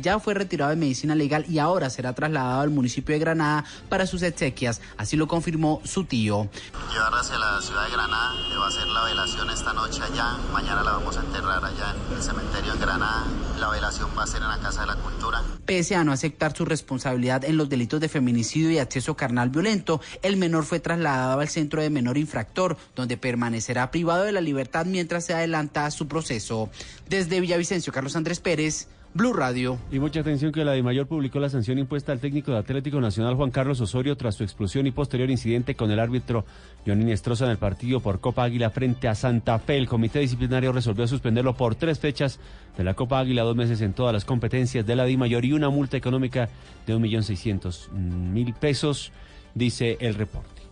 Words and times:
Ya 0.00 0.20
fue 0.20 0.34
retirado 0.34 0.70
de 0.70 0.76
medicina 0.76 1.16
legal 1.16 1.46
y 1.48 1.58
ahora 1.58 1.90
será 1.90 2.12
trasladado 2.12 2.60
al 2.60 2.70
municipio 2.70 3.12
de 3.12 3.18
Granada 3.18 3.64
para 3.88 4.06
sus 4.06 4.22
exequias. 4.22 4.80
Así 4.96 5.16
lo 5.16 5.26
confirmó 5.26 5.80
su 5.82 6.04
tío. 6.04 6.48
Llevar 6.92 7.12
hacia 7.12 7.36
la 7.38 7.60
ciudad 7.60 7.84
de 7.86 7.90
Granada, 7.90 8.34
le 8.50 8.56
va 8.56 8.66
a 8.66 8.68
hacer 8.68 8.86
la 8.86 9.02
velación 9.02 9.50
esta 9.50 9.72
noche 9.72 10.00
allá. 10.00 10.38
Mañana 10.52 10.84
la 10.84 10.92
vamos 10.92 11.16
a 11.16 11.22
enterrar 11.22 11.64
allá 11.64 11.92
en 12.08 12.16
el 12.16 12.22
cementerio 12.22 12.72
en 12.72 12.80
Granada. 12.80 13.24
La 13.58 13.68
velación 13.68 14.10
va 14.16 14.22
a 14.22 14.26
ser 14.28 14.42
en 14.42 14.48
la 14.48 14.60
Casa 14.60 14.82
de 14.82 14.86
la 14.86 14.94
Cultura. 14.94 15.42
Pese 15.66 15.96
a 15.96 16.04
no 16.04 16.12
aceptar 16.12 16.56
su 16.56 16.64
responsabilidad 16.64 17.44
en 17.44 17.56
los 17.56 17.68
delitos 17.68 17.98
de 17.98 18.08
feminicidio 18.08 18.70
y 18.70 18.78
acceso 18.78 19.16
carnal 19.16 19.50
violento, 19.50 20.00
el 20.22 20.36
menor 20.36 20.64
fue 20.66 20.78
trasladado 20.78 21.40
al 21.40 21.48
centro 21.48 21.82
de 21.82 21.90
menor 21.90 22.16
infractor, 22.16 22.76
donde 22.94 23.16
permanecerá 23.16 23.90
privado 23.90 24.22
de 24.22 24.30
la 24.30 24.40
libertad 24.40 24.86
mientras 24.86 25.26
se 25.26 25.34
adelanta 25.34 25.90
su 25.90 26.06
proceso. 26.06 26.70
Desde 27.08 27.40
Villavicencio, 27.40 27.92
Carlos 27.92 28.14
Andrés 28.14 28.38
Pérez. 28.38 28.86
Blue 29.14 29.32
Radio. 29.32 29.78
Y 29.92 30.00
mucha 30.00 30.20
atención 30.20 30.50
que 30.50 30.64
la 30.64 30.72
de 30.72 30.82
mayor 30.82 31.06
publicó 31.06 31.38
la 31.38 31.48
sanción 31.48 31.78
impuesta 31.78 32.10
al 32.10 32.18
técnico 32.18 32.50
de 32.50 32.58
Atlético 32.58 33.00
Nacional 33.00 33.36
Juan 33.36 33.52
Carlos 33.52 33.80
Osorio 33.80 34.16
tras 34.16 34.34
su 34.34 34.42
explosión 34.42 34.88
y 34.88 34.90
posterior 34.90 35.30
incidente 35.30 35.76
con 35.76 35.92
el 35.92 36.00
árbitro 36.00 36.44
Johnny 36.84 37.04
Nestroza 37.04 37.44
en 37.44 37.52
el 37.52 37.56
partido 37.56 38.00
por 38.00 38.18
Copa 38.18 38.42
Águila 38.42 38.70
frente 38.70 39.06
a 39.06 39.14
Santa 39.14 39.60
Fe. 39.60 39.76
El 39.76 39.86
comité 39.86 40.18
disciplinario 40.18 40.72
resolvió 40.72 41.06
suspenderlo 41.06 41.54
por 41.54 41.76
tres 41.76 42.00
fechas 42.00 42.40
de 42.76 42.82
la 42.82 42.94
Copa 42.94 43.20
Águila, 43.20 43.44
dos 43.44 43.54
meses 43.54 43.80
en 43.82 43.92
todas 43.92 44.12
las 44.12 44.24
competencias 44.24 44.84
de 44.84 44.96
la 44.96 45.04
Di 45.04 45.16
Mayor 45.16 45.44
y 45.44 45.52
una 45.52 45.70
multa 45.70 45.96
económica 45.96 46.48
de 46.84 46.96
1.600.000 46.96 48.54
pesos, 48.54 49.12
dice 49.54 49.96
el 50.00 50.16
reporte. 50.16 50.62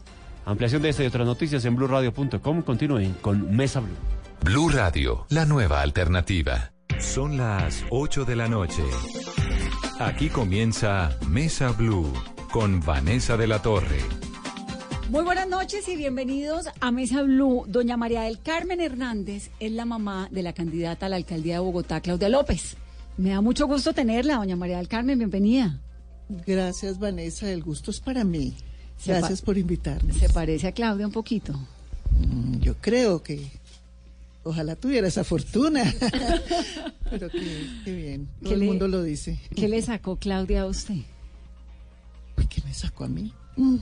Ampliación 0.46 0.82
de 0.82 0.88
esta 0.88 1.04
y 1.04 1.06
otras 1.06 1.26
noticias 1.26 1.64
en 1.64 1.76
blueradio.com. 1.76 2.62
Continúen 2.62 3.14
con 3.20 3.54
Mesa 3.54 3.78
Blue. 3.78 3.94
Blue 4.44 4.68
Radio, 4.68 5.26
la 5.28 5.46
nueva 5.46 5.80
alternativa. 5.82 6.71
Son 7.00 7.36
las 7.36 7.84
8 7.90 8.24
de 8.24 8.36
la 8.36 8.48
noche. 8.48 8.82
Aquí 9.98 10.28
comienza 10.28 11.16
Mesa 11.28 11.72
Blue 11.72 12.12
con 12.52 12.80
Vanessa 12.80 13.36
de 13.36 13.46
la 13.46 13.60
Torre. 13.60 13.98
Muy 15.10 15.22
buenas 15.22 15.48
noches 15.48 15.88
y 15.88 15.96
bienvenidos 15.96 16.66
a 16.80 16.90
Mesa 16.90 17.22
Blue. 17.22 17.64
Doña 17.66 17.96
María 17.96 18.22
del 18.22 18.40
Carmen 18.40 18.80
Hernández 18.80 19.50
es 19.60 19.72
la 19.72 19.84
mamá 19.84 20.28
de 20.30 20.42
la 20.42 20.52
candidata 20.52 21.06
a 21.06 21.08
la 21.08 21.16
alcaldía 21.16 21.54
de 21.54 21.60
Bogotá, 21.60 22.00
Claudia 22.00 22.28
López. 22.28 22.76
Me 23.16 23.30
da 23.30 23.40
mucho 23.40 23.66
gusto 23.66 23.92
tenerla, 23.92 24.36
doña 24.36 24.56
María 24.56 24.78
del 24.78 24.88
Carmen, 24.88 25.18
bienvenida. 25.18 25.80
Gracias, 26.46 26.98
Vanessa, 26.98 27.50
el 27.50 27.62
gusto 27.62 27.90
es 27.90 28.00
para 28.00 28.24
mí. 28.24 28.54
Gracias 29.04 29.42
por 29.42 29.58
invitarme. 29.58 30.12
¿Se 30.14 30.28
parece 30.28 30.68
a 30.68 30.72
Claudia 30.72 31.06
un 31.06 31.12
poquito? 31.12 31.52
Mm, 32.10 32.60
yo 32.60 32.74
creo 32.80 33.22
que 33.22 33.50
Ojalá 34.44 34.74
tuviera 34.76 35.06
esa 35.06 35.24
fortuna. 35.24 35.84
Pero 37.10 37.28
qué, 37.30 37.92
bien. 37.92 38.28
Todo 38.42 38.54
el 38.54 38.62
mundo 38.62 38.88
lo 38.88 39.02
dice. 39.02 39.38
¿Qué 39.54 39.68
le 39.68 39.80
sacó 39.82 40.16
Claudia 40.16 40.62
a 40.62 40.66
usted? 40.66 40.96
¿Qué 42.48 42.62
me 42.64 42.74
sacó 42.74 43.04
a 43.04 43.08
mí? 43.08 43.32
Mm, 43.56 43.76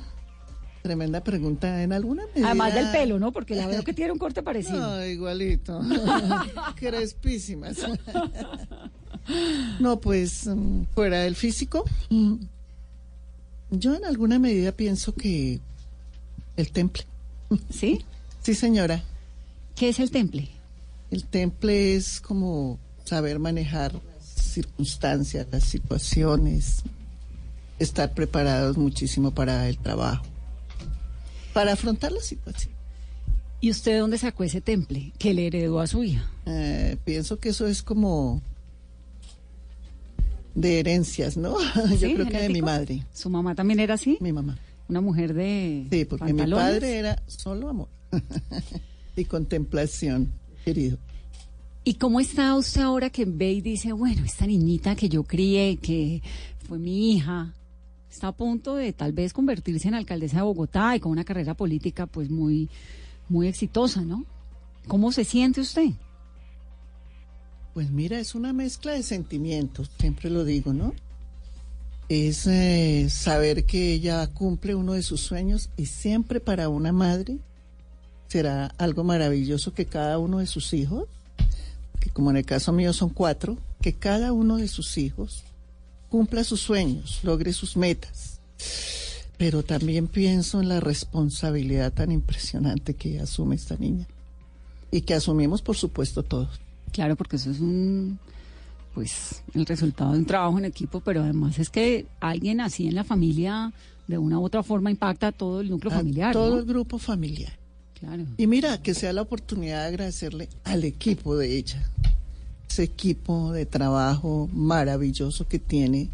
tremenda 0.82 1.22
pregunta 1.24 1.82
en 1.82 1.92
alguna 1.92 2.24
medida. 2.26 2.48
Además 2.48 2.74
del 2.74 2.90
pelo, 2.90 3.18
¿no? 3.18 3.32
Porque 3.32 3.54
la 3.54 3.66
veo 3.66 3.82
que 3.82 3.94
tiene 3.94 4.12
un 4.12 4.18
corte 4.18 4.42
parecido. 4.42 4.78
No, 4.78 5.06
igualito. 5.06 5.80
Crespísimas. 6.76 7.78
no, 9.80 10.00
pues 10.00 10.46
mm, 10.46 10.82
fuera 10.94 11.20
del 11.20 11.36
físico. 11.36 11.84
Yo 13.70 13.94
en 13.94 14.04
alguna 14.04 14.38
medida 14.38 14.72
pienso 14.72 15.14
que 15.14 15.60
el 16.56 16.70
temple. 16.70 17.04
¿Sí? 17.70 18.04
Sí, 18.42 18.54
señora. 18.54 19.02
¿Qué 19.80 19.88
es 19.88 19.98
el 19.98 20.10
temple? 20.10 20.46
El 21.10 21.24
temple 21.24 21.94
es 21.94 22.20
como 22.20 22.78
saber 23.06 23.38
manejar 23.38 23.94
las 23.94 24.26
circunstancias, 24.26 25.46
las 25.50 25.64
situaciones, 25.64 26.82
estar 27.78 28.12
preparados 28.12 28.76
muchísimo 28.76 29.30
para 29.30 29.70
el 29.70 29.78
trabajo, 29.78 30.26
para 31.54 31.72
afrontar 31.72 32.12
la 32.12 32.20
situación. 32.20 32.74
¿Y 33.62 33.70
usted 33.70 33.98
dónde 33.98 34.18
sacó 34.18 34.44
ese 34.44 34.60
temple 34.60 35.14
que 35.18 35.32
le 35.32 35.46
heredó 35.46 35.80
a 35.80 35.86
su 35.86 36.04
hija? 36.04 36.30
Eh, 36.44 36.98
pienso 37.06 37.38
que 37.38 37.48
eso 37.48 37.66
es 37.66 37.82
como 37.82 38.42
de 40.54 40.80
herencias, 40.80 41.38
¿no? 41.38 41.56
Yo 41.98 42.12
creo 42.16 42.28
que 42.28 42.42
de 42.42 42.50
mi 42.50 42.60
madre. 42.60 43.06
¿Su 43.14 43.30
mamá 43.30 43.54
también 43.54 43.80
era 43.80 43.94
así? 43.94 44.18
Mi 44.20 44.30
mamá. 44.30 44.58
Una 44.90 45.00
mujer 45.00 45.32
de. 45.32 45.86
Sí, 45.90 46.04
porque 46.04 46.34
mi 46.34 46.44
padre 46.50 46.98
era 46.98 47.22
solo 47.26 47.70
amor. 47.70 47.88
y 49.20 49.24
contemplación, 49.24 50.32
querido. 50.64 50.98
¿Y 51.82 51.94
cómo 51.94 52.20
está 52.20 52.54
usted 52.56 52.82
ahora 52.82 53.10
que 53.10 53.24
ve 53.24 53.52
y 53.52 53.60
dice, 53.62 53.92
bueno, 53.92 54.24
esta 54.24 54.46
niñita 54.46 54.94
que 54.94 55.08
yo 55.08 55.24
crié, 55.24 55.78
que 55.78 56.22
fue 56.68 56.78
mi 56.78 57.12
hija, 57.12 57.54
está 58.10 58.28
a 58.28 58.32
punto 58.32 58.74
de 58.74 58.92
tal 58.92 59.12
vez 59.12 59.32
convertirse 59.32 59.88
en 59.88 59.94
alcaldesa 59.94 60.38
de 60.38 60.42
Bogotá 60.42 60.94
y 60.94 61.00
con 61.00 61.12
una 61.12 61.24
carrera 61.24 61.54
política 61.54 62.06
pues 62.06 62.28
muy, 62.28 62.68
muy 63.28 63.48
exitosa, 63.48 64.02
¿no? 64.02 64.26
¿Cómo 64.88 65.10
se 65.10 65.24
siente 65.24 65.60
usted? 65.60 65.90
Pues 67.72 67.90
mira, 67.90 68.18
es 68.18 68.34
una 68.34 68.52
mezcla 68.52 68.92
de 68.92 69.02
sentimientos, 69.02 69.90
siempre 69.98 70.28
lo 70.28 70.44
digo, 70.44 70.74
¿no? 70.74 70.92
Es 72.08 72.46
eh, 72.46 73.06
saber 73.08 73.64
que 73.64 73.92
ella 73.92 74.26
cumple 74.26 74.74
uno 74.74 74.94
de 74.94 75.02
sus 75.02 75.20
sueños 75.20 75.70
y 75.76 75.86
siempre 75.86 76.40
para 76.40 76.68
una 76.68 76.92
madre 76.92 77.38
será 78.30 78.72
algo 78.78 79.02
maravilloso 79.02 79.74
que 79.74 79.86
cada 79.86 80.18
uno 80.18 80.38
de 80.38 80.46
sus 80.46 80.72
hijos, 80.72 81.08
que 81.98 82.10
como 82.10 82.30
en 82.30 82.36
el 82.36 82.46
caso 82.46 82.72
mío 82.72 82.92
son 82.92 83.10
cuatro, 83.10 83.58
que 83.80 83.94
cada 83.94 84.32
uno 84.32 84.56
de 84.56 84.68
sus 84.68 84.98
hijos 84.98 85.42
cumpla 86.08 86.44
sus 86.44 86.60
sueños, 86.60 87.18
logre 87.24 87.52
sus 87.52 87.76
metas. 87.76 88.38
Pero 89.36 89.64
también 89.64 90.06
pienso 90.06 90.60
en 90.60 90.68
la 90.68 90.78
responsabilidad 90.78 91.92
tan 91.92 92.12
impresionante 92.12 92.94
que 92.94 93.18
asume 93.18 93.56
esta 93.56 93.76
niña 93.76 94.06
y 94.92 95.00
que 95.00 95.14
asumimos, 95.14 95.60
por 95.60 95.76
supuesto, 95.76 96.22
todos. 96.22 96.60
Claro, 96.92 97.16
porque 97.16 97.34
eso 97.36 97.50
es 97.50 97.58
un 97.58 98.18
pues 98.94 99.42
el 99.54 99.66
resultado 99.66 100.12
de 100.12 100.18
un 100.18 100.26
trabajo 100.26 100.58
en 100.58 100.66
equipo, 100.66 101.00
pero 101.00 101.22
además 101.22 101.58
es 101.58 101.68
que 101.70 102.06
alguien 102.20 102.60
así 102.60 102.86
en 102.86 102.94
la 102.94 103.04
familia 103.04 103.72
de 104.06 104.18
una 104.18 104.38
u 104.38 104.44
otra 104.44 104.62
forma 104.62 104.90
impacta 104.90 105.28
a 105.28 105.32
todo 105.32 105.60
el 105.60 105.70
núcleo 105.70 105.92
familiar. 105.92 106.32
Todo 106.32 106.58
el 106.58 106.64
grupo 106.64 106.98
familiar. 106.98 107.59
Y 108.38 108.46
mira, 108.46 108.80
que 108.82 108.94
sea 108.94 109.12
la 109.12 109.22
oportunidad 109.22 109.82
de 109.82 109.88
agradecerle 109.88 110.48
al 110.64 110.84
equipo 110.84 111.36
de 111.36 111.56
ella, 111.56 111.90
ese 112.68 112.84
equipo 112.84 113.52
de 113.52 113.66
trabajo 113.66 114.48
maravilloso 114.52 115.46
que 115.46 115.58
tiene, 115.58 116.08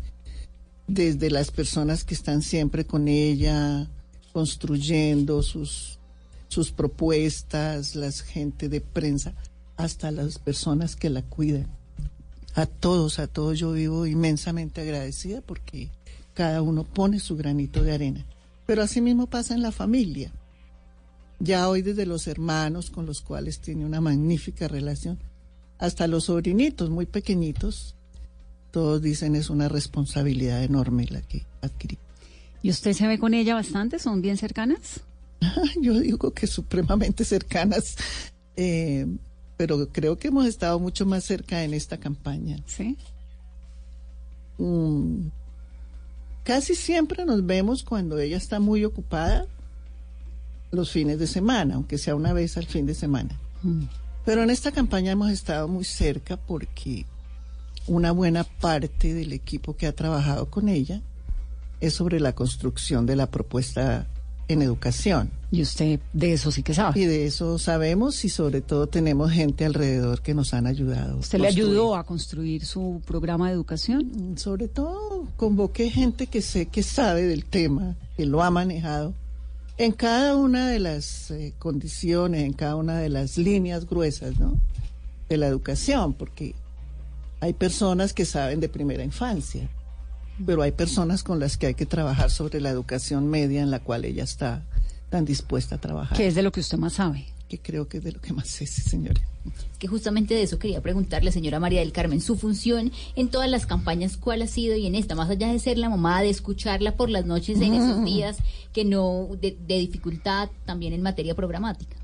desde 0.89 1.31
las 1.31 1.51
personas 1.51 2.05
que 2.05 2.15
están 2.15 2.43
siempre 2.43 2.85
con 2.85 3.09
ella, 3.09 3.89
construyendo 4.33 5.43
sus, 5.43 5.99
sus 6.49 6.73
propuestas, 6.73 7.95
la 7.95 8.11
gente 8.11 8.69
de 8.69 8.81
prensa, 8.81 9.35
hasta 9.77 10.11
las 10.11 10.39
personas 10.39 10.97
que 10.97 11.11
la 11.11 11.23
cuidan. 11.23 11.67
A 12.55 12.67
todos, 12.67 13.19
a 13.19 13.27
todos 13.27 13.59
yo 13.59 13.73
vivo 13.73 14.07
inmensamente 14.07 14.81
agradecida 14.81 15.41
porque 15.41 15.91
cada 16.35 16.63
uno 16.63 16.85
pone 16.85 17.21
su 17.21 17.37
granito 17.37 17.83
de 17.83 17.93
arena. 17.93 18.25
Pero 18.67 18.83
así 18.83 19.01
mismo 19.01 19.27
pasa 19.27 19.55
en 19.55 19.63
la 19.63 19.73
familia 19.73 20.33
ya 21.39 21.69
hoy 21.69 21.83
desde 21.83 22.07
los 22.07 22.27
hermanos 22.27 22.91
con 22.91 23.07
los 23.07 23.21
cuales 23.21 23.61
tiene 23.61 23.85
una 23.85 24.01
magnífica 24.01 24.69
relación, 24.69 25.19
hasta 25.79 26.07
los 26.07 26.25
sobrinitos 26.25 26.91
muy 26.91 27.07
pequeñitos, 27.07 27.95
todos 28.71 29.03
dicen 29.03 29.37
es 29.37 29.51
una 29.51 29.69
responsabilidad 29.69 30.63
enorme 30.63 31.07
la 31.11 31.23
que 31.23 31.45
adquirí. 31.61 31.99
¿Y 32.63 32.71
usted 32.71 32.95
se 32.95 33.07
ve 33.07 33.19
con 33.19 33.35
ella 33.35 33.55
bastante? 33.55 33.99
¿Son 33.99 34.23
bien 34.23 34.37
cercanas? 34.37 35.01
Yo 35.81 35.99
digo 36.01 36.33
que 36.33 36.47
supremamente 36.47 37.25
cercanas, 37.25 37.97
eh, 38.57 39.07
pero 39.57 39.89
creo 39.91 40.17
que 40.17 40.29
hemos 40.29 40.47
estado 40.47 40.79
mucho 40.79 41.07
más 41.07 41.25
cerca 41.25 41.63
en 41.63 41.75
esta 41.75 41.99
campaña. 41.99 42.59
Sí. 42.67 42.97
Mm, 44.59 45.29
casi 46.45 46.75
siempre 46.75 47.25
nos 47.27 47.45
vemos 47.45 47.83
cuando 47.83 48.19
ella 48.19 48.39
está 48.39 48.59
muy 48.59 48.85
ocupada 48.85 49.47
los 50.77 50.91
fines 50.91 51.19
de 51.19 51.27
semana, 51.27 51.75
aunque 51.75 51.99
sea 51.99 52.15
una 52.15 52.33
vez 52.33 52.57
al 52.57 52.67
fin 52.67 52.87
de 52.87 52.95
semana. 52.95 53.39
Mm. 53.63 53.85
Pero 54.25 54.43
en 54.43 54.51
esta 54.51 54.73
campaña 54.73 55.13
hemos 55.13 55.31
estado 55.31 55.69
muy 55.69 55.85
cerca 55.85 56.37
porque 56.37 57.07
una 57.87 58.13
buena 58.13 58.45
parte 58.45 59.15
del 59.15 59.33
equipo 59.33 59.77
que 59.77 59.87
ha 59.87 59.93
trabajado 59.93 60.51
con 60.51 60.69
ella 60.69 61.01
es 61.81 61.95
sobre 61.95 62.21
la 62.21 62.35
construcción 62.35 63.07
de 63.07 63.17
la 63.17 63.31
propuesta 63.31 64.07
en 64.49 64.63
educación. 64.63 65.31
Y 65.51 65.63
usted 65.63 66.01
de 66.13 66.33
eso 66.33 66.51
sí 66.51 66.63
que 66.63 66.75
sabe. 66.75 67.01
Y 67.01 67.05
de 67.05 67.27
eso 67.27 67.59
sabemos 67.59 68.25
y 68.25 68.29
sobre 68.29 68.61
todo 68.61 68.87
tenemos 68.89 69.31
gente 69.31 69.65
alrededor 69.65 70.23
que 70.23 70.35
nos 70.35 70.55
han 70.55 70.67
ayudado. 70.67 71.19
¿Usted 71.19 71.39
le 71.39 71.49
ayudó 71.49 71.95
a 71.95 72.05
construir 72.05 72.65
su 72.65 73.01
programa 73.07 73.49
de 73.49 73.55
educación? 73.55 74.35
Sobre 74.37 74.69
todo 74.69 75.29
convoqué 75.37 75.91
gente 75.91 76.27
que 76.27 76.43
sé 76.43 76.67
que 76.67 76.83
sabe 76.83 77.23
del 77.23 77.45
tema, 77.45 77.95
que 78.17 78.27
lo 78.27 78.43
ha 78.43 78.51
manejado 78.51 79.15
en 79.79 79.93
cada 79.93 80.37
una 80.37 80.69
de 80.69 80.79
las 80.79 81.31
eh, 81.31 81.55
condiciones, 81.59 82.45
en 82.45 82.53
cada 82.53 82.77
una 82.77 82.99
de 82.99 83.09
las 83.09 83.37
líneas 83.37 83.87
gruesas, 83.87 84.39
¿no? 84.39 84.59
De 85.29 85.37
la 85.37 85.47
educación, 85.47 86.15
porque 86.15 86.55
hay 87.41 87.53
personas 87.53 88.13
que 88.13 88.25
saben 88.25 88.61
de 88.61 88.69
primera 88.69 89.05
infancia, 89.05 89.69
pero 90.45 90.63
hay 90.63 90.73
personas 90.73 91.23
con 91.23 91.41
las 91.41 91.57
que 91.57 91.69
hay 91.69 91.75
que 91.75 91.87
trabajar 91.87 92.31
sobre 92.31 92.61
la 92.61 92.71
educación 92.71 93.29
media 93.29 93.63
en 93.63 93.71
la 93.71 93.81
cual 93.81 94.05
ella 94.05 94.25
está 94.25 94.63
tan 95.11 95.25
dispuesta 95.25 95.77
a 95.77 95.79
trabajar. 95.79 96.17
¿Qué 96.17 96.27
es 96.27 96.35
de 96.35 96.43
lo 96.43 96.53
que 96.53 96.61
usted 96.61 96.79
más 96.79 96.95
sabe? 96.95 97.27
Que 97.49 97.59
creo 97.59 97.87
que 97.89 97.99
es 97.99 98.05
de 98.05 98.13
lo 98.13 98.21
que 98.21 98.33
más 98.33 98.49
sé, 98.49 98.67
señora. 98.67 99.21
Es 99.73 99.79
que 99.79 99.87
justamente 99.87 100.35
de 100.35 100.43
eso 100.43 100.59
quería 100.59 100.83
preguntarle, 100.83 101.31
señora 101.31 101.61
María 101.61 101.81
del 101.81 101.93
Carmen, 101.93 102.21
su 102.21 102.37
función 102.37 102.91
en 103.15 103.29
todas 103.29 103.49
las 103.49 103.67
campañas, 103.67 104.17
¿cuál 104.17 104.43
ha 104.43 104.47
sido? 104.47 104.77
Y 104.77 104.87
en 104.87 104.95
esta, 104.95 105.15
más 105.15 105.31
allá 105.31 105.53
de 105.53 105.59
ser 105.59 105.79
la 105.79 105.89
mamá, 105.89 106.23
de 106.23 106.31
escucharla 106.31 106.97
por 106.97 107.11
las 107.11 107.27
noches 107.27 107.61
en 107.61 107.75
esos 107.75 107.99
mm. 107.99 108.05
días 108.05 108.39
que 108.73 108.85
no, 108.85 109.29
de, 109.41 109.57
de 109.67 109.79
dificultad 109.79 110.51
también 110.65 110.93
en 110.93 111.03
materia 111.03 111.35
programática. 111.35 111.97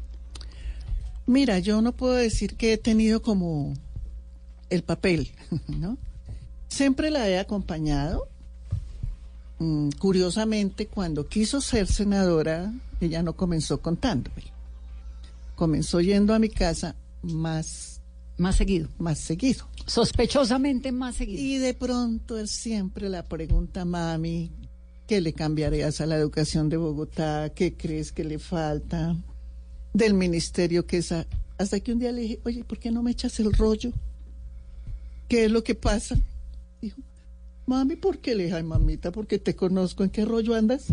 Mira, 1.27 1.59
yo 1.59 1.83
no 1.83 1.93
puedo 1.93 2.15
decir 2.15 2.56
que 2.56 2.75
he 2.75 2.79
tenido 2.79 3.23
como 3.23 3.75
el 4.71 4.83
papel, 4.83 5.31
¿no? 5.69 5.99
Siempre 6.69 7.11
la 7.11 7.29
he 7.29 7.39
acompañado. 7.39 8.29
Mm, 9.59 9.91
curiosamente, 9.99 10.87
cuando 10.87 11.29
quiso 11.29 11.61
ser 11.61 11.87
senadora, 11.87 12.73
ella 13.00 13.23
no 13.23 13.35
comenzó 13.35 13.81
contándome. 13.81 14.52
Comenzó 15.62 16.00
yendo 16.00 16.35
a 16.35 16.41
mi 16.41 16.49
casa 16.49 16.97
más... 17.23 18.00
Más 18.37 18.56
seguido. 18.56 18.88
Más 18.99 19.20
seguido. 19.20 19.69
Sospechosamente 19.87 20.91
más 20.91 21.14
seguido. 21.14 21.41
Y 21.41 21.59
de 21.59 21.73
pronto 21.73 22.37
él 22.37 22.49
siempre 22.49 23.09
la 23.09 23.23
pregunta, 23.23 23.85
mami, 23.85 24.50
¿qué 25.06 25.20
le 25.20 25.32
cambiarías 25.32 26.00
a 26.00 26.06
la 26.06 26.17
educación 26.17 26.69
de 26.69 26.79
Bogotá? 26.79 27.53
¿Qué 27.55 27.76
crees 27.76 28.11
que 28.11 28.25
le 28.25 28.41
falta? 28.41 29.14
Del 29.94 30.14
ministerio 30.14 30.85
que 30.85 30.97
es... 30.97 31.14
Hasta 31.59 31.79
que 31.79 31.93
un 31.93 32.00
día 32.00 32.11
le 32.11 32.23
dije, 32.23 32.41
oye, 32.44 32.65
¿por 32.65 32.81
qué 32.81 32.91
no 32.91 33.05
me 33.05 33.12
echas 33.12 33.38
el 33.38 33.53
rollo? 33.53 33.93
¿Qué 35.29 35.44
es 35.44 35.50
lo 35.53 35.62
que 35.62 35.76
pasa? 35.76 36.19
Dijo, 36.81 37.00
mami, 37.67 37.94
¿por 37.94 38.19
qué 38.19 38.35
le 38.35 38.47
dije, 38.47 38.56
ay, 38.56 38.65
mamita? 38.65 39.12
Porque 39.12 39.38
te 39.38 39.55
conozco, 39.55 40.03
¿en 40.03 40.11
qué 40.11 40.25
rollo 40.25 40.56
andas? 40.56 40.87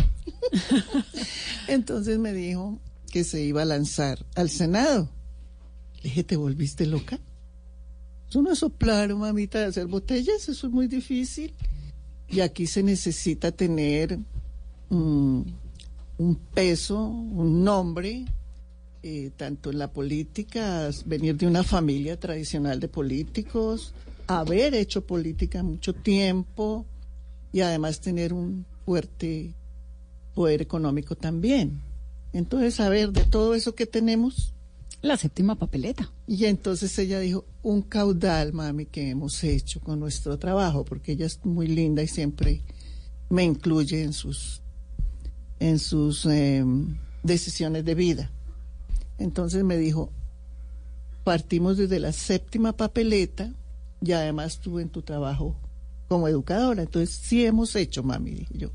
Entonces 1.68 2.19
me 2.19 2.33
dijo 2.33 2.80
que 3.10 3.24
se 3.24 3.42
iba 3.42 3.62
a 3.62 3.66
lanzar 3.66 4.26
al 4.36 4.50
Senado. 4.50 5.10
Le 5.98 6.04
dije, 6.04 6.24
¿te 6.24 6.36
volviste 6.36 6.86
loca? 6.86 7.20
Eso 8.30 8.42
no 8.42 8.52
es 8.52 8.60
soplar, 8.60 9.14
mamita, 9.16 9.60
de 9.60 9.66
hacer 9.66 9.88
botellas, 9.88 10.48
eso 10.48 10.68
es 10.68 10.74
muy 10.74 10.88
difícil. 10.88 11.54
Y 12.28 12.42
aquí 12.42 12.68
se 12.68 12.84
necesita 12.84 13.52
tener 13.52 14.20
un 14.90 15.56
peso, 16.54 17.08
un 17.08 17.64
nombre, 17.64 18.26
eh, 19.02 19.32
tanto 19.38 19.72
en 19.72 19.80
la 19.80 19.92
política, 19.94 20.90
venir 21.06 21.38
de 21.38 21.48
una 21.48 21.64
familia 21.64 22.20
tradicional 22.20 22.82
de 22.82 22.90
políticos, 22.90 23.94
haber 24.28 24.74
hecho 24.76 25.08
política 25.08 25.64
mucho 25.64 25.94
tiempo 25.94 26.86
y 27.54 27.62
además 27.62 28.02
tener 28.02 28.34
un 28.34 28.66
fuerte 28.86 29.54
poder 30.36 30.62
económico 30.62 31.16
también. 31.16 31.80
Entonces, 32.34 32.80
a 32.80 32.90
ver, 32.90 33.12
de 33.12 33.24
todo 33.24 33.56
eso 33.56 33.76
que 33.76 33.86
tenemos. 33.86 34.54
La 35.02 35.18
séptima 35.18 35.56
papeleta. 35.56 36.12
Y 36.28 36.46
entonces 36.46 36.98
ella 37.00 37.20
dijo, 37.20 37.46
un 37.62 37.81
caudal, 37.81 38.54
mami, 38.54 38.86
que 38.86 39.10
hemos 39.10 39.44
hecho 39.44 39.80
con 39.80 40.00
nuestro 40.00 40.38
trabajo, 40.38 40.84
porque 40.84 41.14
ella 41.14 41.26
es 41.26 41.44
muy 41.46 41.68
linda 41.68 42.04
y 42.04 42.08
siempre 42.08 42.64
me 43.30 43.44
incluye 43.44 44.04
en 44.04 44.12
sus, 44.12 44.62
en 45.60 45.80
sus 45.80 46.26
em, 46.26 46.98
decisiones 47.24 47.86
de 47.86 47.96
vida. 47.96 48.32
Entonces 49.18 49.64
me 49.64 49.78
dijo, 49.78 50.12
partimos 51.24 51.78
desde 51.78 52.00
la 52.00 52.12
séptima 52.12 52.74
papeleta, 52.74 53.54
y 54.02 54.12
además 54.14 54.60
tú 54.60 54.80
en 54.80 54.90
tu 54.90 55.02
trabajo 55.02 55.56
como 56.08 56.28
educadora. 56.28 56.84
Entonces, 56.84 57.12
sí 57.16 57.46
hemos 57.46 57.75
hecho, 57.75 58.04
mami, 58.04 58.32
dije 58.32 58.58
yo. 58.58 58.70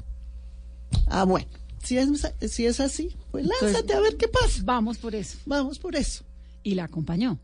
Ah, 1.07 1.25
bueno, 1.25 1.47
si 1.85 1.99
es, 1.99 2.33
si 2.51 2.67
es 2.67 2.81
así, 2.81 3.15
pues 3.31 3.47
lánzate 3.47 3.93
a 3.93 4.01
ver 4.01 4.17
qué 4.17 4.29
pasa. 4.29 4.63
Vamos 4.65 4.99
por 4.99 5.15
eso. 5.15 5.39
Vamos 5.47 5.79
por 5.79 5.97
eso. 5.97 6.25
¿Y 6.63 6.75
la 6.75 6.85
acompañó? 6.85 7.39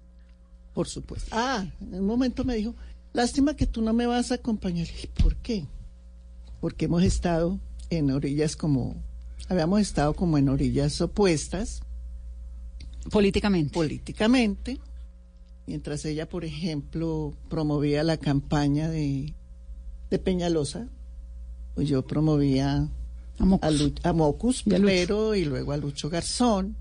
Por 0.74 0.88
supuesto. 0.88 1.28
Ah, 1.32 1.66
en 1.80 2.00
un 2.00 2.06
momento 2.06 2.44
me 2.44 2.54
dijo, 2.54 2.74
lástima 3.12 3.54
que 3.54 3.66
tú 3.66 3.82
no 3.82 3.92
me 3.92 4.06
vas 4.06 4.32
a 4.32 4.36
acompañar. 4.36 4.86
Y 5.02 5.06
¿por 5.08 5.36
qué? 5.36 5.66
Porque 6.60 6.86
hemos 6.86 7.02
estado 7.02 7.58
en 7.90 8.10
orillas 8.10 8.56
como, 8.56 8.96
habíamos 9.48 9.80
estado 9.80 10.14
como 10.14 10.38
en 10.38 10.48
orillas 10.48 11.00
opuestas. 11.00 11.82
Políticamente. 13.10 13.72
Políticamente 13.72 14.80
mientras 15.70 16.04
ella, 16.04 16.28
por 16.28 16.44
ejemplo, 16.44 17.32
promovía 17.48 18.02
la 18.02 18.16
campaña 18.16 18.90
de, 18.90 19.34
de 20.10 20.18
Peñalosa, 20.18 20.88
pues 21.76 21.88
yo 21.88 22.04
promovía 22.04 22.88
a 24.02 24.12
Mocus, 24.12 24.62
primero 24.62 25.34
y 25.34 25.44
luego 25.44 25.72
a 25.72 25.76
Lucho 25.76 26.10
Garzón. 26.10 26.76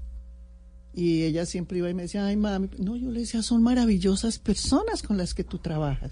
Y 0.94 1.24
ella 1.24 1.46
siempre 1.46 1.78
iba 1.78 1.90
y 1.90 1.94
me 1.94 2.04
decía, 2.04 2.26
ay 2.26 2.36
mami, 2.36 2.70
no, 2.78 2.96
yo 2.98 3.10
le 3.12 3.22
decía, 3.22 3.42
son 3.44 3.62
maravillosas 3.62 4.40
personas 4.40 5.02
con 5.02 5.18
las 5.18 5.34
que 5.34 5.44
tú 5.44 5.60
trabajas. 5.60 6.12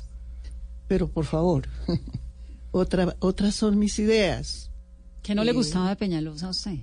Pero 0.87 1.09
por 1.09 1.25
favor, 1.25 1.67
otra, 2.71 3.15
otras 3.19 3.55
son 3.55 3.77
mis 3.77 3.99
ideas. 3.99 4.69
¿Qué 5.23 5.35
no 5.35 5.43
le 5.43 5.51
gustaba 5.51 5.89
de 5.89 5.95
Peñalosa 5.97 6.47
a 6.47 6.51
usted? 6.51 6.77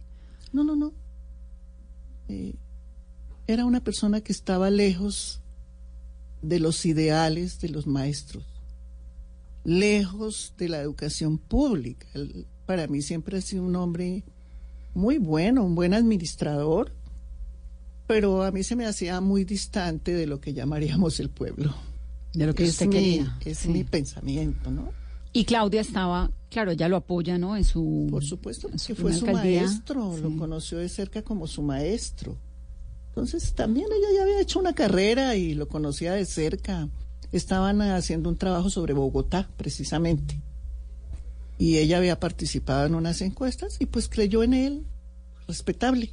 No, 0.53 0.65
no, 0.65 0.77
no. 0.77 0.93
Eh, 2.29 2.55
era 3.47 3.65
una 3.65 3.83
persona 3.83 4.21
que 4.21 4.33
estaba 4.33 4.71
lejos 4.71 5.41
de 6.43 6.61
los 6.61 6.85
ideales 6.85 7.61
de 7.61 7.71
los 7.71 7.87
maestros, 7.87 8.45
lejos 9.65 10.55
de 10.59 10.69
la 10.69 10.81
educación 10.81 11.39
pública. 11.39 12.06
Para 12.67 12.87
mí 12.87 13.03
siempre 13.03 13.39
ha 13.39 13.41
sido 13.41 13.65
un 13.65 13.77
hombre 13.77 14.25
muy 14.94 15.19
bueno, 15.19 15.65
un 15.65 15.75
buen 15.75 15.94
administrador, 15.94 16.93
pero 18.06 18.43
a 18.43 18.51
mí 18.51 18.63
se 18.63 18.77
me 18.77 18.87
hacía 18.87 19.21
muy 19.21 19.44
distante 19.44 20.13
de 20.13 20.27
lo 20.27 20.41
que 20.41 20.53
llamaríamos 20.53 21.21
el 21.21 21.31
pueblo. 21.31 21.75
De 22.33 22.47
lo 22.47 22.55
que 22.55 22.65
usted 22.65 22.91
quería. 22.91 23.39
Es 23.44 23.67
mi 23.67 23.85
pensamiento, 23.85 24.71
¿no? 24.71 24.93
Y 25.33 25.44
Claudia 25.44 25.81
estaba, 25.81 26.31
claro, 26.51 26.71
ella 26.71 26.89
lo 26.89 26.97
apoya, 26.97 27.39
¿no? 27.39 27.56
En 27.56 27.65
su. 27.65 28.09
Por 28.11 28.25
supuesto, 28.25 28.69
que 28.69 28.94
fue 28.94 29.13
su 29.13 29.27
maestro, 29.27 30.17
lo 30.17 30.37
conoció 30.37 30.79
de 30.79 30.89
cerca 30.89 31.23
como 31.23 31.47
su 31.47 31.63
maestro. 31.63 32.37
Entonces 33.09 33.53
también 33.55 33.87
ella 33.87 34.09
ya 34.17 34.23
había 34.23 34.41
hecho 34.41 34.59
una 34.59 34.75
carrera 34.75 35.37
y 35.37 35.55
lo 35.55 35.69
conocía 35.69 36.13
de 36.13 36.25
cerca. 36.25 36.89
Estaban 37.33 37.81
haciendo 37.83 38.29
un 38.29 38.37
trabajo 38.37 38.71
sobre 38.71 38.93
Bogotá, 38.93 39.49
precisamente. 39.56 40.41
Y 41.58 41.79
ella 41.79 41.99
había 41.99 42.19
participado 42.19 42.87
en 42.87 42.94
unas 42.94 43.20
encuestas 43.20 43.77
y 43.79 43.87
pues 43.87 44.08
creyó 44.08 44.43
en 44.43 44.55
él, 44.55 44.87
respetable. 45.46 46.11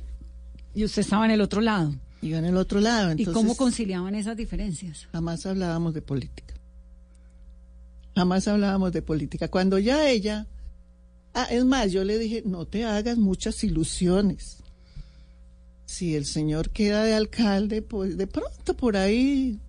Y 0.73 0.83
usted 0.85 1.01
estaba 1.01 1.25
en 1.25 1.31
el 1.31 1.41
otro 1.41 1.61
lado. 1.61 1.95
Iba 2.21 2.37
en 2.37 2.45
el 2.45 2.57
otro 2.57 2.79
lado. 2.79 3.13
¿Y 3.17 3.25
cómo 3.25 3.55
conciliaban 3.55 4.13
esas 4.15 4.37
diferencias? 4.37 5.07
Jamás 5.11 5.45
hablábamos 5.45 5.93
de 5.93 6.01
política. 6.01 6.53
Jamás 8.15 8.47
hablábamos 8.47 8.91
de 8.91 9.01
política. 9.01 9.47
Cuando 9.47 9.79
ya 9.79 10.09
ella... 10.09 10.47
Ah, 11.33 11.47
es 11.49 11.63
más, 11.63 11.91
yo 11.91 12.03
le 12.03 12.17
dije, 12.17 12.43
no 12.45 12.65
te 12.65 12.83
hagas 12.83 13.17
muchas 13.17 13.63
ilusiones 13.63 14.61
si 15.91 16.15
el 16.15 16.25
señor 16.25 16.69
queda 16.69 17.03
de 17.03 17.13
alcalde, 17.13 17.81
pues 17.81 18.17
de 18.17 18.25
pronto 18.25 18.75
por 18.77 18.95
ahí 18.95 19.59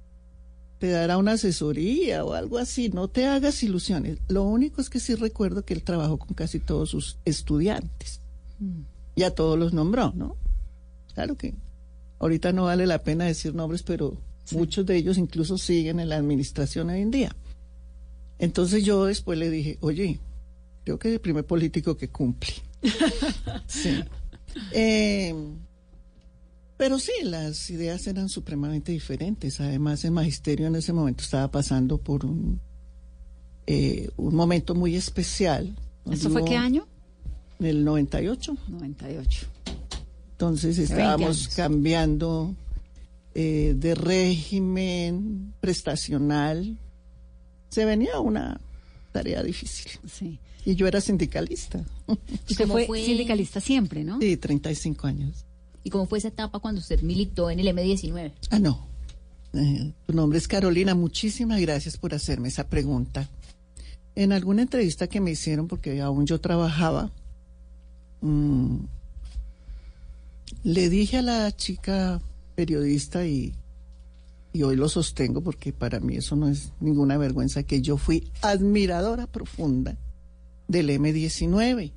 te 0.83 0.91
dará 0.91 1.17
una 1.17 1.35
asesoría 1.35 2.25
o 2.25 2.33
algo 2.33 2.59
así. 2.59 2.89
No 2.89 3.07
te 3.07 3.27
hagas 3.27 3.63
ilusiones. 3.63 4.19
Lo 4.27 4.43
único 4.43 4.81
es 4.81 4.91
que 4.91 4.99
sí 4.99 5.15
recuerdo 5.15 5.65
que 5.65 5.75
él 5.75 5.85
trabajó 5.85 6.19
con 6.19 6.35
casi 6.35 6.59
todos 6.59 6.91
sus 6.91 7.19
estudiantes. 7.25 8.21
Mm. 8.59 8.81
Y 9.15 9.23
a 9.23 9.33
todos 9.33 9.57
los 9.57 9.73
nombró, 9.73 10.13
¿no? 10.17 10.35
Claro 11.15 11.37
que 11.37 11.55
ahorita 12.19 12.53
no 12.53 12.65
vale 12.65 12.89
la 12.89 13.05
pena 13.05 13.27
decir 13.27 13.55
nombres, 13.55 13.85
pero 13.85 14.17
muchos 14.51 14.85
de 14.85 14.97
ellos 14.97 15.19
incluso 15.19 15.57
siguen 15.57 16.01
en 16.01 16.09
la 16.09 16.17
administración 16.17 16.91
hoy 16.91 17.01
en 17.01 17.13
día. 17.13 17.37
Entonces 18.41 18.85
yo 18.85 19.05
después 19.05 19.39
le 19.39 19.51
dije, 19.51 19.79
oye, 19.83 20.19
creo 20.83 20.99
que 20.99 21.11
es 21.11 21.15
el 21.15 21.21
primer 21.21 21.47
político 21.47 21.97
que 21.97 22.09
cumple. 22.09 22.55
sí. 23.69 24.03
Eh, 24.73 25.33
pero 26.83 26.99
sí, 26.99 27.13
las 27.23 27.71
ideas 27.71 28.05
eran 28.09 28.29
supremamente 28.29 28.91
diferentes. 28.91 29.61
Además, 29.61 30.05
el 30.05 30.11
magisterio 30.11 30.67
en 30.67 30.75
ese 30.75 30.93
momento 30.93 31.23
estaba 31.23 31.49
pasando 31.49 31.97
por 31.97 32.27
un 32.27 32.61
eh, 33.69 34.11
un 34.17 34.35
momento 34.35 34.75
muy 34.75 34.97
especial. 34.97 35.77
¿Eso 36.11 36.29
fue 36.29 36.45
qué 36.45 36.57
año? 36.57 36.89
En 37.61 37.67
el 37.67 37.85
98. 37.85 38.57
98. 38.67 39.47
Entonces 40.33 40.77
estábamos 40.77 41.47
cambiando 41.55 42.57
eh, 43.37 43.75
de 43.77 43.95
régimen 43.95 45.55
prestacional. 45.61 46.81
Se 47.69 47.85
venía 47.85 48.19
una 48.19 48.61
tarea 49.13 49.41
difícil. 49.45 49.93
Sí. 50.13 50.41
Y 50.65 50.75
yo 50.75 50.89
era 50.89 51.01
sindicalista. 51.01 51.85
Usted 52.51 52.67
fue, 52.67 52.89
sindicalista 53.05 53.61
siempre, 53.61 54.03
¿no? 54.03 54.19
Sí, 54.21 54.37
35 54.37 55.07
años. 55.07 55.47
¿Y 55.85 55.91
cómo 55.91 56.07
fue 56.07 56.19
esa 56.19 56.29
etapa 56.29 56.59
cuando 56.61 56.81
usted 56.81 57.03
militó 57.03 57.51
en 57.51 57.61
el 57.61 57.69
M19? 57.69 58.33
Ah, 58.51 58.59
no. 58.59 58.87
Eh, 59.53 59.93
tu 60.07 60.13
nombre 60.13 60.39
es 60.39 60.49
Carolina. 60.49 60.95
Muchísimas 60.95 61.61
gracias 61.61 61.97
por 61.97 62.15
hacerme 62.15 62.49
esa 62.49 62.69
pregunta. 62.69 63.29
En 64.15 64.33
alguna 64.33 64.63
entrevista 64.63 65.07
que 65.07 65.21
me 65.21 65.31
hicieron, 65.31 65.69
porque 65.69 66.01
aún 66.01 66.27
yo 66.27 66.41
trabajaba, 66.41 67.11
mm, 68.21 68.77
le 70.65 70.89
dije 70.89 71.19
a 71.19 71.23
la 71.23 71.57
chica 71.57 72.21
periodista 72.55 73.27
y, 73.27 73.55
y 74.53 74.63
hoy 74.63 74.77
lo 74.77 74.89
sostengo 74.89 75.41
porque 75.41 75.73
para 75.73 75.99
mí 75.99 76.17
eso 76.17 76.37
no 76.37 76.49
es 76.49 76.73
ninguna 76.81 77.17
vergüenza, 77.17 77.63
que 77.63 77.81
yo 77.81 77.97
fui 77.97 78.31
admiradora 78.43 79.27
profunda 79.27 79.97
del 80.69 80.91
M19, 80.91 81.93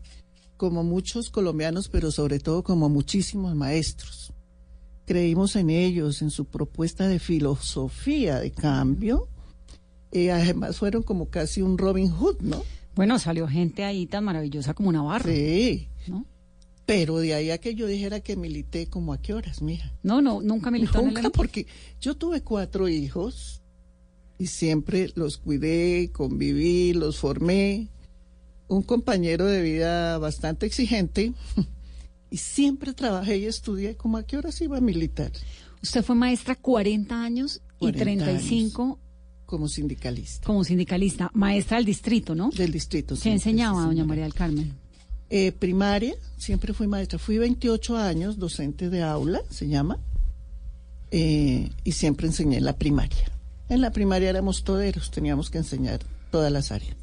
como 0.57 0.83
muchos 0.83 1.29
colombianos, 1.29 1.89
pero 1.89 2.12
sobre 2.12 2.39
todo 2.39 2.63
como 2.63 2.89
muchísimos 2.89 3.55
maestros. 3.55 4.33
Creímos 5.05 5.55
en 5.55 5.69
ellos, 5.69 6.21
en 6.21 6.31
su 6.31 6.45
propuesta 6.45 7.07
de 7.07 7.19
filosofía 7.19 8.39
de 8.39 8.51
cambio. 8.51 9.27
y 10.12 10.29
además 10.29 10.77
fueron 10.77 11.03
como 11.03 11.29
casi 11.29 11.62
un 11.62 11.77
Robin 11.77 12.09
Hood, 12.09 12.41
¿no? 12.41 12.63
Bueno, 12.95 13.19
salió 13.19 13.47
gente 13.47 13.83
ahí 13.83 14.05
tan 14.05 14.24
maravillosa 14.24 14.74
como 14.74 14.91
Navarro. 14.91 15.29
Sí. 15.29 15.89
¿no? 16.07 16.25
Pero 16.85 17.17
de 17.17 17.33
ahí 17.33 17.51
a 17.51 17.57
que 17.57 17.75
yo 17.75 17.88
dijera 17.88 18.19
que 18.19 18.35
milité, 18.35 18.88
como 18.88 19.12
a 19.12 19.21
qué 19.21 19.33
horas, 19.33 19.62
mija. 19.62 19.91
No, 20.03 20.21
no, 20.21 20.41
nunca 20.41 20.71
militó 20.71 21.01
nunca, 21.01 21.19
en 21.19 21.25
el 21.25 21.31
porque 21.31 21.67
yo 22.00 22.15
tuve 22.15 22.41
cuatro 22.41 22.88
hijos 22.88 23.62
y 24.38 24.47
siempre 24.47 25.12
los 25.15 25.38
cuidé, 25.38 26.12
conviví, 26.12 26.93
los 26.93 27.17
formé. 27.17 27.89
Un 28.67 28.81
compañero 28.81 29.45
de 29.45 29.62
vida 29.62 30.17
bastante 30.17 30.65
exigente 30.65 31.34
y 32.31 32.38
siempre 32.38 32.93
trabajé 32.93 33.38
y 33.38 33.45
estudié. 33.45 33.95
¿Como 33.95 34.17
a 34.17 34.24
qué 34.24 34.38
horas 34.38 34.60
iba 34.62 34.77
a 34.77 34.81
militar? 34.81 35.31
Usted 35.81 36.03
fue 36.03 36.15
maestra 36.15 36.55
40 36.55 37.22
años 37.22 37.62
y 37.79 37.91
35 37.91 39.00
como 39.45 39.67
sindicalista. 39.67 40.45
Como 40.45 40.63
sindicalista, 40.63 41.29
maestra 41.34 41.77
del 41.77 41.86
distrito, 41.86 42.34
¿no? 42.34 42.50
Del 42.50 42.72
distrito. 42.72 43.15
¿Qué 43.22 43.31
enseñaba, 43.31 43.84
doña 43.84 44.03
María 44.03 44.24
del 44.24 44.34
Carmen? 44.34 44.74
Eh, 45.29 45.51
primaria, 45.51 46.15
siempre 46.38 46.74
fui 46.74 46.88
maestra. 46.88 47.19
Fui 47.19 47.38
28 47.38 47.98
años 47.98 48.38
docente 48.38 48.89
de 48.89 49.03
aula, 49.03 49.41
se 49.50 49.67
llama, 49.67 50.00
eh, 51.12 51.69
y 51.84 51.91
siempre 51.91 52.27
enseñé 52.27 52.57
en 52.57 52.65
la 52.65 52.77
primaria. 52.77 53.31
En 53.69 53.81
la 53.81 53.91
primaria 53.91 54.29
éramos 54.29 54.63
toderos, 54.63 55.12
teníamos 55.12 55.50
que 55.50 55.60
enseñar 55.60 56.00
todas 56.31 56.51
las 56.51 56.72
áreas. 56.72 56.95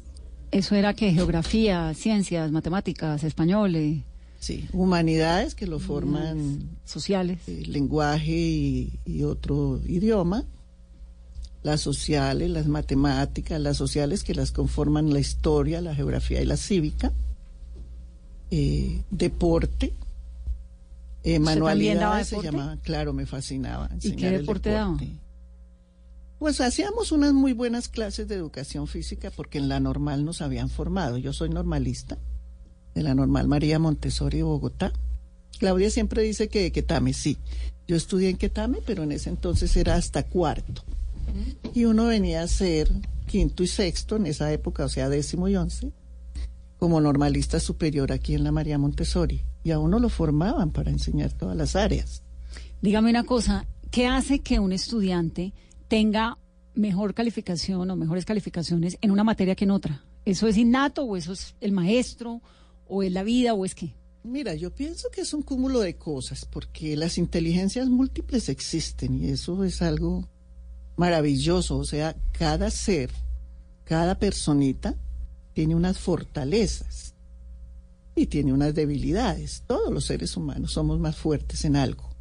¿Eso 0.53 0.75
era 0.75 0.93
que 0.93 1.11
geografía, 1.11 1.93
ciencias, 1.93 2.51
matemáticas, 2.51 3.23
español? 3.23 3.75
Eh? 3.75 4.03
Sí, 4.39 4.67
humanidades 4.73 5.55
que 5.55 5.67
lo 5.67 5.79
forman. 5.79 6.69
Sociales. 6.85 7.39
lenguaje 7.47 8.89
y 9.05 9.23
otro 9.23 9.79
idioma 9.85 10.45
las 11.63 11.81
sociales, 11.81 12.49
las 12.49 12.67
matemáticas, 12.67 13.59
las 13.59 13.77
sociales 13.77 14.23
que 14.23 14.35
las 14.35 14.51
conforman 14.51 15.13
la 15.13 15.19
historia, 15.19 15.81
la 15.81 15.95
geografía 15.95 16.41
y 16.41 16.45
la 16.45 16.57
cívica, 16.57 17.11
eh, 18.51 19.01
deporte, 19.09 19.93
eh, 21.23 21.39
manualidades 21.39 22.27
se 22.27 22.41
llamaba, 22.41 22.77
claro, 22.83 23.13
me 23.13 23.25
fascinaba. 23.25 23.89
¿Y 24.01 24.11
qué 24.11 24.29
deporte, 24.29 24.71
daba? 24.71 24.97
Pues 26.39 26.59
hacíamos 26.61 27.11
unas 27.11 27.33
muy 27.33 27.53
buenas 27.53 27.87
clases 27.87 28.27
de 28.27 28.35
educación 28.35 28.87
física 28.87 29.31
porque 29.31 29.59
en 29.59 29.69
la 29.69 29.79
normal 29.79 30.25
nos 30.25 30.41
habían 30.41 30.69
formado. 30.69 31.17
Yo 31.17 31.33
soy 31.33 31.49
normalista 31.49 32.17
de 32.93 33.03
la 33.03 33.15
normal 33.15 33.47
María 33.47 33.79
Montessori 33.79 34.37
de 34.37 34.43
Bogotá. 34.43 34.93
Claudia 35.59 35.89
siempre 35.89 36.23
dice 36.23 36.49
que 36.49 36.63
de 36.63 36.71
Quetame, 36.71 37.13
sí. 37.13 37.37
Yo 37.87 37.95
estudié 37.95 38.29
en 38.29 38.37
Quetame, 38.37 38.79
pero 38.85 39.03
en 39.03 39.11
ese 39.11 39.29
entonces 39.29 39.75
era 39.77 39.95
hasta 39.95 40.23
cuarto. 40.23 40.83
Y 41.73 41.85
uno 41.85 42.07
venía 42.07 42.43
a 42.43 42.47
ser 42.47 42.91
quinto 43.27 43.63
y 43.63 43.67
sexto 43.67 44.17
en 44.17 44.27
esa 44.27 44.51
época, 44.51 44.85
o 44.85 44.89
sea, 44.89 45.09
décimo 45.09 45.47
y 45.47 45.55
once, 45.55 45.91
como 46.77 47.01
normalista 47.01 47.59
superior 47.59 48.11
aquí 48.11 48.35
en 48.35 48.43
la 48.43 48.51
María 48.51 48.77
Montessori. 48.77 49.43
Y 49.63 49.71
a 49.71 49.79
uno 49.79 49.99
lo 49.99 50.09
formaban 50.09 50.71
para 50.71 50.91
enseñar 50.91 51.31
todas 51.33 51.55
las 51.55 51.75
áreas. 51.75 52.21
Dígame 52.81 53.09
una 53.09 53.23
cosa, 53.23 53.65
¿qué 53.91 54.07
hace 54.07 54.39
que 54.39 54.59
un 54.59 54.73
estudiante 54.73 55.53
tenga 55.93 56.39
mejor 56.73 57.13
calificación 57.13 57.91
o 57.91 57.95
mejores 57.95 58.25
calificaciones 58.25 58.97
en 59.01 59.11
una 59.11 59.23
materia 59.23 59.53
que 59.53 59.65
en 59.65 59.69
otra? 59.69 60.03
¿Eso 60.25 60.47
es 60.47 60.57
innato 60.57 61.03
o 61.03 61.15
eso 61.15 61.33
es 61.33 61.53
el 61.61 61.71
maestro 61.71 62.41
o 62.87 63.03
es 63.03 63.11
la 63.11 63.21
vida 63.21 63.53
o 63.53 63.63
es 63.63 63.75
qué? 63.75 63.93
Mira, 64.23 64.55
yo 64.55 64.73
pienso 64.73 65.09
que 65.11 65.21
es 65.21 65.35
un 65.35 65.43
cúmulo 65.43 65.81
de 65.81 65.95
cosas, 65.95 66.45
porque 66.45 66.97
las 66.97 67.19
inteligencias 67.19 67.89
múltiples 67.89 68.49
existen 68.49 69.23
y 69.23 69.29
eso 69.29 69.63
es 69.63 69.83
algo 69.83 70.27
maravilloso. 70.95 71.77
O 71.77 71.85
sea, 71.85 72.15
cada 72.31 72.71
ser, 72.71 73.11
cada 73.83 74.17
personita 74.17 74.95
tiene 75.53 75.75
unas 75.75 75.99
fortalezas 75.99 77.13
y 78.15 78.25
tiene 78.25 78.51
unas 78.51 78.73
debilidades. 78.73 79.61
Todos 79.67 79.93
los 79.93 80.05
seres 80.05 80.35
humanos 80.37 80.71
somos 80.71 80.99
más 80.99 81.15
fuertes 81.15 81.65
en 81.65 81.75
algo. 81.75 82.12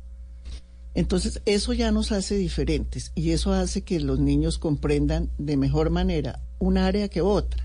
Entonces, 0.95 1.41
eso 1.47 1.73
ya 1.73 1.91
nos 1.91 2.13
hace 2.13 2.37
diferentes 2.37 3.13
y 3.15 3.31
eso 3.31 3.53
hace 3.53 3.83
que 3.83 3.99
los 4.01 4.19
niños 4.19 4.59
comprendan 4.59 5.31
de 5.39 5.57
mejor 5.57 5.91
manera 5.91 6.41
un 6.59 6.77
área 6.77 7.09
que 7.09 7.23
otra, 7.23 7.65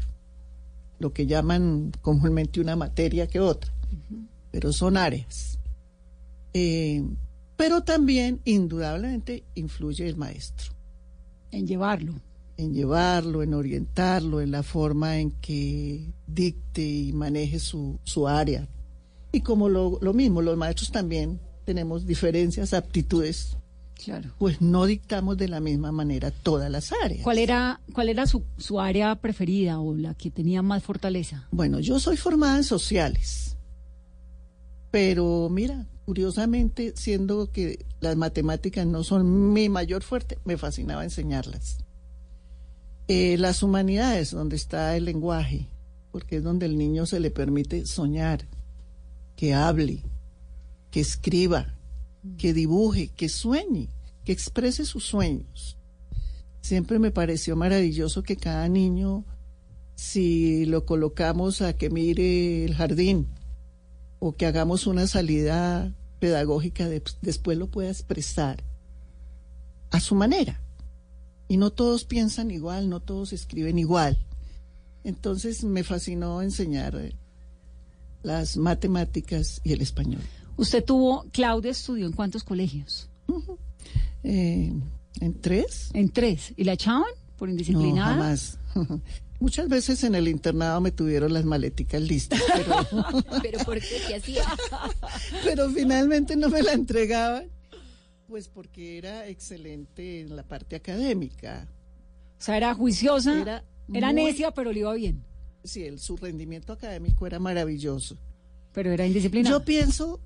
lo 1.00 1.12
que 1.12 1.28
llaman 1.28 1.92
comúnmente 2.02 2.62
una 2.62 2.76
materia 2.76 3.28
que 3.28 3.40
otra, 3.40 3.74
pero 4.52 4.72
son 4.72 4.96
áreas. 4.96 5.60
Eh, 6.54 7.04
pero 7.58 7.82
también, 7.82 8.40
indudablemente, 8.46 9.44
influye 9.56 10.08
el 10.08 10.16
maestro. 10.16 10.74
En 11.52 11.68
llevarlo. 11.68 12.14
En 12.56 12.74
llevarlo, 12.74 13.44
en 13.44 13.54
orientarlo, 13.54 14.42
en 14.42 14.52
la 14.52 14.64
forma 14.64 15.20
en 15.20 15.32
que 15.32 16.12
dicte 16.26 16.82
y 16.82 17.14
maneje 17.14 17.60
su, 17.60 18.00
su 18.04 18.28
área. 18.28 18.68
Y 19.32 19.42
como 19.42 19.70
lo, 19.70 20.00
lo 20.02 20.14
mismo, 20.14 20.42
los 20.42 20.58
maestros 20.58 20.92
también 20.92 21.40
tenemos 21.68 22.06
diferencias, 22.06 22.74
aptitudes 22.74 23.58
Claro. 24.06 24.30
Pues 24.38 24.62
no 24.62 24.86
dictamos 24.86 25.38
de 25.38 25.48
la 25.48 25.60
misma 25.60 25.92
manera 25.92 26.30
todas 26.30 26.70
las 26.70 26.94
áreas. 27.04 27.24
¿Cuál 27.24 27.40
era, 27.40 27.82
cuál 27.94 28.10
era 28.10 28.28
su, 28.28 28.44
su, 28.58 28.80
área 28.80 29.16
preferida 29.16 29.80
o 29.80 29.96
la 29.96 30.14
que 30.14 30.30
tenía 30.30 30.62
más 30.62 30.84
fortaleza? 30.84 31.48
Bueno, 31.52 31.80
yo 31.80 32.00
soy 32.00 32.16
formada 32.16 32.58
en 32.58 32.64
sociales. 32.64 33.58
Pero 34.92 35.50
mira, 35.50 35.88
curiosamente, 36.06 36.94
siendo 36.96 37.52
que 37.52 37.86
las 38.00 38.16
matemáticas 38.16 38.86
no 38.86 39.04
son 39.04 39.52
mi 39.52 39.68
mayor 39.68 40.04
fuerte, 40.04 40.38
me 40.46 40.58
fascinaba 40.58 41.04
enseñarlas. 41.04 41.80
Eh, 43.08 43.38
las 43.40 43.64
humanidades, 43.64 44.30
donde 44.30 44.58
está 44.58 44.96
el 44.96 45.06
lenguaje, 45.06 45.68
porque 46.12 46.38
es 46.38 46.44
donde 46.44 46.68
el 46.68 46.78
niño 46.78 47.08
se 47.08 47.20
le 47.20 47.32
permite 47.32 47.88
soñar, 47.88 48.48
que 49.36 49.56
hable, 49.56 50.04
que 50.92 51.00
escriba, 51.00 51.76
que 52.38 52.54
dibuje, 52.54 53.10
que 53.10 53.30
sueñe, 53.30 53.90
que 54.26 54.32
exprese 54.32 54.86
sus 54.86 55.06
sueños. 55.06 55.78
Siempre 56.62 57.00
me 57.00 57.12
pareció 57.12 57.56
maravilloso 57.56 58.24
que 58.24 58.36
cada 58.36 58.68
niño, 58.68 59.26
si 59.96 60.66
lo 60.66 60.86
colocamos 60.86 61.62
a 61.62 61.74
que 61.74 61.90
mire 61.90 62.66
el 62.66 62.76
jardín, 62.76 63.28
o 64.20 64.36
que 64.36 64.46
hagamos 64.46 64.88
una 64.88 65.08
salida 65.08 65.94
pedagógica, 66.20 66.90
después 67.22 67.58
lo 67.58 67.68
pueda 67.68 67.90
expresar 67.90 68.64
a 69.92 70.00
su 70.00 70.16
manera. 70.16 70.62
Y 71.48 71.58
no 71.58 71.72
todos 71.72 72.04
piensan 72.04 72.52
igual, 72.52 72.90
no 72.90 73.00
todos 73.00 73.32
escriben 73.32 73.80
igual. 73.80 74.18
Entonces 75.04 75.64
me 75.64 75.84
fascinó 75.84 76.42
enseñar 76.42 76.96
eh, 76.96 77.16
las 78.24 78.58
matemáticas 78.58 79.62
y 79.64 79.72
el 79.72 79.82
español. 79.82 80.22
¿Usted 80.58 80.84
tuvo, 80.84 81.26
Claudia 81.32 81.72
estudió 81.72 82.06
en 82.08 82.12
cuántos 82.14 82.44
colegios? 82.44 83.10
Eh, 84.24 84.74
en 85.22 85.42
tres. 85.42 85.90
En 85.94 86.10
tres. 86.10 86.54
¿Y 86.58 86.64
la 86.64 86.74
echaban 86.74 87.06
por 87.38 87.50
indisciplinada? 87.50 88.16
No, 88.16 88.22
jamás. 88.22 88.60
Muchas 89.40 89.70
veces 89.70 90.04
en 90.04 90.16
el 90.16 90.28
internado 90.28 90.82
me 90.82 90.92
tuvieron 90.92 91.32
las 91.32 91.46
maleticas 91.46 92.02
listas, 92.02 92.42
pero... 92.56 92.76
¿Pero 93.44 93.60
por 93.64 93.80
qué? 93.80 94.02
¿Qué 94.08 94.16
hacía? 94.16 94.44
pero 95.44 95.70
finalmente 95.70 96.36
no 96.36 96.50
me 96.50 96.64
la 96.64 96.74
entregaban, 96.74 97.46
pues 98.28 98.48
porque 98.48 98.98
era 98.98 99.28
excelente 99.28 100.22
en 100.22 100.36
la 100.36 100.42
parte 100.44 100.76
académica. 100.76 101.68
O 102.40 102.44
sea, 102.44 102.58
era 102.58 102.74
juiciosa. 102.74 103.40
Era 103.40 103.64
Era 103.94 104.12
muy- 104.12 104.24
necia, 104.24 104.52
pero 104.52 104.72
le 104.72 104.80
iba 104.80 104.94
bien. 104.96 105.24
Sí, 105.64 105.84
el, 105.84 106.00
su 106.00 106.18
rendimiento 106.18 106.74
académico 106.74 107.28
era 107.28 107.38
maravilloso. 107.40 108.18
Pero 108.74 108.92
era 108.92 109.06
indisciplinada. 109.06 109.58
Yo 109.58 109.64
pienso 109.66 110.20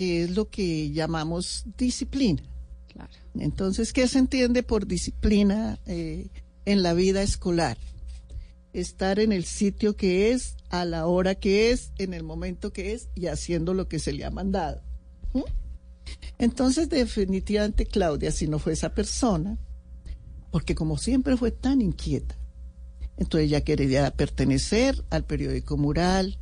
que 0.00 0.22
es 0.22 0.30
lo 0.30 0.48
que 0.48 0.92
llamamos 0.92 1.66
disciplina. 1.76 2.42
Claro. 2.90 3.12
Entonces, 3.34 3.92
¿qué 3.92 4.08
se 4.08 4.18
entiende 4.18 4.62
por 4.62 4.86
disciplina 4.86 5.78
eh, 5.84 6.30
en 6.64 6.82
la 6.82 6.94
vida 6.94 7.20
escolar? 7.20 7.76
Estar 8.72 9.18
en 9.18 9.30
el 9.30 9.44
sitio 9.44 9.96
que 9.96 10.32
es, 10.32 10.56
a 10.70 10.86
la 10.86 11.06
hora 11.06 11.34
que 11.34 11.70
es, 11.70 11.92
en 11.98 12.14
el 12.14 12.22
momento 12.22 12.72
que 12.72 12.94
es 12.94 13.10
y 13.14 13.26
haciendo 13.26 13.74
lo 13.74 13.88
que 13.88 13.98
se 13.98 14.14
le 14.14 14.24
ha 14.24 14.30
mandado. 14.30 14.80
¿Mm? 15.34 15.42
Entonces, 16.38 16.88
definitivamente, 16.88 17.84
Claudia, 17.84 18.32
si 18.32 18.48
no 18.48 18.58
fue 18.58 18.72
esa 18.72 18.94
persona, 18.94 19.58
porque 20.50 20.74
como 20.74 20.96
siempre 20.96 21.36
fue 21.36 21.50
tan 21.50 21.82
inquieta, 21.82 22.38
entonces 23.18 23.48
ella 23.48 23.60
quería 23.60 24.10
pertenecer 24.12 25.04
al 25.10 25.26
periódico 25.26 25.76
mural, 25.76 26.38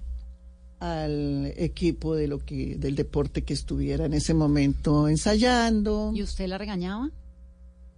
al 0.81 1.53
equipo 1.57 2.15
de 2.15 2.29
lo 2.29 2.39
que 2.39 2.77
del 2.77 2.95
deporte 2.95 3.43
que 3.43 3.53
estuviera 3.55 4.05
en 4.05 4.15
ese 4.15 4.35
momento 4.35 5.09
ensayando. 5.09 6.13
¿Y 6.15 6.23
usted 6.23 6.47
la 6.47 6.59
regañaba? 6.59 7.11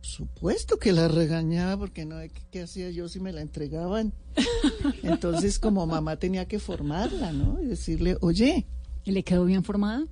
Supuesto 0.03 0.79
que 0.79 0.93
la 0.93 1.09
regañaba 1.09 1.77
porque 1.77 2.07
no 2.07 2.19
¿qué, 2.21 2.31
qué 2.51 2.63
hacía 2.63 2.91
yo 2.91 3.09
si 3.09 3.21
me 3.21 3.33
la 3.33 3.43
entregaban. 3.43 4.13
Entonces 5.03 5.59
como 5.59 5.87
mamá 5.87 6.17
tenía 6.17 6.47
que 6.47 6.59
formarla, 6.59 7.33
¿no? 7.33 7.61
Y 7.63 7.67
decirle, 7.67 8.17
"Oye, 8.21 8.67
¿Y 9.05 9.13
le 9.13 9.23
quedó 9.23 9.45
bien 9.45 9.63
formada? 9.65 10.05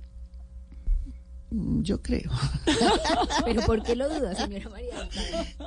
mm, 1.51 1.81
yo 1.81 2.01
creo. 2.01 2.29
Pero 3.45 3.61
¿por 3.63 3.81
qué 3.81 3.95
lo 3.95 4.07
duda, 4.09 4.35
señora 4.35 4.69
María? 4.69 5.09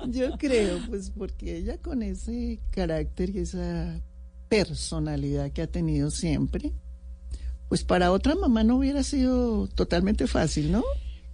Yo 0.07 0.37
creo, 0.39 0.79
pues 0.89 1.11
porque 1.11 1.57
ella 1.57 1.79
con 1.79 2.03
ese 2.03 2.61
carácter 2.71 3.31
y 3.31 3.39
esa 3.41 4.01
personalidad 4.49 5.51
que 5.51 5.63
ha 5.63 5.67
tenido 5.67 6.11
siempre, 6.11 6.73
pues 7.73 7.85
para 7.85 8.13
otra 8.13 8.35
mamá 8.35 8.65
no 8.65 8.77
hubiera 8.77 9.03
sido 9.03 9.67
totalmente 9.67 10.27
fácil, 10.27 10.71
¿no? 10.71 10.85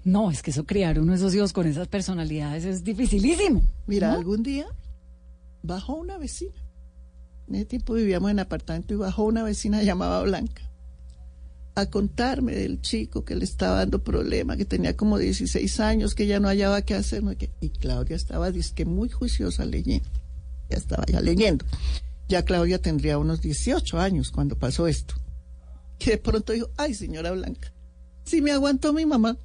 No, 0.04 0.30
es 0.30 0.40
que 0.40 0.52
eso 0.52 0.64
criar 0.64 1.00
uno 1.00 1.11
de 1.11 1.18
esos 1.18 1.35
hijos 1.35 1.52
con 1.52 1.66
esas 1.66 1.88
personalidades 1.88 2.64
es 2.64 2.85
dificilísimo. 2.85 3.61
Mira, 3.88 4.12
¿no? 4.12 4.18
algún 4.18 4.45
día 4.45 4.68
bajó 5.64 5.97
una 5.97 6.16
vecina. 6.16 6.54
En 7.49 7.57
ese 7.57 7.64
tiempo 7.64 7.95
vivíamos 7.95 8.30
en 8.30 8.38
apartamento 8.38 8.95
y 8.95 8.99
bajó 8.99 9.25
una 9.25 9.42
vecina 9.42 9.83
llamada 9.83 10.23
Blanca 10.23 10.62
a 11.75 11.87
contarme 11.87 12.54
del 12.54 12.83
chico 12.83 13.25
que 13.25 13.35
le 13.35 13.45
estaba 13.45 13.78
dando 13.78 14.04
problema, 14.04 14.57
que 14.57 14.64
tenía 14.64 14.97
como 14.97 15.18
16 15.18 15.80
años, 15.80 16.14
que 16.14 16.28
ya 16.28 16.38
no 16.38 16.47
hallaba 16.47 16.83
qué 16.83 16.95
hacer. 16.95 17.25
no. 17.25 17.33
Y 17.33 17.71
Claudia 17.71 18.14
estaba, 18.14 18.52
disque 18.52 18.85
muy 18.85 19.09
juiciosa 19.09 19.64
leyendo. 19.64 20.09
Ya 20.71 20.76
estaba 20.76 21.04
ya 21.07 21.21
leyendo. 21.21 21.64
Ya 22.28 22.45
Claudia 22.45 22.80
tendría 22.80 23.18
unos 23.18 23.40
18 23.40 23.99
años 23.99 24.30
cuando 24.30 24.57
pasó 24.57 24.87
esto. 24.87 25.16
Y 26.00 26.11
de 26.11 26.19
pronto 26.19 26.52
dijo, 26.52 26.71
ay, 26.76 26.95
señora 26.95 27.33
Blanca, 27.33 27.73
si 28.25 28.40
me 28.40 28.52
aguantó 28.52 28.93
mi 28.93 29.07
mamá, 29.07 29.37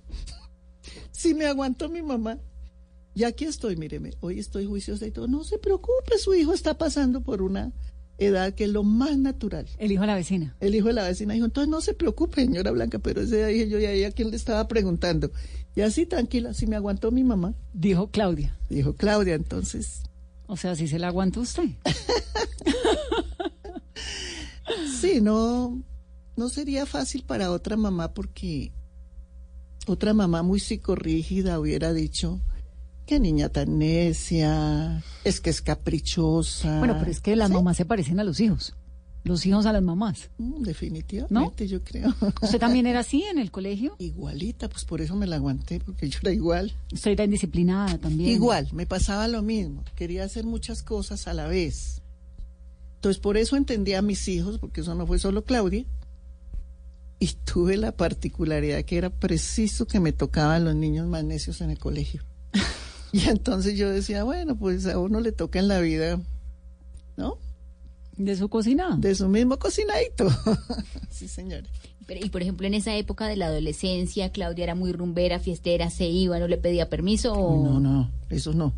si 1.12 1.34
me 1.34 1.46
aguantó 1.46 1.90
mi 1.90 2.02
mamá. 2.02 2.40
Y 3.16 3.26
aquí 3.26 3.46
estoy, 3.46 3.76
míreme, 3.76 4.12
hoy 4.22 4.40
estoy 4.40 4.66
juiciosa 4.66 5.06
y 5.06 5.12
todo. 5.12 5.28
No 5.28 5.44
se 5.44 5.60
preocupe, 5.60 6.18
su 6.18 6.34
hijo 6.34 6.54
está 6.54 6.78
pasando 6.78 7.22
por 7.22 7.42
una 7.42 7.72
edad 8.18 8.54
que 8.54 8.64
es 8.64 8.70
lo 8.72 8.84
más 8.84 9.18
natural. 9.18 9.68
El 9.78 9.92
hijo 9.92 10.02
de 10.02 10.08
la 10.08 10.16
vecina. 10.16 10.56
El 10.60 10.74
hijo 10.74 10.88
de 10.88 10.94
la 10.94 11.04
vecina 11.04 11.34
dijo, 11.34 11.46
entonces 11.46 11.70
no 11.70 11.82
se 11.82 11.94
preocupe, 11.94 12.44
señora 12.44 12.72
Blanca, 12.72 13.00
pero 13.00 13.22
ese 13.22 13.38
día 13.38 13.48
dije 13.48 13.70
yo, 13.70 13.80
y 13.80 13.86
ahí 13.86 14.04
a 14.04 14.12
quién 14.12 14.32
le 14.32 14.36
estaba 14.36 14.68
preguntando. 14.68 15.32
Y 15.76 15.82
así, 15.82 16.06
tranquila, 16.06 16.54
si 16.54 16.68
me 16.68 16.76
aguantó 16.76 17.12
mi 17.12 17.24
mamá. 17.24 17.54
Dijo 17.74 18.10
Claudia. 18.10 18.58
Dijo 18.70 18.96
Claudia, 18.96 19.36
entonces. 19.36 20.04
O 20.48 20.58
sea, 20.58 20.76
si 20.76 20.88
se 20.88 21.00
la 21.00 21.08
aguantó 21.08 21.42
usted. 21.42 21.70
Sí, 25.00 25.20
no, 25.20 25.84
no 26.36 26.50
sería 26.50 26.86
fácil 26.86 27.24
para 27.24 27.52
otra 27.52 27.78
mamá 27.78 28.14
porque 28.14 28.72
otra 29.88 30.14
mamá 30.14 30.44
muy 30.44 30.60
psicorrígida 30.60 31.60
hubiera 31.60 31.94
dicho, 31.94 32.42
qué 33.06 33.20
niña 33.20 33.50
tan 33.50 33.78
necia, 33.78 35.04
es 35.24 35.42
que 35.42 35.50
es 35.50 35.62
caprichosa. 35.62 36.80
Bueno, 36.80 36.96
pero 37.00 37.12
es 37.12 37.20
que 37.20 37.36
las 37.36 37.50
mamás 37.50 37.78
se 37.78 37.86
parecen 37.86 38.20
a 38.20 38.24
los 38.24 38.40
hijos. 38.40 38.76
Los 39.26 39.46
hijos 39.46 39.66
a 39.66 39.72
las 39.72 39.82
mamás. 39.82 40.30
Mm, 40.38 40.64
definitivamente, 40.64 41.66
yo 41.66 41.82
creo. 41.82 42.14
¿Usted 42.42 42.60
también 42.60 42.88
era 42.88 43.00
así 43.00 43.24
en 43.24 43.40
el 43.40 43.52
colegio? 43.52 43.96
Igualita, 44.00 44.68
pues 44.68 44.84
por 44.84 45.00
eso 45.00 45.16
me 45.16 45.28
la 45.28 45.38
aguanté, 45.38 45.80
porque 45.80 46.10
yo 46.10 46.20
era 46.24 46.34
igual. 46.34 46.74
Usted 46.92 47.12
era 47.12 47.24
indisciplinada 47.24 47.98
también. 47.98 48.30
Igual, 48.30 48.68
me 48.74 48.86
pasaba 48.86 49.30
lo 49.30 49.42
mismo. 49.42 49.84
Quería 49.96 50.26
hacer 50.26 50.46
muchas 50.46 50.84
cosas 50.84 51.28
a 51.30 51.34
la 51.34 51.48
vez. 51.48 52.02
Entonces, 52.96 53.22
por 53.22 53.38
eso 53.38 53.56
entendí 53.56 53.94
a 53.94 54.02
mis 54.02 54.28
hijos, 54.28 54.60
porque 54.60 54.82
eso 54.82 54.94
no 54.94 55.08
fue 55.08 55.20
solo 55.20 55.46
Claudia. 55.46 55.86
Y 57.24 57.28
tuve 57.46 57.78
la 57.78 57.94
particularidad 57.94 58.84
que 58.84 58.98
era 58.98 59.10
preciso 59.10 59.88
que 59.88 60.02
me 60.02 60.12
tocaban 60.12 60.66
los 60.66 60.76
niños 60.76 61.08
más 61.08 61.24
necios 61.24 61.62
en 61.62 61.70
el 61.70 61.80
colegio. 61.80 62.22
y 63.14 63.30
entonces 63.30 63.78
yo 63.78 63.90
decía, 63.90 64.26
bueno, 64.26 64.58
pues 64.58 64.86
a 64.88 65.00
uno 65.00 65.22
le 65.22 65.32
toca 65.32 65.58
en 65.58 65.70
la 65.70 65.80
vida, 65.80 66.20
¿no? 67.16 67.38
De 68.18 68.36
su 68.36 68.50
cocina. 68.50 68.98
De 69.00 69.16
su 69.16 69.30
mismo 69.30 69.58
cocinadito. 69.58 70.28
sí, 71.10 71.30
señora. 71.30 71.64
Pero, 72.08 72.26
y 72.26 72.28
por 72.28 72.42
ejemplo, 72.42 72.68
en 72.68 72.74
esa 72.74 72.94
época 72.98 73.26
de 73.28 73.38
la 73.38 73.46
adolescencia, 73.46 74.34
Claudia 74.34 74.66
era 74.66 74.76
muy 74.76 74.92
rumbera, 74.92 75.40
fiestera, 75.40 75.90
se 75.92 76.08
iba, 76.08 76.40
no 76.40 76.50
le 76.50 76.58
pedía 76.58 76.90
permiso. 76.90 77.32
O... 77.32 77.64
No, 77.64 77.80
no, 77.80 78.12
eso 78.32 78.52
no. 78.52 78.74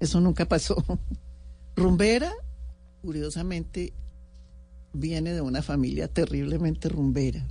Eso 0.00 0.22
nunca 0.22 0.48
pasó. 0.48 0.82
Rumbera, 1.76 2.32
curiosamente, 3.02 3.92
viene 4.94 5.34
de 5.34 5.42
una 5.42 5.60
familia 5.60 6.08
terriblemente 6.08 6.88
rumbera. 6.88 7.46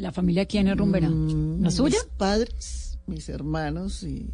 ¿La 0.00 0.12
familia 0.12 0.46
quién 0.46 0.66
es 0.66 0.76
rumbera? 0.78 1.10
Mm, 1.10 1.62
¿La 1.62 1.70
suya? 1.70 1.98
Mis 2.02 2.12
padres, 2.16 2.98
mis 3.06 3.28
hermanos 3.28 4.02
y 4.02 4.30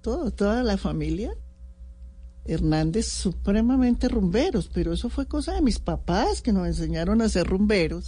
todo, 0.00 0.30
toda 0.30 0.62
la 0.62 0.78
familia. 0.78 1.36
Hernández 2.46 3.08
supremamente 3.08 4.08
rumberos, 4.08 4.70
pero 4.72 4.92
eso 4.92 5.10
fue 5.10 5.26
cosa 5.26 5.54
de 5.54 5.62
mis 5.62 5.78
papás 5.78 6.40
que 6.42 6.52
nos 6.52 6.66
enseñaron 6.66 7.20
a 7.20 7.28
ser 7.28 7.46
rumberos. 7.46 8.06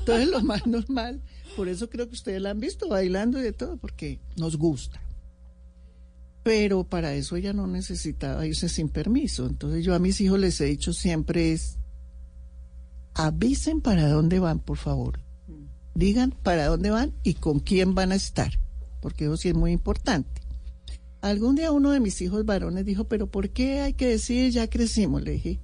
Entonces 0.00 0.28
lo 0.28 0.40
más 0.42 0.66
normal, 0.66 1.22
por 1.56 1.68
eso 1.68 1.88
creo 1.88 2.08
que 2.08 2.14
ustedes 2.14 2.42
la 2.42 2.50
han 2.50 2.60
visto 2.60 2.88
bailando 2.88 3.38
y 3.38 3.42
de 3.42 3.52
todo, 3.52 3.76
porque 3.76 4.20
nos 4.36 4.56
gusta. 4.56 5.00
Pero 6.42 6.82
para 6.82 7.14
eso 7.14 7.36
ella 7.36 7.52
no 7.52 7.68
necesitaba 7.68 8.46
irse 8.46 8.68
sin 8.68 8.88
permiso. 8.88 9.46
Entonces 9.46 9.84
yo 9.84 9.94
a 9.94 10.00
mis 10.00 10.20
hijos 10.20 10.40
les 10.40 10.60
he 10.60 10.64
dicho 10.64 10.92
siempre 10.92 11.52
es, 11.52 11.78
avisen 13.14 13.80
para 13.80 14.08
dónde 14.08 14.40
van, 14.40 14.58
por 14.58 14.78
favor. 14.78 15.20
Digan 15.94 16.30
para 16.30 16.66
dónde 16.66 16.90
van 16.90 17.12
y 17.22 17.34
con 17.34 17.60
quién 17.60 17.94
van 17.94 18.12
a 18.12 18.14
estar, 18.14 18.58
porque 19.00 19.24
eso 19.24 19.36
sí 19.36 19.48
es 19.48 19.54
muy 19.54 19.72
importante. 19.72 20.40
Algún 21.20 21.54
día 21.54 21.70
uno 21.70 21.90
de 21.90 22.00
mis 22.00 22.20
hijos 22.20 22.44
varones 22.44 22.84
dijo, 22.84 23.04
pero 23.04 23.28
¿por 23.28 23.50
qué 23.50 23.80
hay 23.80 23.92
que 23.92 24.08
decir 24.08 24.50
ya 24.50 24.68
crecimos? 24.68 25.22
Le 25.22 25.32
dije, 25.32 25.60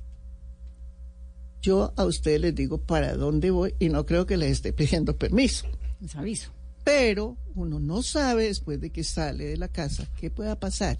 yo 1.61 1.93
a 1.97 2.05
ustedes 2.05 2.41
les 2.41 2.55
digo 2.55 2.79
para 2.79 3.15
dónde 3.15 3.51
voy 3.51 3.75
y 3.79 3.89
no 3.89 4.07
creo 4.07 4.27
que 4.27 4.37
les 4.37 4.53
esté 4.53 4.73
pidiendo 4.73 5.17
permiso. 5.17 5.67
Les 6.01 6.15
aviso. 6.15 6.53
Pero 6.85 7.37
uno 7.55 7.81
no 7.81 8.03
sabe 8.03 8.45
después 8.45 8.81
de 8.81 8.91
que 8.91 9.05
sale 9.05 9.47
de 9.47 9.57
la 9.57 9.69
casa 9.69 10.09
qué 10.21 10.31
pueda 10.31 10.59
pasar. 10.59 10.99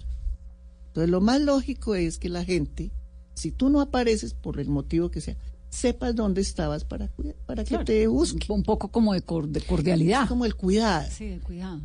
Entonces 0.87 1.09
lo 1.09 1.21
más 1.21 1.39
lógico 1.41 1.95
es 1.95 2.17
que 2.17 2.29
la 2.29 2.43
gente, 2.43 2.91
si 3.35 3.51
tú 3.51 3.69
no 3.69 3.79
apareces 3.79 4.33
por 4.33 4.59
el 4.59 4.69
motivo 4.69 5.09
que 5.09 5.21
sea, 5.21 5.37
sepas 5.69 6.15
dónde 6.15 6.41
estabas 6.41 6.83
para, 6.83 7.07
cuida- 7.09 7.35
para 7.45 7.63
que 7.63 7.77
te 7.79 8.07
busquen. 8.07 8.51
Un 8.51 8.63
poco 8.63 8.89
como 8.89 9.13
de, 9.13 9.21
cor- 9.21 9.47
de 9.49 9.61
cordialidad. 9.61 10.23
Es 10.23 10.29
como 10.29 10.45
el 10.45 10.55
cuidado. 10.55 11.07
Sí, 11.11 11.27
de 11.27 11.39
cuidado. 11.39 11.81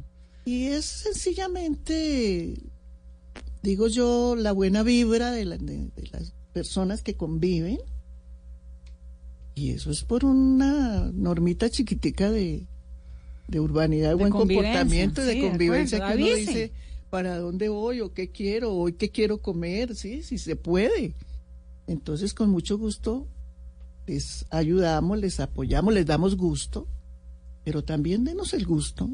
Y 0.47 0.67
es 0.67 0.85
sencillamente, 0.85 2.55
digo 3.63 3.89
yo, 3.89 4.37
la 4.37 4.53
buena 4.53 4.83
vibra 4.83 5.31
de, 5.31 5.45
la- 5.45 5.59
de- 5.59 5.91
de 5.97 6.09
las 6.13 6.33
personas 6.53 7.03
que 7.03 7.15
conviven. 7.15 7.79
Y 9.55 9.71
eso 9.71 9.91
es 9.91 10.03
por 10.03 10.25
una 10.25 11.11
normita 11.13 11.71
chiquitica 11.71 12.31
de, 12.31 12.67
de 13.49 13.61
urbanidad, 13.61 14.09
de, 14.11 14.15
buen 14.15 14.33
comportamiento 14.33 15.23
y 15.23 15.27
de 15.27 15.33
sí, 15.35 15.41
de 15.41 15.49
convivencia 15.49 15.99
acuerdo, 15.99 16.17
que 16.17 16.23
uno 16.25 16.37
dice 16.37 16.73
para 17.11 17.39
dónde 17.39 17.69
voy 17.69 18.01
o 18.01 18.13
qué 18.13 18.31
quiero, 18.31 18.73
hoy 18.75 18.95
qué 18.95 19.11
quiero 19.11 19.39
comer, 19.39 19.95
sí, 19.95 20.23
si 20.25 20.39
se 20.39 20.57
puede. 20.57 21.15
Entonces, 21.87 22.35
con 22.35 22.51
mucho 22.51 22.77
gusto 22.79 23.29
les 24.07 24.45
ayudamos, 24.51 25.19
les 25.19 25.41
apoyamos, 25.41 25.93
les 25.95 26.07
damos 26.07 26.37
gusto, 26.37 26.87
pero 27.65 27.83
también 27.85 28.25
denos 28.25 28.53
el 28.55 28.67
gusto 28.67 29.09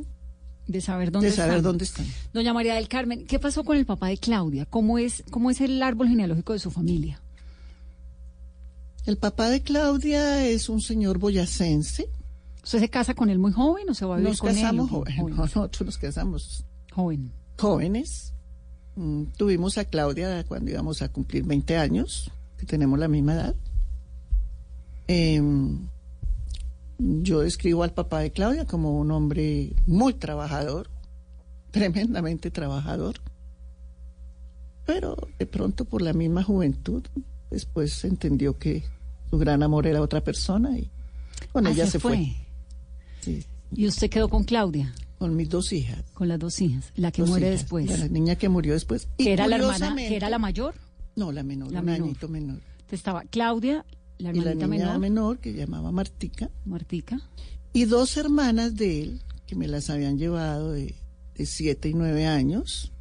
De 0.67 0.81
saber 0.81 1.11
dónde 1.13 1.31
de 1.31 1.37
saber 1.37 1.57
están. 1.59 1.63
dónde 1.65 1.85
están. 1.85 2.07
Doña 2.33 2.53
María 2.53 2.75
del 2.75 2.89
Carmen, 2.89 3.27
¿qué 3.27 3.39
pasó 3.39 3.65
con 3.65 3.77
el 3.77 3.87
papá 3.87 4.09
de 4.09 4.19
Claudia? 4.19 4.67
¿Cómo 4.67 4.99
es, 4.99 5.23
cómo 5.31 5.51
es 5.51 5.61
el 5.61 5.83
árbol 5.83 6.09
genealógico 6.09 6.53
de 6.53 6.59
su 6.59 6.71
familia? 6.71 7.21
El 9.07 9.17
papá 9.17 9.49
de 9.49 9.63
Claudia 9.63 10.47
es 10.47 10.69
un 10.69 10.81
señor 10.81 11.19
boyacense. 11.19 12.09
¿Usted 12.63 12.81
se 12.81 12.89
casa 12.91 13.15
con 13.15 13.31
él 13.31 13.39
muy 13.39 13.53
joven 13.53 13.89
o 13.89 13.95
se 13.95 14.05
va 14.05 14.15
a 14.15 14.19
vivir 14.19 14.31
Nos 14.31 14.41
con 14.41 14.51
él? 14.51 14.57
casamos 14.57 14.91
o 14.93 15.03
qué? 15.05 15.17
jóvenes. 15.17 15.39
Nosotros 15.39 15.87
nos 15.87 15.99
casamos 15.99 16.65
Joven. 16.93 17.33
jóvenes. 17.59 18.35
Mm, 18.97 19.25
Tuvimos 19.39 19.79
a 19.79 19.85
Claudia 19.87 20.45
cuando 20.45 20.71
íbamos 20.71 21.01
a 21.03 21.09
cumplir 21.09 21.45
20 21.45 21.77
años. 21.79 22.31
que 22.59 22.67
tenemos 22.67 22.99
la 22.99 23.09
misma 23.09 23.33
edad. 23.33 23.55
Em, 25.13 25.89
yo 26.99 27.41
describo 27.41 27.83
al 27.83 27.93
papá 27.93 28.21
de 28.21 28.31
Claudia 28.31 28.65
como 28.65 28.97
un 28.97 29.11
hombre 29.11 29.73
muy 29.89 30.15
trabajador, 30.15 30.89
tremendamente 31.73 32.53
trabajador, 32.53 33.17
pero 34.87 35.17
de 35.39 35.47
pronto 35.47 35.85
por 35.85 36.03
la 36.03 36.13
misma 36.13 36.45
juventud, 36.45 37.03
después 37.51 38.05
entendió 38.05 38.57
que 38.57 38.85
su 39.31 39.39
gran 39.39 39.65
amor 39.65 39.89
era 39.89 40.01
otra 40.01 40.21
persona 40.23 40.79
y 40.79 40.89
con 41.53 41.67
Ah, 41.67 41.71
ella 41.71 41.87
se 41.89 41.99
fue. 41.99 42.17
fue. 42.17 42.37
Sí, 43.21 43.45
¿Y 43.75 43.87
usted 43.89 44.09
quedó 44.11 44.29
con 44.29 44.45
Claudia? 44.45 44.95
con 45.19 45.35
mis 45.37 45.49
dos 45.51 45.73
hijas. 45.73 46.03
Con 46.15 46.29
las 46.29 46.39
dos 46.39 46.61
hijas. 46.63 46.93
La 46.97 47.11
que 47.13 47.21
Dos 47.23 47.29
muere 47.31 47.49
hijas, 47.49 47.61
después. 47.63 47.99
La 47.99 48.09
niña 48.09 48.37
que 48.37 48.49
murió 48.49 48.73
después. 48.73 49.07
Que 49.19 49.33
era 49.35 49.47
la 49.49 49.57
hermana, 49.57 49.95
que 49.97 50.17
era 50.17 50.31
la 50.31 50.39
mayor. 50.39 50.75
No, 51.15 51.31
la 51.33 51.43
menor, 51.43 51.71
La 51.73 51.81
un 51.81 51.87
menor. 51.87 52.07
añito 52.07 52.29
menor. 52.29 52.59
Estaba 52.91 53.23
Claudia, 53.25 53.85
la 54.21 54.33
y 54.33 54.41
la 54.41 54.55
niña 54.55 54.69
menor, 54.69 54.99
menor 54.99 55.39
que 55.39 55.53
llamaba 55.53 55.93
Martica. 55.93 56.51
Martica. 56.65 57.21
Y 57.73 57.85
dos 57.85 58.17
hermanas 58.17 58.75
de 58.77 59.03
él 59.03 59.23
que 59.47 59.57
me 59.57 59.69
las 59.69 59.91
habían 59.91 60.19
llevado 60.19 60.73
de, 60.73 60.95
de 61.35 61.47
siete 61.47 61.89
y 61.89 61.95
nueve 61.95 62.27
años. 62.27 62.93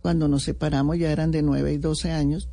Cuando 0.00 0.28
nos 0.28 0.42
separamos 0.42 0.98
ya 0.98 1.10
eran 1.10 1.30
de 1.30 1.42
nueve 1.42 1.72
y 1.72 1.78
doce 1.78 2.10
años. 2.10 2.48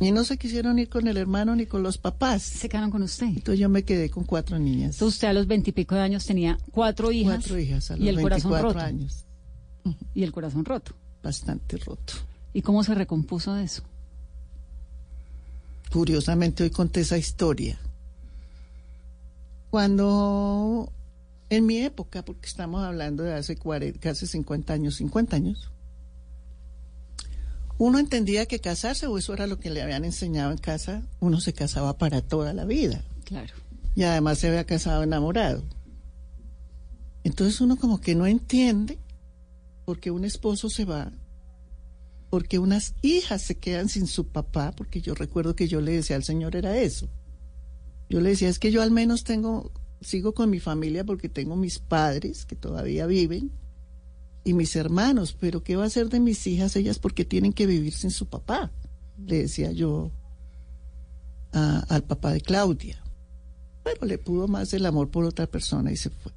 Y 0.00 0.12
no 0.12 0.24
se 0.24 0.38
quisieron 0.38 0.78
ir 0.78 0.88
con 0.88 1.08
el 1.08 1.18
hermano 1.18 1.54
ni 1.54 1.66
con 1.66 1.82
los 1.82 1.98
papás. 1.98 2.42
Se 2.42 2.70
quedaron 2.70 2.90
con 2.90 3.02
usted. 3.02 3.26
Entonces 3.26 3.58
yo 3.58 3.68
me 3.68 3.82
quedé 3.82 4.08
con 4.08 4.24
cuatro 4.24 4.58
niñas. 4.58 4.94
Entonces 4.94 5.16
usted 5.16 5.28
a 5.28 5.34
los 5.34 5.46
veintipico 5.46 5.94
de 5.94 6.00
años 6.00 6.24
tenía 6.24 6.58
cuatro 6.70 7.12
hijas. 7.12 7.36
cuatro 7.36 7.58
hijas 7.58 7.90
a 7.90 7.96
los 7.96 8.04
y 8.04 8.08
el 8.08 8.20
corazón 8.20 8.52
24 8.52 8.68
roto. 8.72 8.86
años. 8.86 9.26
Y 10.14 10.22
el 10.22 10.32
corazón 10.32 10.64
roto. 10.64 10.94
Bastante 11.22 11.76
roto. 11.76 12.14
¿Y 12.54 12.62
cómo 12.62 12.82
se 12.82 12.94
recompuso 12.94 13.54
de 13.54 13.64
eso? 13.64 13.82
Curiosamente 15.92 16.62
hoy 16.62 16.70
conté 16.70 17.00
esa 17.00 17.18
historia. 17.18 17.78
Cuando 19.70 20.92
en 21.48 21.66
mi 21.66 21.78
época, 21.78 22.24
porque 22.24 22.46
estamos 22.46 22.82
hablando 22.82 23.24
de 23.24 23.34
hace 23.34 23.56
40, 23.56 23.98
casi 23.98 24.26
50 24.26 24.72
años, 24.72 24.96
50 24.96 25.36
años, 25.36 25.70
uno 27.76 27.98
entendía 27.98 28.46
que 28.46 28.60
casarse, 28.60 29.06
o 29.06 29.18
eso 29.18 29.32
era 29.32 29.46
lo 29.46 29.58
que 29.58 29.70
le 29.70 29.82
habían 29.82 30.04
enseñado 30.04 30.52
en 30.52 30.58
casa, 30.58 31.02
uno 31.18 31.40
se 31.40 31.52
casaba 31.52 31.98
para 31.98 32.20
toda 32.20 32.52
la 32.52 32.64
vida. 32.64 33.02
Claro. 33.24 33.54
Y 33.96 34.04
además 34.04 34.38
se 34.38 34.48
había 34.48 34.64
casado 34.64 35.02
enamorado. 35.02 35.62
Entonces 37.24 37.60
uno 37.60 37.76
como 37.76 38.00
que 38.00 38.14
no 38.14 38.26
entiende 38.26 38.98
por 39.84 39.98
qué 39.98 40.10
un 40.10 40.24
esposo 40.24 40.68
se 40.68 40.84
va, 40.84 41.10
porque 42.30 42.60
unas 42.60 42.94
hijas 43.02 43.42
se 43.42 43.58
quedan 43.58 43.88
sin 43.88 44.06
su 44.06 44.28
papá, 44.28 44.72
porque 44.76 45.00
yo 45.00 45.14
recuerdo 45.14 45.56
que 45.56 45.68
yo 45.68 45.80
le 45.80 45.92
decía 45.92 46.16
al 46.16 46.24
Señor 46.24 46.54
era 46.54 46.78
eso. 46.78 47.08
Yo 48.08 48.20
le 48.20 48.30
decía, 48.30 48.48
es 48.48 48.58
que 48.58 48.70
yo 48.70 48.82
al 48.82 48.92
menos 48.92 49.24
tengo, 49.24 49.72
sigo 50.00 50.32
con 50.32 50.48
mi 50.48 50.60
familia 50.60 51.04
porque 51.04 51.28
tengo 51.28 51.56
mis 51.56 51.80
padres 51.80 52.46
que 52.46 52.56
todavía 52.56 53.06
viven 53.06 53.50
y 54.44 54.54
mis 54.54 54.74
hermanos, 54.76 55.36
pero 55.38 55.62
¿qué 55.62 55.76
va 55.76 55.84
a 55.84 55.88
hacer 55.88 56.08
de 56.08 56.20
mis 56.20 56.46
hijas 56.46 56.76
ellas 56.76 56.98
porque 56.98 57.24
tienen 57.24 57.52
que 57.52 57.66
vivir 57.66 57.92
sin 57.92 58.10
su 58.10 58.26
papá? 58.26 58.70
Le 59.26 59.42
decía 59.42 59.72
yo 59.72 60.12
al 61.52 62.04
papá 62.04 62.32
de 62.32 62.40
Claudia. 62.40 63.02
Pero 63.82 64.06
le 64.06 64.18
pudo 64.18 64.46
más 64.46 64.72
el 64.72 64.86
amor 64.86 65.10
por 65.10 65.24
otra 65.24 65.46
persona 65.46 65.90
y 65.90 65.96
se 65.96 66.10
fue. 66.10 66.32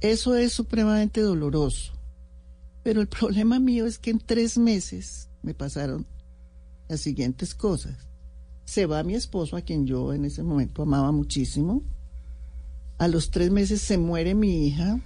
Eso 0.00 0.34
es 0.34 0.52
supremamente 0.52 1.20
doloroso. 1.20 1.92
Pero 2.82 3.00
el 3.00 3.08
problema 3.08 3.58
mío 3.58 3.86
es 3.86 3.98
que 3.98 4.10
en 4.10 4.18
tres 4.18 4.56
meses 4.56 5.28
me 5.42 5.54
pasaron 5.54 6.06
las 6.88 7.00
siguientes 7.00 7.54
cosas. 7.54 7.94
Se 8.64 8.86
va 8.86 9.02
mi 9.02 9.14
esposo, 9.14 9.56
a 9.56 9.62
quien 9.62 9.86
yo 9.86 10.12
en 10.12 10.24
ese 10.24 10.42
momento 10.42 10.82
amaba 10.82 11.12
muchísimo. 11.12 11.82
A 12.98 13.08
los 13.08 13.30
tres 13.30 13.50
meses 13.50 13.80
se 13.80 13.98
muere 13.98 14.34
mi 14.34 14.66
hija 14.66 15.00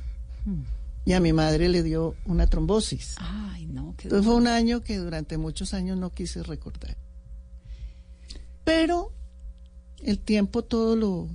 y 1.04 1.12
a 1.12 1.20
mi 1.20 1.32
madre 1.32 1.68
le 1.68 1.82
dio 1.82 2.14
una 2.26 2.46
trombosis. 2.46 3.16
Ay, 3.18 3.66
no, 3.66 3.94
qué 3.96 4.08
Entonces 4.08 4.26
fue 4.26 4.34
un 4.34 4.46
año 4.46 4.82
que 4.82 4.98
durante 4.98 5.38
muchos 5.38 5.74
años 5.74 5.98
no 5.98 6.10
quise 6.10 6.42
recordar. 6.42 6.96
Pero 8.64 9.12
el 9.98 10.18
tiempo 10.18 10.62
todo 10.62 10.96
lo, 10.96 11.28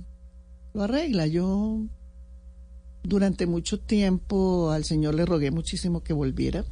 lo 0.74 0.82
arregla. 0.82 1.26
Yo 1.26 1.80
durante 3.02 3.46
mucho 3.46 3.78
tiempo 3.78 4.70
al 4.70 4.84
Señor 4.84 5.14
le 5.14 5.26
rogué 5.26 5.50
muchísimo 5.50 6.02
que 6.02 6.12
volviera. 6.12 6.64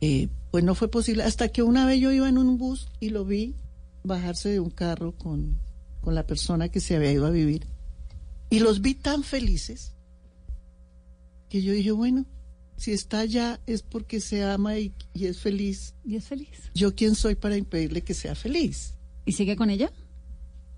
Eh, 0.00 0.28
pues 0.50 0.64
no 0.64 0.74
fue 0.74 0.90
posible. 0.90 1.22
Hasta 1.22 1.48
que 1.48 1.62
una 1.62 1.86
vez 1.86 2.00
yo 2.00 2.12
iba 2.12 2.28
en 2.28 2.38
un 2.38 2.58
bus 2.58 2.88
y 3.00 3.10
lo 3.10 3.24
vi 3.24 3.54
bajarse 4.02 4.48
de 4.48 4.60
un 4.60 4.70
carro 4.70 5.12
con, 5.12 5.58
con 6.00 6.14
la 6.14 6.26
persona 6.26 6.68
que 6.68 6.80
se 6.80 6.96
había 6.96 7.12
ido 7.12 7.26
a 7.26 7.30
vivir. 7.30 7.66
Y 8.48 8.60
los 8.60 8.80
vi 8.80 8.94
tan 8.94 9.22
felices 9.22 9.94
que 11.48 11.62
yo 11.62 11.72
dije, 11.72 11.92
bueno, 11.92 12.26
si 12.76 12.92
está 12.92 13.20
allá 13.20 13.60
es 13.66 13.82
porque 13.82 14.20
se 14.20 14.42
ama 14.42 14.78
y, 14.78 14.94
y 15.12 15.26
es 15.26 15.38
feliz. 15.38 15.94
¿Y 16.04 16.16
es 16.16 16.24
feliz? 16.24 16.70
¿Yo 16.74 16.94
quién 16.94 17.14
soy 17.14 17.34
para 17.34 17.56
impedirle 17.56 18.02
que 18.02 18.14
sea 18.14 18.34
feliz? 18.34 18.94
¿Y 19.24 19.32
sigue 19.32 19.56
con 19.56 19.70
ella? 19.70 19.92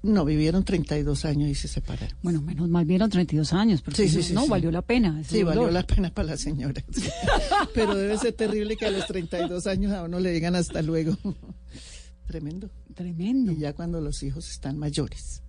No, 0.02 0.24
vivieron 0.24 0.64
32 0.64 1.24
años 1.24 1.48
y 1.48 1.54
se 1.54 1.68
separaron. 1.68 2.16
Bueno, 2.22 2.42
menos 2.42 2.68
mal 2.68 2.84
vieron 2.84 3.08
32 3.08 3.52
años, 3.52 3.82
pero 3.82 3.96
Sí, 3.96 4.08
sí, 4.08 4.16
no, 4.16 4.22
sí, 4.22 4.34
no, 4.34 4.46
valió 4.48 4.72
la 4.72 4.82
pena. 4.82 5.22
Sí, 5.22 5.44
valió 5.44 5.70
la 5.70 5.84
pena 5.84 6.12
para 6.12 6.28
la 6.28 6.36
señora. 6.36 6.82
Pero 7.74 7.94
debe 7.94 8.18
ser 8.18 8.32
terrible 8.32 8.76
que 8.76 8.86
a 8.86 8.90
los 8.90 9.06
32 9.06 9.66
años 9.68 9.92
a 9.92 10.02
uno 10.02 10.18
le 10.18 10.32
digan 10.32 10.56
hasta 10.56 10.82
luego. 10.82 11.16
Tremendo. 12.26 12.68
Tremendo. 12.94 13.52
Y 13.52 13.58
ya 13.58 13.74
cuando 13.74 14.00
los 14.00 14.22
hijos 14.24 14.50
están 14.50 14.76
mayores. 14.76 15.42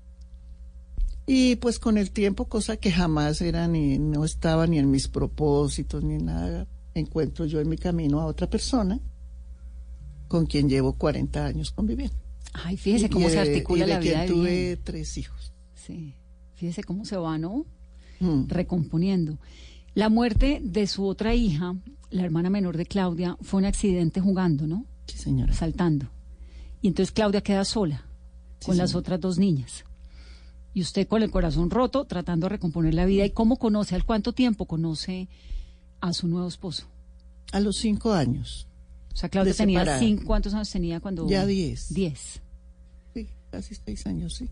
Y 1.26 1.56
pues 1.56 1.80
con 1.80 1.98
el 1.98 2.12
tiempo, 2.12 2.46
cosa 2.46 2.78
que 2.78 2.92
jamás 2.92 3.42
era 3.42 3.68
ni, 3.68 3.98
no 3.98 4.24
estaba 4.24 4.68
ni 4.68 4.78
en 4.78 4.92
mis 4.92 5.08
propósitos 5.08 6.04
ni 6.04 6.18
nada, 6.18 6.68
encuentro 6.94 7.46
yo 7.46 7.60
en 7.60 7.70
mi 7.70 7.78
camino 7.78 8.20
a 8.20 8.26
otra 8.26 8.50
persona 8.50 9.00
con 10.28 10.46
quien 10.46 10.68
llevo 10.68 10.94
40 10.94 11.46
años 11.46 11.72
conviviendo. 11.72 12.23
Ay, 12.54 12.78
fíjese 12.78 13.10
cómo 13.10 13.28
y 13.28 13.30
se 13.32 13.36
de- 13.36 13.42
articula 13.42 13.84
y 13.86 13.88
de 13.88 13.94
la 13.94 14.00
vida 14.00 14.26
tuve 14.26 14.52
bien. 14.68 14.80
tres 14.84 15.18
hijos. 15.18 15.52
Sí, 15.74 16.16
fíjese 16.56 16.84
cómo 16.84 17.04
se 17.06 17.18
va, 17.18 17.38
¿no? 17.38 17.66
Mm. 18.20 18.48
Recomponiendo. 18.48 19.38
La 19.96 20.10
muerte 20.10 20.60
de 20.64 20.88
su 20.88 21.06
otra 21.06 21.36
hija, 21.36 21.76
la 22.10 22.24
hermana 22.24 22.50
menor 22.50 22.78
de 22.78 22.86
Claudia, 22.86 23.38
fue 23.42 23.60
un 23.60 23.66
accidente 23.66 24.22
jugando, 24.22 24.66
¿no? 24.68 24.86
Sí, 25.08 25.18
señora. 25.18 25.54
Saltando. 25.54 26.08
Y 26.82 26.88
entonces 26.88 27.12
Claudia 27.12 27.42
queda 27.42 27.66
sola 27.66 28.06
Sí, 28.60 28.68
con 28.68 28.78
las 28.78 28.96
otras 28.96 29.20
dos 29.20 29.38
niñas. 29.38 29.84
Y 30.74 30.82
usted 30.82 31.08
con 31.08 31.22
el 31.22 31.30
corazón 31.32 31.70
roto, 31.70 32.06
tratando 32.06 32.46
de 32.46 32.50
recomponer 32.50 32.94
la 32.94 33.06
vida. 33.06 33.26
¿Y 33.26 33.30
cómo 33.32 33.58
conoce, 33.58 33.94
al 33.96 34.06
cuánto 34.06 34.34
tiempo 34.34 34.66
conoce 34.66 35.28
a 36.02 36.14
su 36.14 36.28
nuevo 36.28 36.48
esposo? 36.48 36.86
A 37.52 37.60
los 37.60 37.78
cinco 37.78 38.14
años. 38.14 38.68
O 39.14 39.18
sea, 39.18 39.30
Claudia 39.30 39.54
tenía 39.54 40.00
cinco, 40.00 40.24
¿cuántos 40.26 40.54
años 40.56 40.70
tenía 40.72 41.00
cuando? 41.00 41.28
Ya 41.30 41.46
diez. 41.46 41.94
Diez. 41.94 42.42
Casi 43.54 43.76
seis 43.76 44.08
años, 44.08 44.34
sí. 44.34 44.50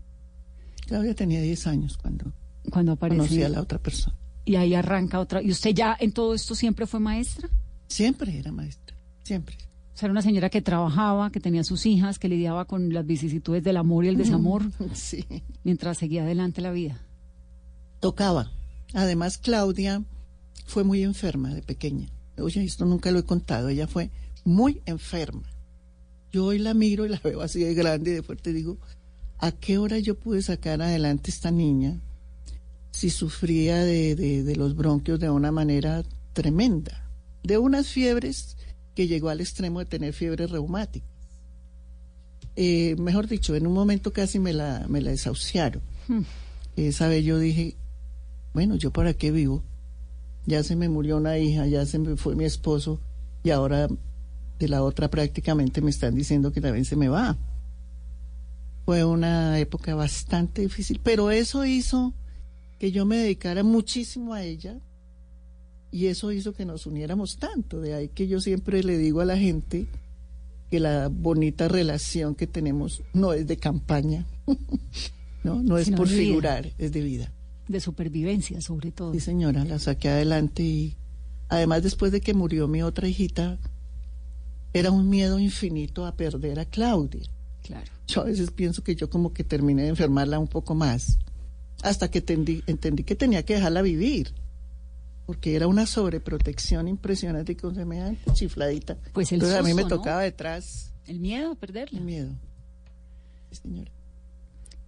Claudia 0.86 1.12
tenía 1.16 1.40
10 1.40 1.66
años 1.66 1.96
cuando 1.96 2.32
Cuando 2.70 2.92
aparece. 2.92 3.18
conocí 3.18 3.42
a 3.42 3.48
la 3.48 3.60
otra 3.60 3.80
persona. 3.80 4.16
Y 4.44 4.54
ahí 4.54 4.74
arranca 4.74 5.18
otra. 5.18 5.42
¿Y 5.42 5.50
usted 5.50 5.70
ya 5.74 5.96
en 5.98 6.12
todo 6.12 6.34
esto 6.34 6.54
siempre 6.54 6.86
fue 6.86 7.00
maestra? 7.00 7.48
Siempre 7.88 8.38
era 8.38 8.52
maestra, 8.52 8.96
siempre. 9.24 9.56
O 9.92 9.96
sea, 9.96 10.06
era 10.06 10.12
una 10.12 10.22
señora 10.22 10.50
que 10.50 10.62
trabajaba, 10.62 11.30
que 11.32 11.40
tenía 11.40 11.64
sus 11.64 11.84
hijas, 11.84 12.20
que 12.20 12.28
lidiaba 12.28 12.64
con 12.66 12.92
las 12.94 13.04
vicisitudes 13.04 13.64
del 13.64 13.76
amor 13.76 14.04
y 14.04 14.08
el 14.08 14.16
desamor 14.16 14.62
Sí. 14.94 15.24
mientras 15.64 15.98
seguía 15.98 16.22
adelante 16.22 16.60
la 16.60 16.70
vida. 16.70 17.00
Tocaba. 17.98 18.52
Además, 18.94 19.38
Claudia 19.38 20.02
fue 20.66 20.84
muy 20.84 21.02
enferma 21.02 21.52
de 21.54 21.62
pequeña. 21.62 22.08
Oye, 22.38 22.62
esto 22.62 22.84
nunca 22.84 23.10
lo 23.10 23.18
he 23.18 23.24
contado. 23.24 23.68
Ella 23.68 23.88
fue 23.88 24.10
muy 24.44 24.80
enferma. 24.86 25.42
Yo 26.32 26.46
hoy 26.46 26.58
la 26.58 26.74
miro 26.74 27.04
y 27.06 27.08
la 27.10 27.18
veo 27.24 27.40
así 27.42 27.60
de 27.60 27.74
grande 27.74 28.10
y 28.10 28.14
de 28.14 28.22
fuerte 28.22 28.50
y 28.50 28.54
digo, 28.54 28.78
¿a 29.38 29.52
qué 29.52 29.78
hora 29.78 29.98
yo 29.98 30.14
pude 30.18 30.42
sacar 30.42 30.80
adelante 30.82 31.30
esta 31.30 31.50
niña 31.50 32.00
si 32.90 33.10
sufría 33.10 33.82
de, 33.84 34.14
de- 34.14 34.42
de 34.42 34.56
los 34.56 34.74
bronquios 34.76 35.20
de 35.20 35.30
una 35.30 35.52
manera 35.52 36.02
tremenda? 36.32 37.08
De 37.42 37.58
unas 37.58 37.88
fiebres 37.88 38.56
que 38.94 39.08
llegó 39.08 39.28
al 39.30 39.40
extremo 39.40 39.80
de 39.80 39.86
tener 39.86 40.12
fiebre 40.12 40.46
reumática. 40.46 41.06
Eh, 42.56 42.94
mejor 42.98 43.26
dicho, 43.28 43.54
en 43.56 43.66
un 43.66 43.72
momento 43.72 44.12
casi 44.12 44.38
me 44.38 44.52
la, 44.52 44.86
me 44.88 45.00
la 45.00 45.10
desahuciaron. 45.10 45.82
Esa 46.76 47.08
vez 47.08 47.24
yo 47.24 47.38
dije, 47.38 47.76
bueno, 48.52 48.76
¿yo 48.76 48.90
para 48.92 49.14
qué 49.14 49.30
vivo? 49.30 49.62
Ya 50.46 50.62
se 50.62 50.76
me 50.76 50.88
murió 50.88 51.16
una 51.16 51.38
hija, 51.38 51.66
ya 51.66 51.86
se 51.86 51.98
me 51.98 52.16
fue 52.16 52.36
mi 52.36 52.44
esposo 52.44 53.00
y 53.42 53.50
ahora 53.50 53.88
de 54.62 54.68
la 54.68 54.82
otra 54.82 55.10
prácticamente 55.10 55.80
me 55.80 55.90
están 55.90 56.14
diciendo 56.14 56.52
que 56.52 56.60
también 56.60 56.84
se 56.84 56.96
me 56.96 57.08
va. 57.08 57.36
Fue 58.84 59.04
una 59.04 59.58
época 59.58 59.94
bastante 59.94 60.62
difícil, 60.62 61.00
pero 61.02 61.30
eso 61.30 61.64
hizo 61.64 62.14
que 62.78 62.90
yo 62.90 63.04
me 63.04 63.16
dedicara 63.16 63.62
muchísimo 63.62 64.34
a 64.34 64.42
ella 64.42 64.78
y 65.90 66.06
eso 66.06 66.32
hizo 66.32 66.52
que 66.52 66.64
nos 66.64 66.86
uniéramos 66.86 67.36
tanto. 67.38 67.80
De 67.80 67.94
ahí 67.94 68.08
que 68.08 68.26
yo 68.26 68.40
siempre 68.40 68.82
le 68.82 68.98
digo 68.98 69.20
a 69.20 69.24
la 69.24 69.36
gente 69.36 69.86
que 70.70 70.80
la 70.80 71.08
bonita 71.08 71.68
relación 71.68 72.34
que 72.34 72.46
tenemos 72.46 73.02
no 73.12 73.34
es 73.34 73.46
de 73.46 73.56
campaña, 73.56 74.26
no, 75.44 75.62
no 75.62 75.76
es 75.76 75.90
por 75.90 76.08
figurar, 76.08 76.72
es 76.78 76.92
de 76.92 77.02
vida. 77.02 77.32
De 77.68 77.80
supervivencia, 77.80 78.60
sobre 78.60 78.90
todo. 78.90 79.12
Sí, 79.12 79.20
señora, 79.20 79.64
la 79.64 79.78
saqué 79.78 80.08
adelante 80.08 80.62
y 80.62 80.96
además 81.48 81.82
después 81.82 82.10
de 82.10 82.20
que 82.20 82.34
murió 82.34 82.68
mi 82.68 82.82
otra 82.82 83.06
hijita, 83.06 83.58
era 84.72 84.90
un 84.90 85.08
miedo 85.08 85.38
infinito 85.38 86.06
a 86.06 86.16
perder 86.16 86.58
a 86.60 86.64
Claudia. 86.64 87.28
Claro. 87.62 87.90
Yo 88.08 88.22
a 88.22 88.24
veces 88.24 88.50
pienso 88.50 88.82
que 88.82 88.94
yo 88.96 89.08
como 89.10 89.32
que 89.32 89.44
terminé 89.44 89.82
de 89.82 89.88
enfermarla 89.88 90.38
un 90.38 90.48
poco 90.48 90.74
más, 90.74 91.18
hasta 91.82 92.10
que 92.10 92.18
entendí, 92.18 92.62
entendí 92.66 93.04
que 93.04 93.14
tenía 93.16 93.44
que 93.44 93.54
dejarla 93.54 93.82
vivir 93.82 94.32
porque 95.26 95.54
era 95.54 95.66
una 95.68 95.86
sobreprotección 95.86 96.88
impresionante 96.88 97.56
con 97.56 97.74
semejante 97.74 98.32
chifladita. 98.32 98.96
Pues 99.12 99.30
el 99.30 99.36
Entonces 99.36 99.58
a 99.58 99.62
mí 99.62 99.72
me 99.72 99.84
tocaba 99.84 100.22
detrás. 100.22 100.92
El 101.06 101.20
miedo 101.20 101.52
a 101.52 101.54
perderla. 101.54 101.98
El 101.98 102.04
miedo. 102.04 102.32
Señora. 103.52 103.90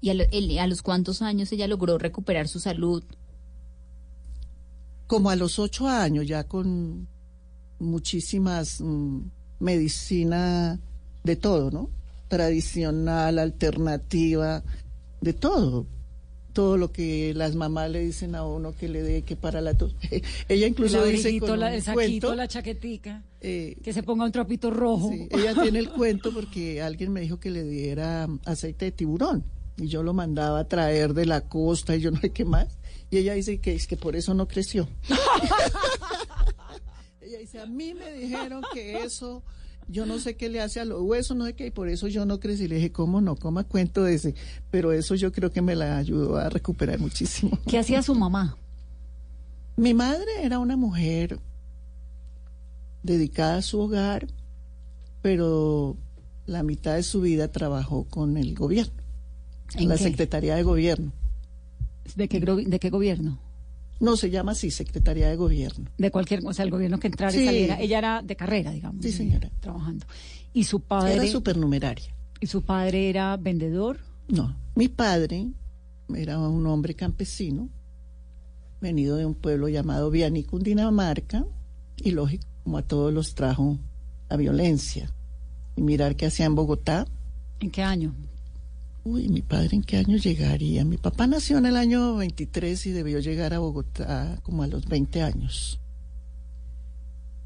¿Y 0.01 0.11
a, 0.11 0.15
lo- 0.15 0.25
el- 0.33 0.59
a 0.59 0.67
los 0.67 0.83
cuántos 0.83 1.23
años 1.23 1.51
ella 1.53 1.67
logró 1.69 1.97
recuperar 1.99 2.49
su 2.49 2.59
salud? 2.61 3.05
Como 5.07 5.31
a 5.31 5.37
los 5.37 5.59
ocho 5.59 5.87
años, 5.89 6.27
ya 6.27 6.45
con 6.45 7.07
muchísimas 7.79 8.81
mm, 8.81 9.21
medicina 9.65 10.79
de 11.25 11.37
todo, 11.37 11.71
¿no? 11.71 11.91
Tradicional, 12.29 13.39
alternativa, 13.39 14.63
de 15.21 15.33
todo. 15.33 15.87
Todo 16.53 16.77
lo 16.77 16.93
que 16.93 17.33
las 17.35 17.57
mamás 17.57 17.91
le 17.91 18.01
dicen 18.01 18.37
a 18.37 18.47
uno 18.47 18.75
que 18.79 18.89
le 18.89 19.03
dé, 19.03 19.23
que 19.23 19.35
para 19.35 19.61
la 19.61 19.75
tos. 19.75 19.97
Ella 20.49 20.67
incluso 20.69 21.05
el 21.05 21.13
dice 21.17 21.37
con 21.41 21.59
la- 21.59 21.69
un 21.69 21.73
el 21.75 21.83
saquito, 21.83 22.29
cuento, 22.29 22.35
la 22.37 22.47
chaquetica, 22.47 23.23
eh, 23.41 23.77
que 23.83 23.93
se 23.93 24.03
ponga 24.05 24.25
un 24.25 24.31
trapito 24.33 24.71
rojo. 24.71 25.11
Sí, 25.11 25.29
ella 25.33 25.55
tiene 25.61 25.81
el 25.81 25.91
cuento 25.97 26.33
porque 26.33 26.81
alguien 26.81 27.13
me 27.13 27.21
dijo 27.23 27.41
que 27.41 27.51
le 27.51 27.65
diera 27.65 28.29
aceite 28.45 28.85
de 28.85 28.93
tiburón 28.93 29.43
y 29.77 29.89
yo 29.89 30.05
lo 30.05 30.13
mandaba 30.15 30.61
a 30.61 30.69
traer 30.69 31.13
de 31.15 31.27
la 31.27 31.41
costa 31.41 31.97
y 31.97 32.01
yo 32.01 32.13
no 32.13 32.21
sé 32.21 32.31
qué 32.31 32.45
más. 32.45 32.69
Y 33.11 33.17
ella 33.19 33.35
dice 33.35 33.59
que 33.59 33.75
es 33.75 33.87
que 33.89 33.97
por 33.97 34.15
eso 34.15 34.33
no 34.35 34.47
creció. 34.47 34.89
ella 37.25 37.39
dice, 37.39 37.61
a 37.61 37.67
mí 37.67 37.95
me 37.95 38.13
dijeron 38.13 38.63
que 38.73 39.03
eso, 39.03 39.43
yo 39.89 40.07
no 40.07 40.19
sé 40.19 40.37
qué 40.37 40.49
le 40.49 40.61
hace 40.61 40.81
a 40.81 40.85
los 40.85 41.01
huesos, 41.03 41.37
no 41.37 41.47
sé 41.47 41.55
qué, 41.55 41.67
y 41.67 41.71
por 41.71 41.89
eso 41.89 42.09
yo 42.09 42.27
no 42.27 42.39
crecí. 42.39 42.69
Le 42.69 42.77
dije, 42.77 42.93
¿cómo 42.93 43.21
no? 43.21 43.37
Coma 43.37 43.65
cuento 43.65 44.05
de 44.05 44.15
ese. 44.15 44.35
Pero 44.71 44.93
eso 44.93 45.15
yo 45.15 45.33
creo 45.33 45.51
que 45.51 45.63
me 45.63 45.75
la 45.75 45.97
ayudó 45.97 46.37
a 46.37 46.49
recuperar 46.49 46.99
muchísimo. 46.99 47.59
¿Qué 47.67 47.79
hacía 47.79 48.03
su 48.03 48.15
mamá? 48.15 48.59
Mi 49.77 49.95
madre 49.95 50.31
era 50.43 50.59
una 50.59 50.77
mujer 50.77 51.39
dedicada 53.03 53.59
a 53.59 53.63
su 53.63 53.81
hogar, 53.81 54.27
pero 55.23 55.97
la 56.47 56.63
mitad 56.63 56.95
de 56.95 57.03
su 57.03 57.21
vida 57.23 57.51
trabajó 57.51 58.05
con 58.05 58.37
el 58.37 58.55
gobierno, 58.55 59.03
¿En 59.75 59.89
la 59.89 59.97
qué? 59.97 60.05
Secretaría 60.05 60.57
de 60.57 60.63
Gobierno. 60.63 61.13
¿De 62.17 62.29
qué, 62.29 62.39
¿De 62.41 62.79
qué 62.79 62.91
gobierno? 62.91 63.41
No, 64.05 64.17
se 64.17 64.31
llama 64.31 64.53
así, 64.53 64.71
Secretaría 64.71 65.29
de 65.29 65.37
Gobierno. 65.37 65.91
De 65.97 66.11
cualquier, 66.11 66.45
o 66.45 66.53
sea, 66.53 66.65
el 66.65 66.71
gobierno 66.71 66.99
que 66.99 67.07
entrara 67.07 67.35
y 67.35 67.45
saliera. 67.45 67.81
Ella 67.81 67.99
era 67.99 68.23
de 68.23 68.37
carrera, 68.37 68.71
digamos. 68.71 69.03
Sí, 69.03 69.09
eh, 69.09 69.13
señora. 69.13 69.51
Trabajando. 69.61 70.07
¿Y 70.53 70.65
su 70.65 70.81
padre? 70.81 71.15
Era 71.15 71.27
supernumeraria. 71.27 72.15
¿Y 72.41 72.47
su 72.47 72.63
padre 72.63 73.09
era 73.09 73.37
vendedor? 73.37 73.99
No, 74.29 74.57
mi 74.75 74.89
padre 74.89 75.49
era 76.15 76.39
un 76.39 76.67
hombre 76.67 76.95
campesino, 76.95 77.71
venido 78.81 79.17
de 79.17 79.25
un 79.25 79.35
pueblo 79.35 79.69
llamado 79.69 80.11
Viani, 80.11 80.45
Cundinamarca, 80.45 81.47
y 81.97 82.11
lógico, 82.11 82.45
como 82.63 82.79
a 82.79 82.83
todos 82.83 83.13
los 83.13 83.35
trajo 83.35 83.79
la 84.29 84.37
violencia. 84.37 85.11
Y 85.77 85.83
mirar 85.83 86.15
qué 86.15 86.27
hacía 86.27 86.47
en 86.47 86.55
Bogotá, 86.55 87.07
¿En 87.61 87.71
qué 87.71 87.83
año? 87.83 88.15
Uy, 89.05 89.29
mi 89.29 89.43
padre 89.43 89.77
en 89.77 89.83
qué 89.83 89.99
año 89.99 90.17
llegaría. 90.17 90.83
Mi 90.83 90.97
papá 90.97 91.27
nació 91.27 91.59
en 91.59 91.67
el 91.67 91.77
año 91.77 92.17
23 92.17 92.87
y 92.87 92.91
debió 92.91 93.19
llegar 93.21 93.53
a 93.53 93.59
Bogotá 93.59 94.41
como 94.43 94.63
a 94.63 94.67
los 94.67 94.87
20 94.87 95.21
años. 95.21 95.79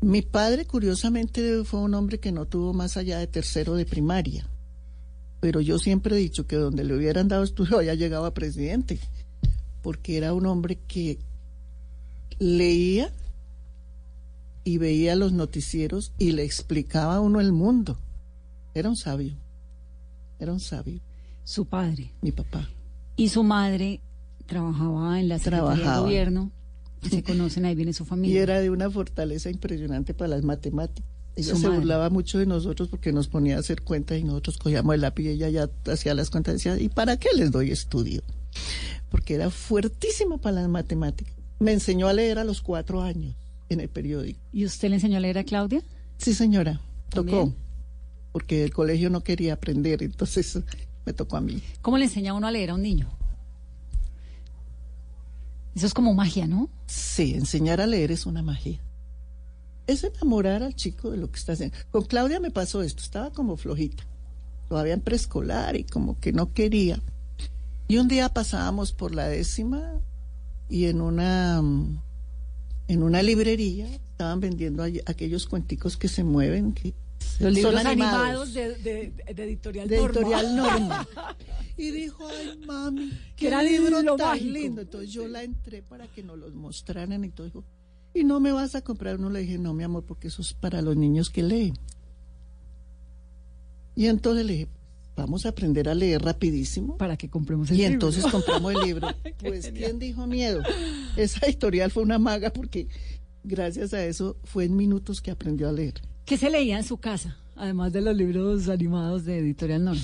Mi 0.01 0.23
padre, 0.23 0.67
curiosamente, 0.67 1.65
fue 1.65 1.81
un 1.81 1.95
hombre 1.95 2.21
que 2.21 2.31
no 2.31 2.47
tuvo 2.47 2.73
más 2.73 2.97
allá 2.97 3.19
de 3.19 3.27
tercero 3.27 3.75
de 3.75 3.85
primaria. 3.87 4.49
Pero 5.41 5.61
yo 5.61 5.81
siempre 5.81 6.15
he 6.15 6.21
dicho 6.21 6.47
que 6.47 6.55
donde 6.55 6.85
le 6.85 6.95
hubieran 6.95 7.27
dado 7.27 7.43
estudio 7.43 7.83
ya 7.83 7.95
llegaba 7.95 8.33
presidente. 8.33 9.01
Porque 9.83 10.17
era 10.17 10.35
un 10.35 10.47
hombre 10.47 10.79
que 10.87 11.19
leía 12.39 13.13
y 14.63 14.79
veía 14.79 15.17
los 15.17 15.33
noticieros 15.33 16.13
y 16.19 16.33
le 16.33 16.45
explicaba 16.45 17.17
a 17.17 17.21
uno 17.21 17.41
el 17.41 17.51
mundo. 17.51 17.99
Era 18.75 18.89
un 18.89 18.97
sabio. 18.97 19.35
Era 20.39 20.53
un 20.53 20.61
sabio. 20.61 21.01
Su 21.49 21.65
padre. 21.65 22.13
Mi 22.21 22.31
papá. 22.31 22.69
Y 23.17 23.31
su 23.31 23.43
madre 23.43 24.03
trabajaba 24.45 25.19
en 25.19 25.29
la 25.31 25.39
Secretaría 25.39 25.71
de 25.71 25.77
Trabajaba. 25.77 26.03
Gobierno. 26.03 26.53
Se 27.11 27.23
conocen, 27.23 27.65
ahí 27.65 27.75
viene 27.75 27.95
su 27.95 28.03
Y 28.03 28.07
familia. 28.07 28.43
era 28.43 28.61
de 28.61 28.69
una 28.69 28.91
fortaleza 28.91 29.49
impresionante 29.49 30.13
para 30.13 30.29
las 30.29 30.45
matemáticas. 30.45 31.11
Ella 31.37 31.55
se 31.57 31.63
madre. 31.63 31.79
burlaba 31.79 32.11
mucho 32.11 32.39
de 32.39 32.45
nosotros 32.45 32.89
porque 32.91 33.15
nos 33.15 33.29
ponía 33.29 33.57
a 33.57 33.61
hacer 33.61 33.81
cuentas 33.81 34.19
y 34.19 34.25
nosotros 34.25 34.59
cogíamos 34.59 34.95
el 34.95 35.01
lápiz 35.01 35.23
y 35.25 35.29
ella 35.29 35.49
ya 35.49 35.71
hacía 35.91 36.13
las 36.15 36.29
cuentas 36.29 36.53
y 36.53 36.57
decía, 36.57 36.79
¿y 36.79 36.91
para 36.91 37.17
qué 37.17 37.31
les 37.35 37.51
doy 37.51 37.71
estudio? 37.71 38.21
Porque 39.09 39.35
era 39.37 39.49
fuertísima 39.49 40.37
para 40.37 40.57
las 40.61 40.69
matemáticas. 40.69 41.35
Me 41.61 41.73
enseñó 41.73 42.09
a 42.09 42.13
leer 42.13 42.39
a 42.39 42.45
los 42.45 42.61
cuatro 42.61 43.01
años 43.01 43.35
en 43.71 43.81
el 43.81 43.89
periódico. 43.89 44.39
¿Y 44.53 44.67
usted 44.67 44.91
le 44.91 44.97
enseñó 44.97 45.17
a 45.17 45.21
leer 45.21 45.39
a 45.39 45.45
Claudia? 45.45 45.83
Sí, 46.19 46.35
señora, 46.35 46.83
tocó. 47.09 47.31
¿También? 47.31 47.55
Porque 48.33 48.65
el 48.65 48.73
colegio 48.75 49.09
no 49.09 49.23
quería 49.23 49.55
aprender, 49.55 50.03
entonces 50.03 50.59
me 51.09 51.15
tocó 51.15 51.39
a 51.39 51.41
mí. 51.41 51.63
¿Cómo 51.81 51.97
le 51.97 52.05
enseña 52.05 52.35
uno 52.35 52.47
a 52.47 52.51
leer 52.51 52.69
a 52.69 52.75
un 52.75 52.83
niño? 52.83 53.09
Eso 55.75 55.87
es 55.87 55.95
como 55.95 56.13
magia, 56.13 56.47
¿no? 56.47 56.69
Sí, 56.87 57.33
enseñar 57.33 57.81
a 57.81 57.87
leer 57.87 58.13
es 58.13 58.27
una 58.27 58.43
magia. 58.43 58.79
Es 59.87 60.05
enamorar 60.05 60.63
al 60.63 60.75
chico 60.75 61.11
de 61.11 61.17
lo 61.17 61.31
que 61.31 61.39
está 61.39 61.55
haciendo. 61.55 61.75
Con 61.91 62.05
Claudia 62.05 62.41
me 62.41 62.51
pasó 62.51 62.83
esto, 62.83 63.03
estaba 63.03 63.33
como 63.33 63.57
flojita. 63.57 64.05
Todavía 64.69 64.93
en 64.93 65.01
preescolar 65.01 65.77
y 65.77 65.85
como 65.85 66.21
que 66.21 66.31
no 66.31 66.53
quería. 66.53 67.01
Y 67.87 67.97
un 67.97 68.09
día 68.09 68.29
pasábamos 68.29 68.93
por 68.93 69.15
la 69.15 69.29
décima 69.29 69.95
y 70.69 70.87
en 70.87 71.01
una 71.01 71.63
en 72.87 73.03
una 73.03 73.23
librería 73.23 73.87
estaban 73.95 74.41
vendiendo 74.41 74.83
aquellos 75.07 75.47
cuenticos 75.47 75.97
que 75.97 76.09
se 76.09 76.23
mueven, 76.23 76.75
que 76.75 76.93
Los 77.41 77.59
son 77.59 77.77
animados. 77.77 78.21
animados 78.49 78.55
de, 78.55 78.75
de- 78.77 79.35
de 79.35 79.45
editorial 79.45 79.89
de 79.89 79.97
Norma. 79.97 80.19
editorial 80.21 80.57
Norma. 80.57 81.09
Y 81.77 81.91
dijo, 81.93 82.27
ay, 82.29 82.59
mami, 82.67 83.11
Que 83.11 83.17
qué 83.37 83.47
era 83.49 83.63
libro 83.63 84.03
tan 84.17 84.17
mágico. 84.19 84.51
lindo. 84.53 84.81
Entonces 84.83 85.11
yo 85.13 85.29
la 85.29 85.43
entré 85.45 85.83
para 85.83 86.07
que 86.09 86.23
nos 86.25 86.37
los 86.39 86.55
mostraran 86.55 87.25
y 87.25 87.31
todo. 87.31 87.47
Dijo, 87.47 87.65
¿y 88.15 88.25
no 88.25 88.41
me 88.41 88.51
vas 88.53 88.75
a 88.75 88.83
comprar 88.83 89.17
uno? 89.19 89.31
Le 89.31 89.41
dije, 89.41 89.59
no, 89.59 89.73
mi 89.75 89.85
amor, 89.85 90.05
porque 90.05 90.29
eso 90.29 90.43
es 90.43 90.53
para 90.55 90.83
los 90.83 90.97
niños 90.97 91.31
que 91.31 91.43
leen. 91.43 91.75
Y 93.95 94.07
entonces 94.07 94.45
le 94.47 94.53
dije, 94.55 94.69
vamos 95.17 95.45
a 95.47 95.51
aprender 95.51 95.89
a 95.89 95.95
leer 95.95 96.23
rapidísimo. 96.23 96.97
Para 96.97 97.17
que 97.17 97.29
compremos 97.29 97.71
el 97.71 97.77
Y 97.77 97.79
libro. 97.81 97.93
entonces 97.95 98.25
compramos 98.27 98.75
el 98.75 98.81
libro. 98.83 99.09
Pues, 99.39 99.67
genial. 99.67 99.85
¿quién 99.85 99.99
dijo 100.01 100.27
miedo? 100.27 100.63
Esa 101.17 101.47
editorial 101.47 101.91
fue 101.93 102.03
una 102.03 102.19
maga 102.19 102.51
porque 102.53 102.89
gracias 103.45 103.95
a 103.95 104.05
eso 104.05 104.37
fue 104.45 104.65
en 104.65 104.77
minutos 104.77 105.21
que 105.21 105.31
aprendió 105.31 105.69
a 105.69 105.73
leer. 105.73 105.95
¿Qué 106.29 106.37
se 106.37 106.51
leía 106.51 106.77
en 106.77 106.85
su 106.85 106.99
casa? 106.99 107.39
Además 107.57 107.91
de 107.95 108.03
los 108.03 108.15
libros 108.15 108.69
animados 108.69 109.25
de 109.25 109.39
editorial 109.39 109.85
Norma. 109.85 110.03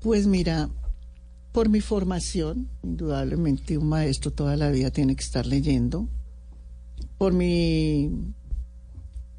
Pues 0.00 0.26
mira, 0.26 0.68
por 1.52 1.70
mi 1.70 1.80
formación, 1.80 2.68
indudablemente 2.82 3.78
un 3.78 3.88
maestro 3.88 4.30
toda 4.30 4.56
la 4.56 4.68
vida 4.70 4.90
tiene 4.90 5.16
que 5.16 5.24
estar 5.24 5.46
leyendo. 5.46 6.06
Por 7.16 7.32
mi 7.32 8.10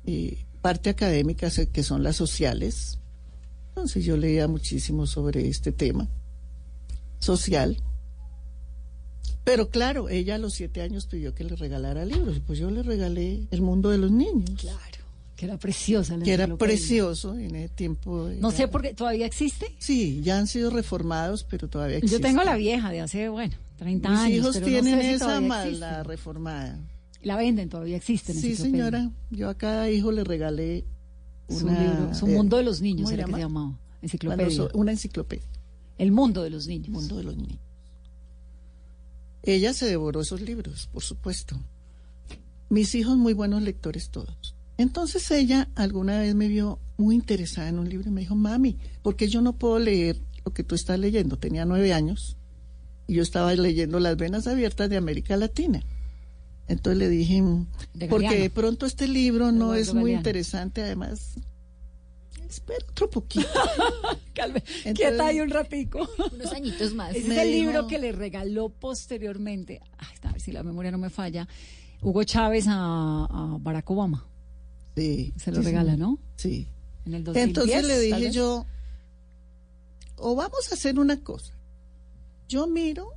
eh, 0.07 0.43
parte 0.63 0.89
académica, 0.89 1.49
que 1.71 1.83
son 1.83 2.01
las 2.01 2.15
sociales. 2.15 2.97
Entonces 3.69 4.03
yo 4.03 4.17
leía 4.17 4.47
muchísimo 4.47 5.05
sobre 5.05 5.47
este 5.47 5.71
tema 5.71 6.09
social. 7.19 7.77
Pero 9.43 9.69
claro, 9.69 10.09
ella 10.09 10.35
a 10.35 10.39
los 10.39 10.53
siete 10.55 10.81
años 10.81 11.05
pidió 11.05 11.35
que 11.35 11.43
le 11.43 11.55
regalara 11.55 12.03
libros. 12.03 12.41
Pues 12.47 12.57
yo 12.57 12.71
le 12.71 12.81
regalé 12.81 13.47
El 13.51 13.61
mundo 13.61 13.91
de 13.91 13.99
los 13.99 14.09
niños. 14.09 14.59
Claro, 14.59 15.00
que 15.41 15.47
era 15.47 15.57
preciosa 15.57 16.17
la 16.17 16.23
Que 16.23 16.33
era 16.33 16.55
precioso 16.55 17.35
en 17.35 17.55
ese 17.55 17.69
tiempo. 17.69 18.29
No 18.39 18.51
sé 18.51 18.67
por 18.67 18.83
qué, 18.83 18.93
¿todavía 18.93 19.25
existe? 19.25 19.75
Sí, 19.79 20.21
ya 20.21 20.37
han 20.37 20.45
sido 20.45 20.69
reformados, 20.69 21.43
pero 21.49 21.67
todavía 21.67 21.97
Yo 21.97 22.03
existen. 22.03 22.21
tengo 22.21 22.43
la 22.43 22.55
vieja 22.55 22.91
de 22.91 23.01
hace, 23.01 23.27
bueno, 23.27 23.55
30 23.77 24.07
Mis 24.07 24.19
años. 24.19 24.37
hijos 24.37 24.53
pero 24.57 24.65
no 24.67 24.71
tienen 24.71 24.99
sé 25.01 25.01
si 25.07 25.13
esa 25.15 25.25
todavía 25.25 25.47
más 25.47 25.65
existe. 25.65 25.79
la 25.79 26.03
reformada. 26.03 26.79
La 27.23 27.37
venden, 27.37 27.69
todavía 27.69 27.97
existen. 27.97 28.35
Sí, 28.35 28.55
señora. 28.55 29.09
Yo 29.31 29.49
a 29.49 29.55
cada 29.57 29.89
hijo 29.89 30.11
le 30.11 30.23
regalé 30.23 30.85
Su 31.49 31.65
una, 31.65 31.81
libro, 31.81 32.13
su 32.13 32.27
eh, 32.27 32.35
mundo 32.35 32.57
de 32.57 32.63
los 32.63 32.79
niños 32.81 33.05
¿cómo 33.05 33.13
era 33.15 33.25
que 33.25 33.31
se 33.33 33.39
llamaba. 33.39 33.79
Enciclopedia. 34.03 34.67
una 34.75 34.91
enciclopedia. 34.91 35.47
El 35.97 36.11
mundo 36.11 36.43
de 36.43 36.51
los 36.51 36.67
niños. 36.67 36.89
Mundo 36.89 37.17
de 37.17 37.23
los 37.23 37.35
niños. 37.35 37.57
Ella 39.41 39.73
se 39.73 39.87
devoró 39.87 40.21
esos 40.21 40.39
libros, 40.41 40.87
por 40.93 41.01
supuesto. 41.01 41.59
Mis 42.69 42.93
hijos 42.93 43.17
muy 43.17 43.33
buenos 43.33 43.63
lectores 43.63 44.11
todos. 44.11 44.53
Entonces 44.81 45.29
ella 45.29 45.69
alguna 45.75 46.19
vez 46.19 46.33
me 46.33 46.47
vio 46.47 46.79
muy 46.97 47.15
interesada 47.15 47.69
en 47.69 47.77
un 47.77 47.87
libro 47.87 48.09
y 48.09 48.11
me 48.11 48.21
dijo, 48.21 48.35
mami, 48.35 48.77
¿por 49.03 49.15
qué 49.15 49.27
yo 49.27 49.41
no 49.41 49.53
puedo 49.53 49.77
leer 49.77 50.19
lo 50.43 50.53
que 50.53 50.63
tú 50.63 50.73
estás 50.73 50.97
leyendo? 50.97 51.37
Tenía 51.37 51.65
nueve 51.65 51.93
años 51.93 52.37
y 53.07 53.15
yo 53.15 53.23
estaba 53.23 53.53
leyendo 53.53 53.99
Las 53.99 54.17
Venas 54.17 54.47
Abiertas 54.47 54.89
de 54.89 54.97
América 54.97 55.37
Latina. 55.37 55.83
Entonces 56.67 56.97
le 56.97 57.09
dije, 57.09 57.43
porque 58.09 58.39
de 58.39 58.49
pronto 58.49 58.85
este 58.87 59.07
libro 59.07 59.51
no 59.51 59.75
es 59.75 59.93
muy 59.93 60.13
interesante, 60.13 60.81
además 60.81 61.35
espera 62.49 62.83
otro 62.89 63.09
poquito. 63.09 63.47
Calme, 64.33 64.63
quieta 64.95 65.27
ahí 65.27 65.41
un 65.41 65.49
ratico. 65.49 66.09
Unos 66.33 66.51
añitos 66.53 66.93
más. 66.93 67.15
Ese 67.15 67.31
es 67.31 67.37
el 67.37 67.51
libro 67.51 67.87
que 67.87 67.99
le 67.99 68.11
regaló 68.11 68.69
posteriormente, 68.69 69.79
ay, 69.97 70.15
a 70.23 70.31
ver 70.31 70.41
si 70.41 70.51
la 70.51 70.63
memoria 70.63 70.91
no 70.91 70.97
me 70.97 71.09
falla, 71.09 71.47
Hugo 72.01 72.23
Chávez 72.23 72.65
a, 72.67 73.57
Barack 73.59 73.89
Obama. 73.91 74.25
Sí. 74.95 75.33
Se 75.37 75.51
lo 75.51 75.61
regala, 75.61 75.95
¿no? 75.97 76.19
Sí. 76.35 76.67
En 77.05 77.15
el 77.15 77.23
2010, 77.23 77.47
Entonces 77.47 77.87
le 77.87 77.99
dije 77.99 78.31
yo, 78.31 78.65
o 80.17 80.35
vamos 80.35 80.71
a 80.71 80.75
hacer 80.75 80.99
una 80.99 81.21
cosa. 81.23 81.53
Yo 82.47 82.67
miro, 82.67 83.13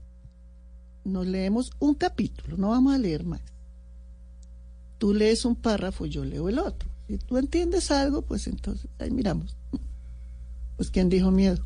nos 1.04 1.26
leemos 1.26 1.70
un 1.78 1.94
capítulo, 1.94 2.56
no 2.56 2.70
vamos 2.70 2.94
a 2.94 2.98
leer 2.98 3.24
más. 3.24 3.40
Tú 4.98 5.12
lees 5.12 5.44
un 5.44 5.56
párrafo, 5.56 6.06
yo 6.06 6.24
leo 6.24 6.48
el 6.48 6.58
otro. 6.58 6.88
Si 7.08 7.18
tú 7.18 7.36
entiendes 7.36 7.90
algo, 7.90 8.22
pues 8.22 8.46
entonces, 8.46 8.88
ahí 8.98 9.10
miramos. 9.10 9.56
Pues 10.76 10.90
¿quién 10.90 11.08
dijo 11.08 11.30
miedo? 11.30 11.62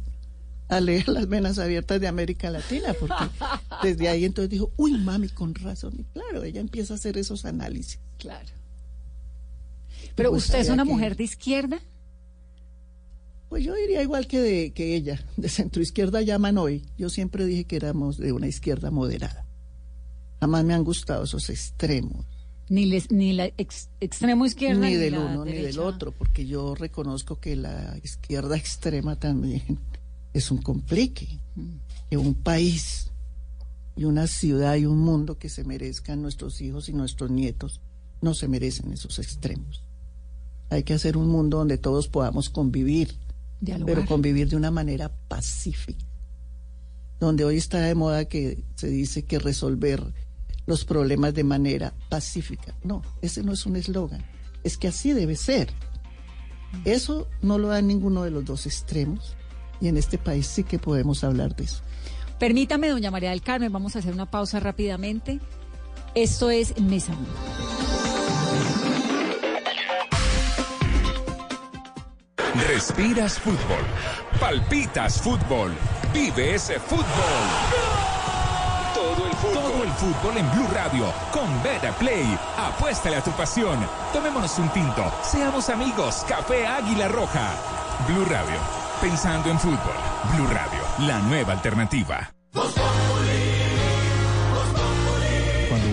A 0.69 0.81
leer 0.81 1.09
las 1.09 1.29
venas 1.29 1.59
abiertas 1.59 2.01
de 2.01 2.09
América 2.09 2.51
Latina, 2.51 2.95
porque 2.99 3.31
desde 3.83 4.09
ahí 4.09 4.25
entonces 4.25 4.51
dijo, 4.51 4.73
uy, 4.77 4.99
mami, 4.99 5.29
con 5.29 5.55
razón. 5.55 5.95
Y 5.99 6.05
claro, 6.05 6.43
ella 6.43 6.61
empieza 6.61 6.95
a 6.95 6.97
hacer 6.97 7.17
esos 7.17 7.45
análisis. 7.45 8.01
Claro. 8.19 8.49
Pero 10.19 10.33
usted 10.33 10.59
es 10.61 10.69
una 10.69 10.85
que- 10.85 10.91
mujer 10.91 11.17
de 11.17 11.25
izquierda. 11.25 11.81
Pues 13.49 13.65
yo 13.65 13.75
diría 13.75 14.03
igual 14.03 14.27
que, 14.27 14.41
de, 14.41 14.73
que 14.73 14.95
ella, 14.95 15.25
de 15.37 15.49
centro 15.49 15.81
izquierda 15.83 16.21
llaman 16.21 16.59
hoy. 16.59 16.85
Yo 16.99 17.09
siempre 17.09 17.47
dije 17.47 17.65
que 17.65 17.77
éramos 17.77 18.19
de 18.19 18.33
una 18.33 18.47
izquierda 18.47 18.91
moderada. 18.91 19.47
Jamás 20.41 20.65
me 20.65 20.75
han 20.75 20.85
gustado 20.85 21.25
esos 21.25 21.49
extremos. 21.51 22.27
Ni, 22.69 22.85
les, 22.85 23.11
ni 23.11 23.33
la 23.33 23.47
ex- 23.57 23.89
extremo 24.01 24.45
izquierda. 24.45 24.87
ni 24.87 24.95
del 24.95 25.15
la 25.15 25.21
uno 25.21 25.45
ni 25.47 25.53
del 25.53 25.79
otro, 25.79 26.13
porque 26.13 26.47
yo 26.47 26.75
reconozco 26.75 27.41
que 27.41 27.57
la 27.57 27.97
izquierda 28.05 28.57
extrema 28.59 29.17
también 29.17 29.79
es 30.35 30.51
un 30.51 30.59
complique. 30.59 31.27
Que 32.11 32.17
un 32.19 32.35
país 32.35 33.11
y 33.97 34.05
una 34.05 34.27
ciudad 34.27 34.77
y 34.77 34.85
un 34.87 34.99
mundo 34.99 35.39
que 35.39 35.49
se 35.49 35.65
merezcan 35.65 36.21
nuestros 36.23 36.61
hijos 36.61 36.89
y 36.89 36.93
nuestros 36.93 37.31
nietos 37.31 37.81
no 38.21 38.35
se 38.35 38.47
merecen 38.49 38.93
esos 38.93 39.19
extremos. 39.19 39.83
Hay 40.71 40.83
que 40.83 40.95
hacer 40.95 41.17
un 41.17 41.29
mundo 41.29 41.59
donde 41.59 41.79
todos 41.79 42.09
podamos 42.09 42.51
convivir, 42.51 43.17
Dialogar. 43.61 43.95
pero 43.97 44.07
convivir 44.07 44.49
de 44.49 44.57
una 44.57 44.71
manera 44.71 45.11
pacífica. 45.29 46.05
Donde 47.21 47.45
hoy 47.45 47.57
está 47.57 47.81
de 47.81 47.95
moda 47.95 48.27
que 48.27 48.63
se 48.77 48.89
dice 48.89 49.25
que 49.25 49.39
resolver 49.39 50.03
los 50.67 50.85
problemas 50.85 51.35
de 51.35 51.45
manera 51.45 51.95
pacífica. 52.11 52.77
No, 52.85 53.03
ese 53.23 53.43
no 53.43 53.53
es 53.53 53.65
un 53.67 53.77
eslogan. 53.77 54.25
Es 54.63 54.77
que 54.77 54.89
así 54.89 55.13
debe 55.13 55.35
ser. 55.35 55.71
Eso 56.85 57.27
no 57.43 57.59
lo 57.59 57.69
da 57.69 57.81
ninguno 57.81 58.23
de 58.23 58.31
los 58.31 58.45
dos 58.45 58.67
extremos. 58.67 59.35
Y 59.81 59.89
en 59.89 59.97
este 59.97 60.19
país 60.19 60.47
sí 60.47 60.65
que 60.65 60.79
podemos 60.79 61.25
hablar 61.25 61.57
de 61.57 61.65
eso. 61.65 61.83
Permítame, 62.39 62.89
doña 62.89 63.11
María 63.11 63.31
del 63.31 63.43
Carmen, 63.43 63.73
vamos 63.73 63.97
a 63.97 64.01
hacer 64.01 64.13
una 64.13 64.31
pausa 64.31 64.61
rápidamente. 64.61 65.41
Esto 66.15 66.51
es 66.51 66.79
Mesa 66.81 67.15
Respiras 72.67 73.39
fútbol. 73.39 73.85
Palpitas 74.41 75.21
fútbol. 75.23 75.73
Vive 76.13 76.55
ese 76.55 76.81
fútbol. 76.81 77.05
Todo 78.95 79.27
el 79.27 79.33
fútbol. 79.37 79.63
Todo 79.63 79.85
el 79.85 79.91
fútbol 79.91 80.37
en 80.37 80.51
Blue 80.51 80.69
Radio. 80.73 81.13
Con 81.33 81.63
Beta 81.63 81.93
Play. 81.93 82.39
Apuéstale 82.57 83.17
a 83.17 83.23
tu 83.23 83.31
pasión. 83.33 83.79
Tomémonos 84.13 84.59
un 84.59 84.69
tinto. 84.71 85.13
Seamos 85.23 85.69
amigos. 85.69 86.25
Café 86.29 86.67
Águila 86.67 87.09
Roja. 87.09 87.55
Blue 88.09 88.25
Radio. 88.25 88.59
Pensando 89.01 89.51
en 89.51 89.59
fútbol. 89.59 89.79
Blue 90.35 90.49
Radio. 90.49 90.81
La 91.07 91.19
nueva 91.21 91.53
alternativa. 91.53 92.33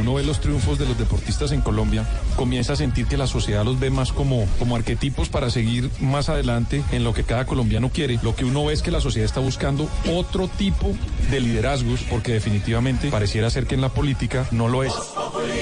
Uno 0.06 0.14
ve 0.14 0.24
los 0.24 0.40
triunfos 0.40 0.78
de 0.78 0.86
los 0.86 1.00
deportistas 1.00 1.52
en 1.52 1.62
Colombia, 1.62 2.08
comienza 2.36 2.74
a 2.74 2.76
sentir 2.76 3.08
que 3.08 3.18
la 3.18 3.26
sociedad 3.26 3.66
los 3.66 3.80
ve 3.80 3.90
más 3.90 4.14
como, 4.14 4.46
como 4.60 4.76
arquetipos 4.76 5.30
para 5.30 5.50
seguir 5.50 5.90
más 6.00 6.30
adelante 6.30 6.84
en 6.92 7.04
lo 7.04 7.12
que 7.16 7.24
cada 7.24 7.48
colombiano 7.48 7.90
quiere. 7.90 8.20
Lo 8.22 8.36
que 8.36 8.46
uno 8.46 8.64
ve 8.64 8.74
es 8.74 8.84
que 8.84 8.92
la 8.92 9.02
sociedad 9.02 9.26
está 9.26 9.40
buscando 9.40 9.90
otro 10.14 10.48
tipo 10.48 10.96
de 11.32 11.40
liderazgos, 11.40 12.02
porque 12.08 12.34
definitivamente 12.34 13.10
pareciera 13.10 13.50
ser 13.50 13.66
que 13.66 13.74
en 13.74 13.82
la 13.82 13.90
política 13.90 14.46
no 14.52 14.68
lo 14.68 14.84
es. 14.84 14.94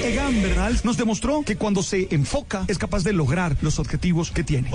Egan 0.04 0.42
Bernal 0.42 0.78
nos 0.84 0.96
demostró 0.96 1.42
que 1.44 1.56
cuando 1.56 1.82
se 1.82 2.08
enfoca 2.10 2.64
es 2.68 2.78
capaz 2.78 3.04
de 3.04 3.12
lograr 3.12 3.56
los 3.62 3.78
objetivos 3.78 4.30
que 4.30 4.44
tiene. 4.44 4.70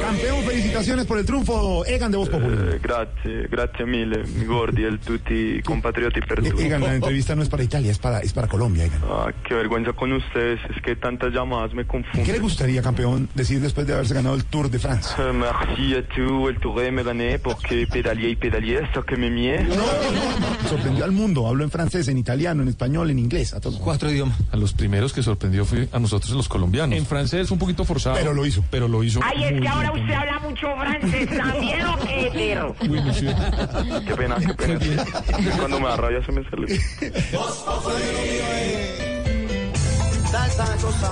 Campeón, 0.00 0.44
felicitaciones 0.44 1.06
por 1.06 1.18
el 1.18 1.24
triunfo. 1.24 1.84
Egan 1.86 2.10
de 2.10 2.16
Voz 2.18 2.28
Populi. 2.28 2.56
Eh, 2.56 2.80
grazie, 2.82 3.48
grazie 3.50 3.86
mille, 3.86 4.24
mi 4.24 4.44
gordi 4.44 4.84
e 4.84 4.98
tutti 4.98 5.60
compatrioti 5.62 6.20
per 6.20 6.42
tutto. 6.42 6.60
Egan, 6.60 6.82
la 6.82 6.94
entrevista 6.94 7.34
no 7.34 7.42
es 7.42 7.48
para 7.48 7.62
Italia, 7.62 7.90
es 7.90 7.98
para, 7.98 8.20
es 8.20 8.32
para 8.32 8.48
Colombia, 8.48 8.84
Egan. 8.84 9.00
Ah, 9.08 9.32
qué 9.46 9.54
vergüenza 9.54 9.92
con 9.92 10.12
ustedes, 10.12 10.60
es 10.74 10.82
que 10.82 10.96
tantas 10.96 11.32
llamadas 11.32 11.72
me 11.74 11.84
¿Qué 11.86 11.98
le 11.98 12.04
confunden. 12.04 12.42
gustaría, 12.42 12.82
campeón, 12.82 13.28
decir 13.34 13.60
después 13.60 13.86
de 13.86 13.94
haberse 13.94 14.14
ganado 14.14 14.34
el 14.34 14.44
Tour 14.44 14.70
de 14.70 14.78
France? 14.78 15.10
Eh, 15.18 15.32
merci 15.32 15.94
à 15.94 16.02
tous, 16.08 16.48
el 16.48 16.58
touré 16.60 16.90
me 16.90 17.02
gané 17.02 17.38
porque 17.38 17.86
pedalier 17.86 18.30
y 18.30 18.36
pedalier, 18.36 18.84
hasta 18.84 19.02
que 19.02 19.16
me 19.16 19.30
mié. 19.30 19.66
Sorprendió 20.68 21.04
al 21.04 21.12
mundo, 21.12 21.46
habló 21.46 21.64
en 21.64 21.70
francés, 21.70 22.08
en 22.08 22.18
italiano, 22.18 22.62
en 22.62 22.68
español, 22.68 23.10
en 23.10 23.18
inglés, 23.18 23.54
a 23.54 23.60
todos. 23.60 23.78
Cuatro 23.78 24.10
idiomas. 24.10 24.36
A 24.50 24.56
los 24.56 24.72
primeros 24.72 25.12
que 25.12 25.22
sorprendió 25.22 25.64
fue 25.64 25.88
a 25.92 25.98
nosotros 25.98 26.30
los 26.32 26.48
colombianos. 26.48 26.96
En 26.96 27.04
francés 27.04 27.50
un 27.50 27.58
poquito 27.58 27.84
forzado. 27.84 28.16
Pero 28.16 28.32
lo 28.32 28.46
hizo. 28.46 28.64
Pero 28.70 28.88
lo 28.88 29.04
hizo. 29.04 29.20
Ay, 29.22 29.44
es 29.44 29.60
que 29.60 29.68
ahora 29.68 29.90
bien 29.92 30.04
usted 30.04 30.14
habla 30.16 30.38
mucho 30.40 30.66
francés 30.76 31.28
también, 31.36 31.86
¿o 31.86 31.98
qué, 32.06 32.30
perro? 32.32 32.76
Oui, 32.80 33.00
monsieur. 33.02 33.34
Qué 34.06 34.14
pena, 34.16 34.36
qué 34.36 34.54
pena. 34.54 34.78
Cuando 35.58 35.80
me 35.80 35.86
da 35.86 35.96
rabia 35.96 36.24
se 36.24 36.32
me 36.32 36.42
sale. 36.48 36.80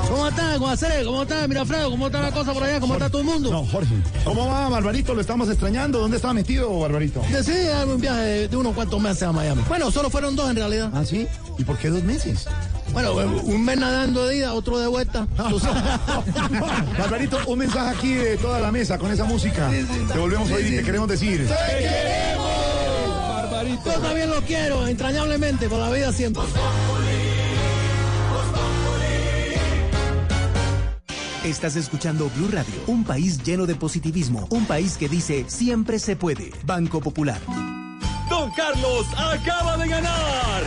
¿Cómo 0.08 0.28
está, 0.28 0.56
Guacere? 0.58 1.04
¿Cómo 1.04 1.22
está, 1.22 1.48
Mirafredo? 1.48 1.90
¿Cómo 1.90 2.06
está 2.06 2.20
la 2.20 2.32
cosa 2.32 2.52
por 2.52 2.62
allá? 2.62 2.80
¿Cómo 2.80 2.94
está 2.94 3.08
todo 3.08 3.22
el 3.22 3.26
mundo? 3.26 3.50
No, 3.50 3.64
Jorge. 3.64 3.94
¿Cómo 4.24 4.46
va, 4.46 4.68
Barbarito? 4.68 5.14
Lo 5.14 5.20
estamos 5.22 5.48
extrañando. 5.48 6.00
¿Dónde 6.00 6.16
estaba 6.16 6.34
metido, 6.34 6.78
Barbarito? 6.78 7.22
Decidí 7.30 7.64
darme 7.64 7.94
un 7.94 8.00
viaje 8.00 8.48
de, 8.48 8.56
unos 8.56 8.74
cuantos 8.74 9.00
meses 9.00 9.22
a 9.22 9.32
Miami. 9.32 9.62
Bueno, 9.68 9.90
solo 9.90 10.10
fueron 10.10 10.36
dos 10.36 10.50
en 10.50 10.56
realidad. 10.56 10.90
¿Ah, 10.92 11.04
sí? 11.04 11.26
¿Y 11.58 11.64
por 11.64 11.78
qué 11.78 11.88
dos 11.88 12.02
meses? 12.02 12.46
Bueno, 12.92 13.14
un 13.14 13.64
mes 13.64 13.78
nadando 13.78 14.26
de 14.26 14.36
ida, 14.36 14.52
otro 14.52 14.78
de 14.78 14.86
vuelta. 14.86 15.26
Barbarito, 16.98 17.38
un 17.46 17.58
mensaje 17.58 17.96
aquí 17.96 18.12
de 18.14 18.36
toda 18.36 18.60
la 18.60 18.70
mesa 18.70 18.98
con 18.98 19.10
esa 19.10 19.24
música. 19.24 19.70
Te 20.12 20.18
volvemos 20.18 20.50
a 20.50 20.54
oír 20.54 20.74
y 20.74 20.76
te 20.76 20.82
queremos 20.82 21.08
decir. 21.08 21.48
Yo 23.84 23.92
también 24.00 24.30
lo 24.30 24.42
quiero, 24.42 24.86
entrañablemente, 24.86 25.68
por 25.68 25.78
la 25.78 25.90
vida 25.90 26.12
siempre. 26.12 26.42
Estás 31.46 31.76
escuchando 31.76 32.28
Blue 32.34 32.48
Radio, 32.50 32.74
un 32.88 33.04
país 33.04 33.40
lleno 33.44 33.66
de 33.66 33.76
positivismo, 33.76 34.48
un 34.50 34.66
país 34.66 34.96
que 34.96 35.08
dice 35.08 35.44
siempre 35.46 36.00
se 36.00 36.16
puede. 36.16 36.50
Banco 36.64 37.00
Popular. 37.00 37.40
Don 38.28 38.50
Carlos 38.50 39.06
acaba 39.16 39.76
de 39.76 39.86
ganar. 39.86 40.64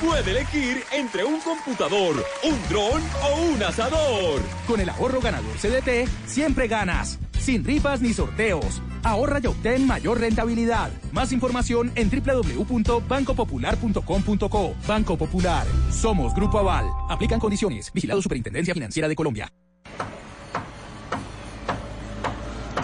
Puede 0.00 0.30
elegir 0.30 0.84
entre 0.92 1.24
un 1.24 1.40
computador, 1.40 2.24
un 2.44 2.56
dron 2.68 3.02
o 3.24 3.54
un 3.54 3.60
asador. 3.60 4.40
Con 4.68 4.78
el 4.78 4.88
ahorro 4.88 5.20
ganador 5.20 5.56
CDT, 5.56 6.08
siempre 6.26 6.68
ganas. 6.68 7.18
Sin 7.40 7.64
rifas 7.64 8.00
ni 8.00 8.14
sorteos. 8.14 8.82
Ahorra 9.02 9.40
y 9.42 9.48
obtén 9.48 9.84
mayor 9.84 10.20
rentabilidad. 10.20 10.92
Más 11.10 11.32
información 11.32 11.90
en 11.96 12.08
www.bancopopular.com.co. 12.08 14.74
Banco 14.86 15.18
Popular. 15.18 15.66
Somos 15.90 16.32
Grupo 16.36 16.60
Aval. 16.60 16.88
Aplican 17.08 17.40
condiciones. 17.40 17.90
Vigilado 17.92 18.22
Superintendencia 18.22 18.74
Financiera 18.74 19.08
de 19.08 19.16
Colombia. 19.16 19.50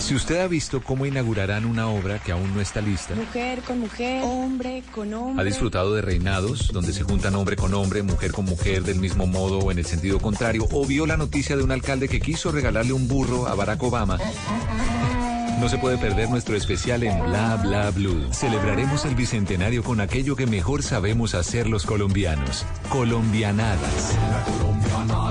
Si 0.00 0.14
usted 0.14 0.40
ha 0.40 0.48
visto 0.48 0.82
cómo 0.82 1.04
inaugurarán 1.04 1.66
una 1.66 1.86
obra 1.88 2.18
que 2.18 2.32
aún 2.32 2.54
no 2.54 2.60
está 2.60 2.80
lista, 2.80 3.14
Mujer 3.14 3.60
con 3.60 3.80
mujer, 3.80 4.22
hombre 4.24 4.82
con 4.92 5.12
hombre. 5.12 5.42
ha 5.42 5.44
disfrutado 5.44 5.94
de 5.94 6.00
reinados 6.00 6.68
donde 6.72 6.92
se 6.92 7.02
juntan 7.02 7.34
hombre 7.34 7.54
con 7.54 7.74
hombre, 7.74 8.02
mujer 8.02 8.32
con 8.32 8.46
mujer 8.46 8.82
del 8.82 8.98
mismo 8.98 9.26
modo 9.26 9.58
o 9.58 9.70
en 9.70 9.78
el 9.78 9.84
sentido 9.84 10.18
contrario, 10.18 10.66
o 10.72 10.86
vio 10.86 11.04
la 11.06 11.18
noticia 11.18 11.56
de 11.56 11.62
un 11.62 11.70
alcalde 11.70 12.08
que 12.08 12.18
quiso 12.18 12.50
regalarle 12.50 12.94
un 12.94 13.08
burro 13.08 13.46
a 13.46 13.54
Barack 13.54 13.82
Obama. 13.82 14.18
No 15.60 15.68
se 15.68 15.76
puede 15.76 15.98
perder 15.98 16.30
nuestro 16.30 16.56
especial 16.56 17.02
en 17.02 17.22
Bla 17.22 17.56
Bla 17.56 17.90
Blue. 17.90 18.32
Celebraremos 18.32 19.04
el 19.04 19.14
bicentenario 19.14 19.82
con 19.82 20.00
aquello 20.00 20.34
que 20.34 20.46
mejor 20.46 20.82
sabemos 20.82 21.34
hacer 21.34 21.68
los 21.68 21.84
colombianos. 21.84 22.64
Colombianadas. 22.88 24.16
la 25.06 25.29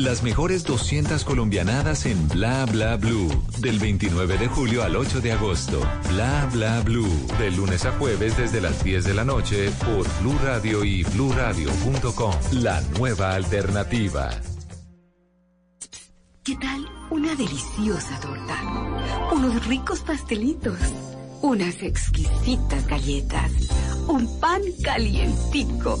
Las 0.00 0.22
mejores 0.22 0.64
200 0.64 1.24
colombianadas 1.24 2.06
en 2.06 2.26
Bla 2.28 2.64
Bla 2.64 2.96
Blue. 2.96 3.28
Del 3.58 3.78
29 3.78 4.38
de 4.38 4.48
julio 4.48 4.82
al 4.82 4.96
8 4.96 5.20
de 5.20 5.32
agosto. 5.32 5.78
Bla 6.08 6.48
Bla 6.50 6.80
Blue. 6.80 7.06
De 7.38 7.50
lunes 7.50 7.84
a 7.84 7.92
jueves 7.92 8.34
desde 8.34 8.62
las 8.62 8.82
10 8.82 9.04
de 9.04 9.12
la 9.12 9.24
noche 9.24 9.70
por 9.84 10.08
Blue 10.22 10.38
Radio 10.42 10.84
y 10.84 11.02
bluradio.com. 11.02 12.32
La 12.52 12.80
nueva 12.98 13.34
alternativa. 13.34 14.30
¿Qué 16.44 16.56
tal 16.56 16.88
una 17.10 17.34
deliciosa 17.34 18.18
torta? 18.20 19.30
Unos 19.34 19.66
ricos 19.66 20.00
pastelitos, 20.00 20.78
unas 21.42 21.82
exquisitas 21.82 22.86
galletas, 22.86 23.52
un 24.08 24.40
pan 24.40 24.62
calientico, 24.82 26.00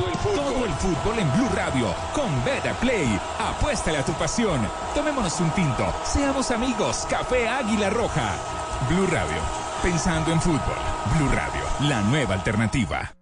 Todo 0.00 0.64
el 0.64 0.72
fútbol. 0.72 1.18
En 1.18 1.32
Blue 1.32 1.48
Radio. 1.54 1.94
Con 2.14 2.44
Beta 2.44 2.72
Play. 2.74 3.20
Apuéstale 3.38 3.98
a 3.98 4.04
tu 4.04 4.12
pasión. 4.14 4.60
Tomémonos 4.94 5.40
un 5.40 5.50
tinto. 5.50 5.92
Seamos 6.04 6.50
amigos. 6.50 7.06
Café 7.08 7.48
Águila 7.48 7.90
Roja. 7.90 8.34
Blue 8.88 9.06
Radio. 9.06 9.40
Pensando 9.82 10.32
en 10.32 10.40
fútbol. 10.40 10.78
Blue 11.16 11.28
Radio. 11.28 11.62
La 11.88 12.00
nueva 12.02 12.34
alternativa. 12.34 13.12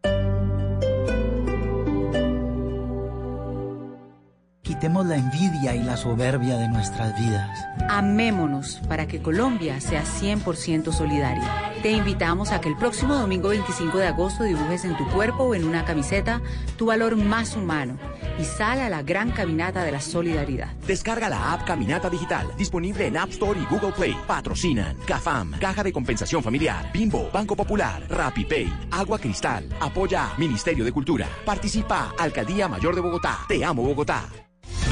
Quitemos 4.69 5.07
la 5.07 5.17
envidia 5.17 5.75
y 5.75 5.83
la 5.83 5.97
soberbia 5.97 6.59
de 6.59 6.69
nuestras 6.69 7.19
vidas. 7.19 7.59
Amémonos 7.89 8.83
para 8.87 9.09
que 9.09 9.23
Colombia 9.23 9.81
sea 9.81 10.05
100% 10.05 10.93
solidaria. 10.93 11.73
Te 11.83 11.91
invitamos 11.91 12.53
a 12.53 12.61
que 12.61 12.69
el 12.69 12.77
próximo 12.77 13.15
domingo 13.15 13.49
25 13.49 13.97
de 13.97 14.09
agosto 14.09 14.45
dibujes 14.45 14.85
en 14.85 14.95
tu 14.99 15.09
cuerpo 15.09 15.45
o 15.45 15.55
en 15.55 15.65
una 15.65 15.87
camiseta 15.87 16.43
tu 16.77 16.85
valor 16.85 17.17
más 17.17 17.57
humano 17.57 17.97
y 18.39 18.45
sal 18.45 18.81
a 18.81 18.91
la 18.91 19.03
gran 19.03 19.31
caminata 19.31 19.85
de 19.85 19.93
la 19.93 20.03
solidaridad. 20.03 20.77
Descarga 20.87 21.31
la 21.31 21.55
app 21.55 21.65
Caminata 21.67 22.11
Digital, 22.11 22.49
disponible 22.59 23.07
en 23.07 23.17
App 23.17 23.31
Store 23.31 23.59
y 23.59 23.65
Google 23.75 23.93
Play. 23.93 24.15
Patrocinan 24.27 24.99
CAFAM, 25.07 25.53
Caja 25.59 25.83
de 25.83 25.95
Compensación 25.95 26.43
Familiar, 26.43 26.93
Bimbo, 26.93 27.31
Banco 27.33 27.57
Popular, 27.57 28.07
RappiPay, 28.11 28.71
Agua 28.91 29.19
Cristal, 29.19 29.67
Apoya 29.81 30.35
Ministerio 30.37 30.85
de 30.85 30.93
Cultura. 30.93 31.27
Participa 31.47 32.13
Alcaldía 32.19 32.69
Mayor 32.69 32.95
de 32.95 33.01
Bogotá. 33.01 33.47
Te 33.49 33.65
amo 33.65 33.83
Bogotá. 33.83 34.29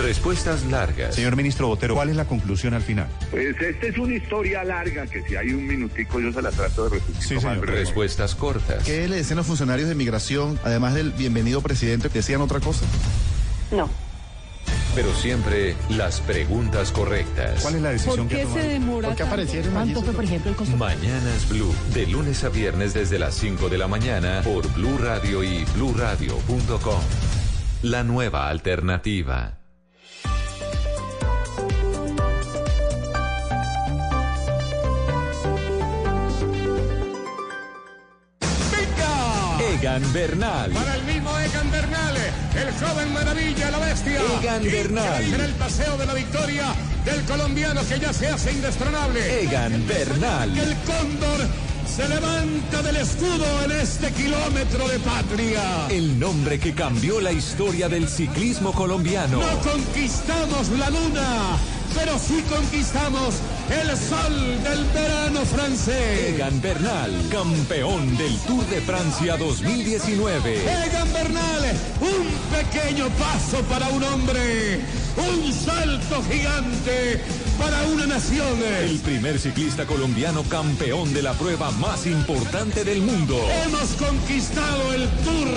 Respuestas 0.06 0.64
largas. 0.66 1.16
Señor 1.16 1.34
ministro 1.34 1.66
Botero, 1.66 1.96
¿cuál 1.96 2.10
es 2.10 2.14
la 2.14 2.26
conclusión 2.26 2.74
al 2.74 2.82
final? 2.82 3.08
Pues 3.28 3.60
esta 3.60 3.86
es 3.88 3.98
una 3.98 4.14
historia 4.14 4.62
larga 4.62 5.04
que 5.08 5.20
si 5.24 5.34
hay 5.34 5.48
un 5.48 5.66
minutico 5.66 6.20
yo 6.20 6.32
se 6.32 6.40
la 6.40 6.52
trato 6.52 6.84
de 6.84 7.00
resumir. 7.00 7.20
Sí, 7.20 7.40
señor. 7.40 7.66
Respuestas 7.66 8.36
cortas. 8.36 8.84
¿Qué 8.84 9.08
le 9.08 9.16
decían 9.16 9.38
los 9.38 9.46
funcionarios 9.46 9.88
de 9.88 9.96
migración, 9.96 10.60
además 10.62 10.94
del 10.94 11.10
bienvenido 11.10 11.60
presidente, 11.60 12.08
decían 12.08 12.40
otra 12.40 12.60
cosa? 12.60 12.86
No. 13.72 13.90
Pero 14.94 15.12
siempre 15.12 15.74
las 15.90 16.20
preguntas 16.20 16.92
correctas. 16.92 17.60
¿Cuál 17.62 17.74
es 17.74 17.82
la 17.82 17.90
decisión 17.90 18.28
que 18.28 18.44
tomaron? 18.44 18.68
demora 18.68 19.08
¿Por 19.08 19.16
qué 19.16 19.22
aparecieron? 19.24 19.72
¿Cuánto 19.72 20.02
fue, 20.02 20.12
por 20.12 20.22
ejemplo, 20.24 20.50
el 20.52 20.56
costo? 20.56 20.76
Mañanas 20.76 21.48
Blue, 21.48 21.74
de 21.92 22.06
lunes 22.06 22.44
a 22.44 22.48
viernes 22.48 22.94
desde 22.94 23.18
las 23.18 23.34
5 23.34 23.68
de 23.68 23.76
la 23.76 23.88
mañana 23.88 24.42
por 24.44 24.72
Blue 24.72 24.98
Radio 24.98 25.42
y 25.42 25.64
bluradio.com. 25.74 27.00
La 27.82 28.04
nueva 28.04 28.48
alternativa. 28.48 29.55
Egan 39.86 40.12
Bernal. 40.12 40.72
Para 40.72 40.96
el 40.96 41.04
mismo 41.04 41.30
Egan 41.38 41.70
Bernal, 41.70 42.16
el 42.56 42.72
joven 42.74 43.12
maravilla, 43.12 43.70
la 43.70 43.78
bestia. 43.78 44.20
Egan 44.42 44.64
Bernal. 44.64 45.24
Será 45.24 45.44
el 45.44 45.52
paseo 45.52 45.96
de 45.96 46.06
la 46.06 46.14
victoria 46.14 46.64
del 47.04 47.22
colombiano 47.22 47.80
que 47.88 48.00
ya 48.00 48.12
se 48.12 48.26
hace 48.26 48.50
indestronable. 48.50 49.42
Egan 49.42 49.86
Bernal. 49.86 50.58
El 50.58 50.74
cóndor 50.78 51.38
se 51.96 52.06
levanta 52.08 52.82
del 52.82 52.96
escudo 52.96 53.64
en 53.64 53.70
este 53.72 54.12
kilómetro 54.12 54.86
de 54.86 54.98
patria. 54.98 55.88
El 55.88 56.18
nombre 56.20 56.58
que 56.58 56.74
cambió 56.74 57.22
la 57.22 57.32
historia 57.32 57.88
del 57.88 58.06
ciclismo 58.06 58.72
colombiano. 58.72 59.40
No 59.40 59.60
conquistamos 59.60 60.68
la 60.78 60.90
luna, 60.90 61.56
pero 61.94 62.18
sí 62.18 62.44
conquistamos 62.50 63.36
el 63.70 63.96
sol 63.96 64.62
del 64.62 64.84
verano 64.92 65.40
francés. 65.46 66.34
Egan 66.34 66.60
Bernal, 66.60 67.12
campeón 67.30 68.14
del 68.18 68.36
Tour 68.40 68.66
de 68.66 68.82
Francia 68.82 69.38
2019. 69.38 70.54
Egan 70.86 71.10
Bernal, 71.14 71.64
un 72.02 72.58
pequeño 72.58 73.08
paso 73.18 73.62
para 73.70 73.88
un 73.88 74.02
hombre, 74.04 74.80
un 75.16 75.50
salto 75.50 76.22
gigante 76.30 77.22
para 77.58 77.82
una 77.88 78.06
nación. 78.06 78.46
El 78.80 78.98
primer 79.00 79.38
ciclista 79.38 79.86
colombiano 79.86 80.42
campeón 80.44 81.12
de 81.14 81.22
la 81.22 81.32
prueba 81.34 81.70
más 81.72 82.06
importante 82.06 82.84
del 82.84 83.00
mundo. 83.02 83.38
Hemos 83.64 83.90
conquistado 83.92 84.92
el 84.94 85.08
Tour, 85.24 85.48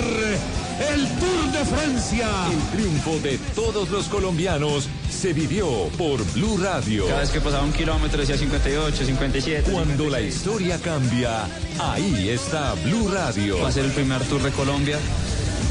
el 0.92 1.08
Tour 1.18 1.52
de 1.52 1.64
Francia. 1.64 2.28
El 2.50 2.78
triunfo 2.78 3.18
de 3.20 3.38
todos 3.54 3.90
los 3.90 4.06
colombianos 4.06 4.88
se 5.10 5.32
vivió 5.32 5.66
por 5.98 6.22
Blue 6.32 6.58
Radio. 6.58 7.06
Cada 7.06 7.20
vez 7.20 7.30
que 7.30 7.40
pasaba 7.40 7.64
un 7.64 7.72
kilómetro 7.72 8.20
decía 8.20 8.36
58, 8.38 9.04
57. 9.04 9.70
Cuando 9.70 10.08
la 10.08 10.20
historia 10.20 10.78
cambia, 10.80 11.44
ahí 11.78 12.28
está 12.30 12.74
Blue 12.84 13.08
Radio. 13.12 13.60
Va 13.62 13.68
a 13.68 13.72
ser 13.72 13.84
el 13.84 13.92
primer 13.92 14.22
Tour 14.24 14.42
de 14.42 14.50
Colombia. 14.50 14.98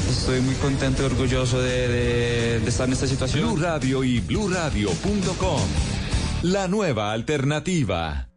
Estoy 0.09 0.41
muy 0.41 0.55
contento 0.55 1.03
y 1.03 1.05
orgulloso 1.05 1.61
de, 1.61 1.87
de- 1.87 2.59
de 2.59 2.69
estar 2.69 2.87
en 2.87 2.93
esta 2.93 3.05
situación. 3.07 3.53
Blue 3.53 3.57
Radio 3.63 4.03
y 4.03 4.19
bluradio.com. 4.19 5.61
La 6.43 6.67
nueva 6.67 7.11
alternativa. 7.11 8.29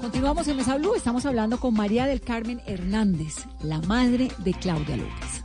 Continuamos 0.00 0.46
en 0.48 0.56
Mesa 0.56 0.76
Blue. 0.76 0.94
Estamos 0.94 1.24
hablando 1.26 1.58
con 1.58 1.74
María 1.74 2.06
del 2.06 2.20
Carmen 2.20 2.60
Hernández, 2.66 3.34
la 3.62 3.80
madre 3.82 4.30
de 4.38 4.52
Claudia 4.54 4.96
López. 4.96 5.42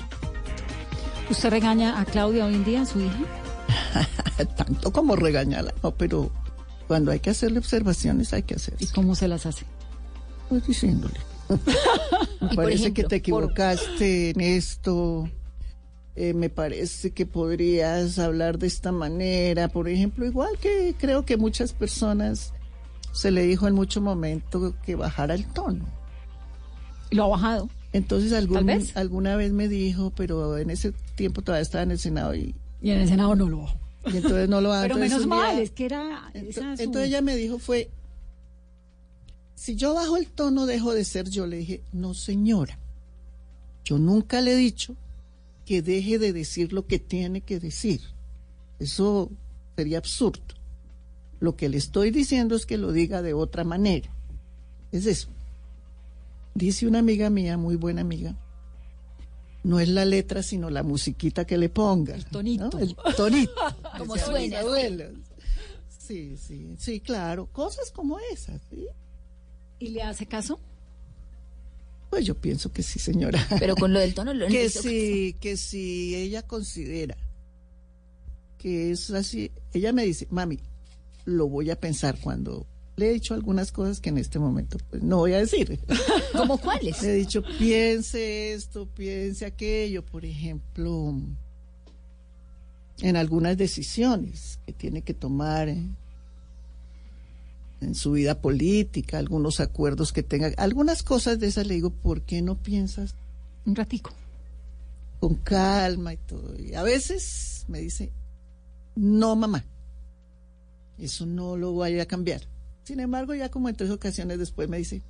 ¿Usted 1.29 1.49
regaña 1.49 1.99
a 1.99 2.05
Claudia 2.05 2.45
hoy 2.45 2.55
en 2.55 2.65
día, 2.65 2.85
su 2.85 2.99
hija? 3.01 3.17
Tanto 4.57 4.91
como 4.91 5.15
regañarla, 5.15 5.73
no, 5.81 5.91
pero 5.91 6.31
cuando 6.87 7.11
hay 7.11 7.19
que 7.19 7.29
hacerle 7.31 7.59
observaciones 7.59 8.33
hay 8.33 8.43
que 8.43 8.55
hacer. 8.55 8.75
¿Y 8.79 8.87
cómo 8.87 9.15
se 9.15 9.27
las 9.27 9.45
hace? 9.45 9.65
Pues 10.49 10.67
diciéndole. 10.67 11.19
Parece 12.55 12.83
ejemplo, 12.87 12.93
que 12.93 13.03
te 13.03 13.31
por- 13.31 13.43
equivocaste 13.43 14.29
en 14.31 14.41
esto. 14.41 15.29
Eh, 16.15 16.33
me 16.33 16.49
parece 16.49 17.11
que 17.11 17.25
podrías 17.25 18.19
hablar 18.19 18.57
de 18.57 18.67
esta 18.67 18.91
manera. 18.91 19.67
Por 19.67 19.89
ejemplo, 19.89 20.25
igual 20.25 20.57
que 20.59 20.95
creo 20.97 21.25
que 21.25 21.37
muchas 21.37 21.73
personas 21.73 22.53
se 23.11 23.31
le 23.31 23.43
dijo 23.43 23.67
en 23.67 23.73
mucho 23.75 24.01
momento 24.01 24.73
que 24.85 24.95
bajara 24.95 25.33
el 25.33 25.45
tono. 25.51 25.85
¿Lo 27.11 27.25
ha 27.25 27.27
bajado? 27.27 27.69
Entonces 27.93 28.33
algún- 28.33 28.65
vez. 28.65 28.95
alguna 28.97 29.35
vez 29.37 29.51
me 29.53 29.67
dijo, 29.69 30.11
pero 30.15 30.57
en 30.57 30.69
ese 30.69 30.91
tiempo 31.15 31.41
todavía 31.41 31.61
estaba 31.61 31.83
en 31.83 31.91
el 31.91 31.99
Senado 31.99 32.33
y, 32.35 32.53
Y 32.81 32.91
en 32.91 32.99
el 32.99 33.07
Senado 33.07 33.35
no 33.35 33.47
lo 33.47 33.59
bajó. 33.59 33.79
y 34.07 34.17
entonces 34.17 34.49
no 34.49 34.59
lo 34.61 34.73
ha 34.73 34.81
Pero 34.83 34.95
menos 34.97 35.19
día- 35.19 35.27
mal, 35.27 35.59
es 35.59 35.71
que 35.71 35.85
era... 35.85 36.29
su- 36.33 36.61
Entonces 36.61 37.07
ella 37.07 37.21
me 37.21 37.35
dijo 37.37 37.57
fue, 37.59 37.89
si 39.55 39.75
yo 39.75 39.93
bajo 39.93 40.17
el 40.17 40.27
tono 40.27 40.65
dejo 40.65 40.93
de 40.93 41.03
ser 41.05 41.29
yo. 41.29 41.47
Le 41.47 41.57
dije, 41.57 41.81
no 41.93 42.13
señora, 42.13 42.77
yo 43.85 43.97
nunca 43.97 44.41
le 44.41 44.53
he 44.53 44.55
dicho 44.57 44.95
que 45.65 45.81
deje 45.81 46.19
de 46.19 46.31
decir 46.31 46.73
lo 46.73 46.85
que 46.85 46.99
tiene 46.99 47.41
que 47.41 47.59
decir. 47.59 48.01
Eso 48.79 49.31
sería 49.75 49.97
absurdo. 49.97 50.55
Lo 51.39 51.55
que 51.55 51.69
le 51.69 51.77
estoy 51.77 52.11
diciendo 52.11 52.55
es 52.55 52.65
que 52.65 52.77
lo 52.77 52.91
diga 52.91 53.21
de 53.21 53.33
otra 53.33 53.63
manera. 53.63 54.09
Es 54.91 55.05
eso. 55.05 55.29
Dice 56.53 56.87
una 56.87 56.99
amiga 56.99 57.29
mía, 57.29 57.57
muy 57.57 57.75
buena 57.75 58.01
amiga, 58.01 58.37
no 59.63 59.79
es 59.79 59.89
la 59.89 60.05
letra, 60.05 60.43
sino 60.43 60.69
la 60.69 60.83
musiquita 60.83 61.45
que 61.45 61.57
le 61.57 61.69
ponga. 61.69 62.15
El 62.15 62.25
tonito. 62.25 62.77
El 62.77 62.95
tonito. 63.17 63.51
Como 63.97 64.15
suena. 64.15 64.59
Sí, 65.97 66.37
sí, 66.37 66.75
sí, 66.77 66.99
claro. 66.99 67.47
Cosas 67.47 67.89
como 67.89 68.19
esas, 68.31 68.61
¿sí? 68.69 68.85
¿Y 69.79 69.87
le 69.89 70.03
hace 70.03 70.27
caso? 70.27 70.59
Pues 72.15 72.27
yo 72.27 72.35
pienso 72.35 72.71
que 72.71 72.81
sí, 72.81 72.97
señora. 72.97 73.45
Pero 73.59 73.75
con 73.75 73.91
lo 73.91 73.99
del 73.99 74.13
tono 74.13 74.33
lo 74.33 74.47
que 74.47 74.69
si, 74.69 75.35
que 75.41 75.57
si 75.57 76.15
ella 76.15 76.43
considera 76.43 77.17
que 78.57 78.91
es 78.91 79.11
así, 79.11 79.51
ella 79.73 79.91
me 79.91 80.05
dice, 80.05 80.25
mami, 80.29 80.57
lo 81.25 81.49
voy 81.49 81.71
a 81.71 81.75
pensar 81.77 82.17
cuando 82.21 82.65
le 82.95 83.09
he 83.09 83.11
dicho 83.11 83.33
algunas 83.33 83.73
cosas 83.73 83.99
que 83.99 84.11
en 84.11 84.17
este 84.17 84.39
momento 84.39 84.77
pues, 84.89 85.03
no 85.03 85.17
voy 85.17 85.33
a 85.33 85.39
decir. 85.39 85.77
¿Cómo 86.31 86.57
cuáles? 86.57 87.01
Le 87.01 87.09
he 87.09 87.15
dicho, 87.15 87.43
piense 87.59 88.53
esto, 88.53 88.87
piense 88.95 89.45
aquello, 89.45 90.01
por 90.01 90.23
ejemplo, 90.23 91.13
en 93.01 93.17
algunas 93.17 93.57
decisiones 93.57 94.57
que 94.65 94.71
tiene 94.71 95.01
que 95.01 95.13
tomar 95.13 95.67
en, 95.67 95.97
en 97.85 97.95
su 97.95 98.11
vida 98.11 98.41
política, 98.41 99.17
algunos 99.17 99.59
acuerdos 99.59 100.11
que 100.11 100.23
tenga, 100.23 100.51
algunas 100.57 101.03
cosas 101.03 101.39
de 101.39 101.47
esas 101.47 101.67
le 101.67 101.75
digo, 101.75 101.91
¿por 101.91 102.21
qué 102.21 102.41
no 102.41 102.55
piensas? 102.55 103.15
Un 103.65 103.75
ratico. 103.75 104.11
Con 105.19 105.35
calma 105.35 106.13
y 106.13 106.17
todo. 106.17 106.59
Y 106.59 106.73
a 106.73 106.83
veces 106.83 107.65
me 107.67 107.79
dice, 107.79 108.11
no, 108.95 109.35
mamá, 109.35 109.63
eso 110.97 111.25
no 111.25 111.57
lo 111.57 111.71
voy 111.71 111.99
a 111.99 112.05
cambiar. 112.05 112.41
Sin 112.83 112.99
embargo, 112.99 113.33
ya 113.33 113.49
como 113.49 113.69
en 113.69 113.75
tres 113.75 113.89
ocasiones 113.89 114.39
después 114.39 114.69
me 114.69 114.77
dice, 114.77 115.01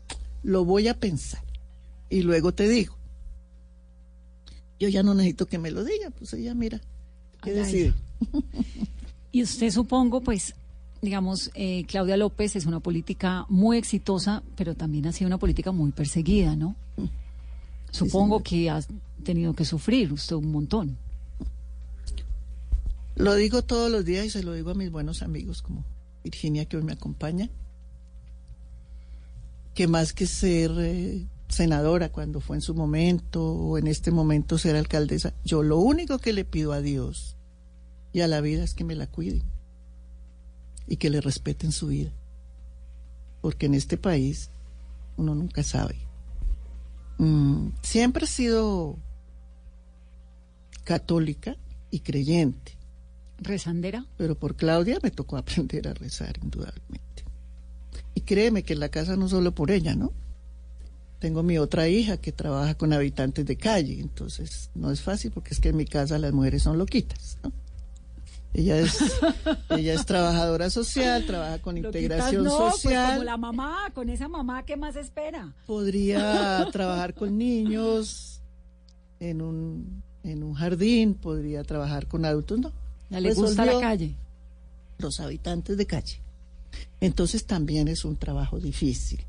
lo 0.43 0.63
voy 0.63 0.87
a 0.87 0.99
pensar 0.99 1.43
y 2.09 2.21
luego 2.21 2.53
te 2.53 2.67
digo. 2.67 2.97
Yo 4.79 4.89
ya 4.89 5.03
no 5.03 5.13
necesito 5.13 5.45
que 5.45 5.57
me 5.57 5.71
lo 5.71 5.83
diga, 5.83 6.09
pues 6.11 6.33
ella 6.33 6.53
mira, 6.53 6.81
¿qué 7.41 7.53
decide? 7.53 7.93
y 9.31 9.43
usted 9.43 9.71
supongo, 9.71 10.21
pues, 10.21 10.53
digamos, 11.01 11.51
eh, 11.53 11.85
Claudia 11.87 12.17
López 12.17 12.55
es 12.55 12.65
una 12.65 12.79
política 12.79 13.45
muy 13.49 13.77
exitosa, 13.77 14.43
pero 14.55 14.75
también 14.75 15.07
ha 15.07 15.11
sido 15.11 15.27
una 15.27 15.37
política 15.37 15.71
muy 15.71 15.91
perseguida, 15.91 16.55
¿no? 16.55 16.75
Supongo 17.91 18.43
que 18.43 18.69
ha 18.69 18.81
tenido 19.23 19.53
que 19.53 19.65
sufrir 19.65 20.11
usted 20.11 20.35
un 20.35 20.51
montón. 20.51 20.97
Lo 23.15 23.35
digo 23.35 23.61
todos 23.61 23.89
los 23.89 24.03
días 24.03 24.25
y 24.25 24.29
se 24.29 24.43
lo 24.43 24.53
digo 24.53 24.71
a 24.71 24.75
mis 24.75 24.91
buenos 24.91 25.21
amigos 25.21 25.61
como 25.61 25.85
Virginia 26.23 26.65
que 26.65 26.75
hoy 26.75 26.83
me 26.83 26.91
acompaña 26.91 27.49
que 29.73 29.87
más 29.87 30.13
que 30.13 30.25
ser 30.25 30.71
eh, 30.79 31.25
senadora 31.49 32.09
cuando 32.09 32.41
fue 32.41 32.57
en 32.57 32.61
su 32.61 32.73
momento 32.73 33.45
o 33.45 33.77
en 33.77 33.87
este 33.87 34.09
momento 34.09 34.57
ser 34.57 34.75
alcaldesa, 34.75 35.33
yo 35.43 35.63
lo 35.63 35.77
único 35.77 36.17
que 36.17 36.33
le 36.33 36.45
pido 36.45 36.71
a 36.71 36.81
Dios 36.81 37.35
y 38.11 38.21
a 38.21 38.27
la 38.27 38.41
vida 38.41 38.63
es 38.63 38.73
que 38.73 38.85
me 38.85 38.95
la 38.95 39.07
cuiden 39.07 39.43
y 40.87 40.97
que 40.97 41.09
le 41.09 41.21
respeten 41.21 41.71
su 41.71 41.87
vida. 41.87 42.11
Porque 43.41 43.65
en 43.65 43.73
este 43.73 43.97
país 43.97 44.49
uno 45.17 45.35
nunca 45.35 45.63
sabe. 45.63 45.95
Mm, 47.17 47.69
siempre 47.81 48.25
he 48.25 48.27
sido 48.27 48.97
católica 50.83 51.57
y 51.91 51.99
creyente. 51.99 52.77
¿Rezandera? 53.37 54.05
Pero 54.17 54.35
por 54.35 54.55
Claudia 54.55 54.99
me 55.03 55.11
tocó 55.11 55.37
aprender 55.37 55.87
a 55.87 55.93
rezar, 55.93 56.37
indudablemente. 56.41 57.23
Y 58.13 58.21
créeme 58.21 58.63
que 58.63 58.73
en 58.73 58.79
la 58.79 58.89
casa 58.89 59.15
no 59.17 59.27
solo 59.27 59.53
por 59.53 59.71
ella, 59.71 59.95
¿no? 59.95 60.13
Tengo 61.19 61.43
mi 61.43 61.57
otra 61.57 61.87
hija 61.87 62.17
que 62.17 62.31
trabaja 62.31 62.75
con 62.75 62.93
habitantes 62.93 63.45
de 63.45 63.57
calle, 63.57 63.99
entonces 63.99 64.69
no 64.75 64.91
es 64.91 65.01
fácil 65.01 65.31
porque 65.31 65.53
es 65.53 65.59
que 65.59 65.69
en 65.69 65.77
mi 65.77 65.85
casa 65.85 66.19
las 66.19 66.33
mujeres 66.33 66.63
son 66.63 66.77
loquitas, 66.77 67.37
¿no? 67.43 67.51
Ella 68.55 68.79
es, 68.79 68.97
ella 69.69 69.93
es 69.93 70.05
trabajadora 70.05 70.69
social, 70.69 71.25
trabaja 71.25 71.59
con 71.59 71.77
integración 71.77 72.45
no, 72.45 72.57
pues 72.57 72.75
social. 72.75 73.13
como 73.15 73.23
la 73.25 73.35
mamá, 73.35 73.91
con 73.93 74.09
esa 74.09 74.29
mamá, 74.29 74.63
¿qué 74.63 74.77
más 74.77 74.95
espera? 74.95 75.53
Podría 75.67 76.65
trabajar 76.71 77.13
con 77.13 77.37
niños 77.37 78.41
en 79.19 79.41
un, 79.41 80.01
en 80.23 80.41
un 80.41 80.53
jardín, 80.53 81.15
podría 81.15 81.63
trabajar 81.63 82.07
con 82.07 82.23
adultos, 82.23 82.59
no. 82.59 82.71
¿Ya 83.09 83.19
le 83.19 83.33
gusta 83.33 83.65
la 83.65 83.77
calle? 83.81 84.15
Los 84.99 85.19
habitantes 85.19 85.75
de 85.75 85.85
calle. 85.85 86.21
Entonces 87.01 87.45
también 87.45 87.89
es 87.89 88.05
un 88.05 88.15
trabajo 88.15 88.57
difícil. 88.61 89.19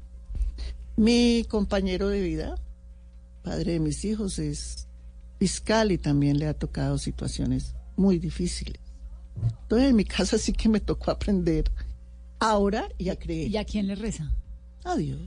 Mi 0.95 1.45
compañero 1.49 2.09
de 2.09 2.20
vida, 2.20 2.55
padre 3.43 3.72
de 3.72 3.81
mis 3.81 4.05
hijos, 4.05 4.39
es 4.39 4.87
fiscal 5.41 5.91
y 5.91 5.99
también 5.99 6.39
le 6.39 6.47
ha 6.47 6.55
tocado 6.55 6.97
situaciones 6.97 7.74
muy 7.97 8.20
difíciles. 8.20 8.86
Entonces 9.62 9.91
en 9.91 9.97
mi 9.97 10.05
casa 10.05 10.39
sí 10.39 10.53
que 10.53 10.68
me 10.68 10.80
tocó 10.80 11.11
aprender 11.11 11.70
ahora 12.39 12.89
y 12.99 13.09
a 13.09 13.16
creer. 13.16 13.51
¿Y 13.51 13.57
a 13.57 13.64
quién 13.64 13.87
le 13.87 13.95
reza? 13.95 14.30
A 14.84 14.97
Dios. 14.97 15.20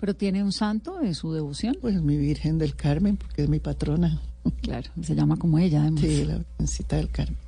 ¿Pero 0.00 0.16
tiene 0.16 0.42
un 0.42 0.52
santo 0.52 0.98
de 0.98 1.14
su 1.14 1.32
devoción? 1.32 1.76
Pues 1.80 2.02
mi 2.02 2.16
Virgen 2.16 2.58
del 2.58 2.74
Carmen, 2.74 3.16
porque 3.16 3.42
es 3.42 3.48
mi 3.48 3.60
patrona. 3.60 4.20
Claro, 4.60 4.90
se 5.00 5.14
llama 5.14 5.36
como 5.36 5.58
ella, 5.58 5.82
además. 5.82 6.00
Sí, 6.00 6.24
la 6.24 6.38
Virgencita 6.38 6.96
del 6.96 7.10
Carmen. 7.10 7.38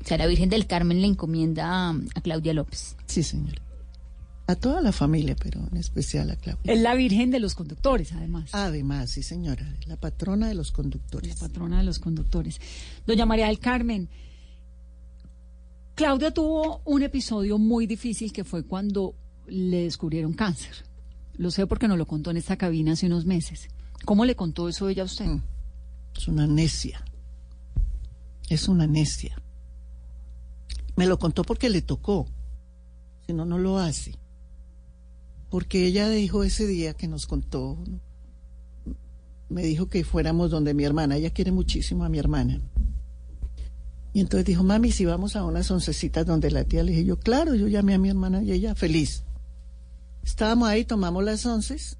O 0.00 0.06
sea, 0.06 0.16
la 0.16 0.26
Virgen 0.28 0.48
del 0.48 0.68
Carmen 0.68 1.00
le 1.00 1.08
encomienda 1.08 1.90
a, 1.90 2.20
Claudia 2.22 2.54
López. 2.54 2.94
Sí, 3.06 3.24
señora. 3.24 3.60
A 4.46 4.54
toda 4.54 4.80
la 4.80 4.92
familia, 4.92 5.34
pero 5.34 5.66
en 5.72 5.76
especial 5.76 6.30
a 6.30 6.36
Claudia. 6.36 6.72
Es 6.72 6.80
la 6.80 6.94
Virgen 6.94 7.32
de 7.32 7.40
los 7.40 7.56
conductores, 7.56 8.12
además. 8.12 8.50
Además, 8.52 9.10
sí, 9.10 9.24
señora. 9.24 9.66
La 9.86 9.96
patrona 9.96 10.46
de 10.46 10.54
los 10.54 10.70
conductores. 10.70 11.28
La 11.28 11.48
patrona 11.48 11.78
de 11.78 11.82
los 11.82 11.98
conductores. 11.98 12.60
Doña 13.04 13.26
María 13.26 13.48
del 13.48 13.58
Carmen, 13.58 14.08
Claudia 15.96 16.30
tuvo 16.30 16.82
un 16.84 17.02
episodio 17.02 17.56
muy 17.56 17.86
difícil 17.86 18.30
que 18.30 18.44
fue 18.44 18.64
cuando 18.64 19.14
le 19.46 19.84
descubrieron 19.84 20.34
cáncer. 20.34 20.84
Lo 21.38 21.50
sé 21.50 21.66
porque 21.66 21.88
nos 21.88 21.96
lo 21.96 22.06
contó 22.06 22.30
en 22.30 22.36
esta 22.36 22.58
cabina 22.58 22.92
hace 22.92 23.06
unos 23.06 23.24
meses. 23.24 23.68
¿Cómo 24.04 24.26
le 24.26 24.36
contó 24.36 24.68
eso 24.68 24.90
ella 24.90 25.04
a 25.04 25.06
usted? 25.06 25.24
Mm. 25.24 25.42
Es 26.14 26.28
una 26.28 26.46
necia. 26.46 27.02
Es 28.50 28.68
una 28.68 28.86
necia. 28.86 29.40
Me 30.96 31.06
lo 31.06 31.18
contó 31.18 31.44
porque 31.44 31.70
le 31.70 31.80
tocó. 31.80 32.26
Si 33.26 33.32
no, 33.32 33.46
no 33.46 33.56
lo 33.56 33.78
hace. 33.78 34.14
Porque 35.48 35.86
ella 35.86 36.10
dijo 36.10 36.44
ese 36.44 36.66
día 36.66 36.92
que 36.92 37.08
nos 37.08 37.26
contó, 37.26 37.78
me 39.48 39.62
dijo 39.62 39.86
que 39.86 40.04
fuéramos 40.04 40.50
donde 40.50 40.74
mi 40.74 40.84
hermana. 40.84 41.16
Ella 41.16 41.30
quiere 41.30 41.52
muchísimo 41.52 42.04
a 42.04 42.10
mi 42.10 42.18
hermana. 42.18 42.60
Y 44.16 44.20
entonces 44.20 44.46
dijo, 44.46 44.64
mami, 44.64 44.92
si 44.92 45.04
vamos 45.04 45.36
a 45.36 45.44
unas 45.44 45.70
oncecitas 45.70 46.24
donde 46.24 46.50
la 46.50 46.64
tía, 46.64 46.82
le 46.82 46.92
dije 46.92 47.04
yo, 47.04 47.18
claro, 47.18 47.54
yo 47.54 47.68
llamé 47.68 47.92
a 47.92 47.98
mi 47.98 48.08
hermana 48.08 48.42
y 48.42 48.50
ella 48.50 48.74
feliz. 48.74 49.24
Estábamos 50.24 50.70
ahí, 50.70 50.86
tomamos 50.86 51.22
las 51.22 51.44
onces. 51.44 51.98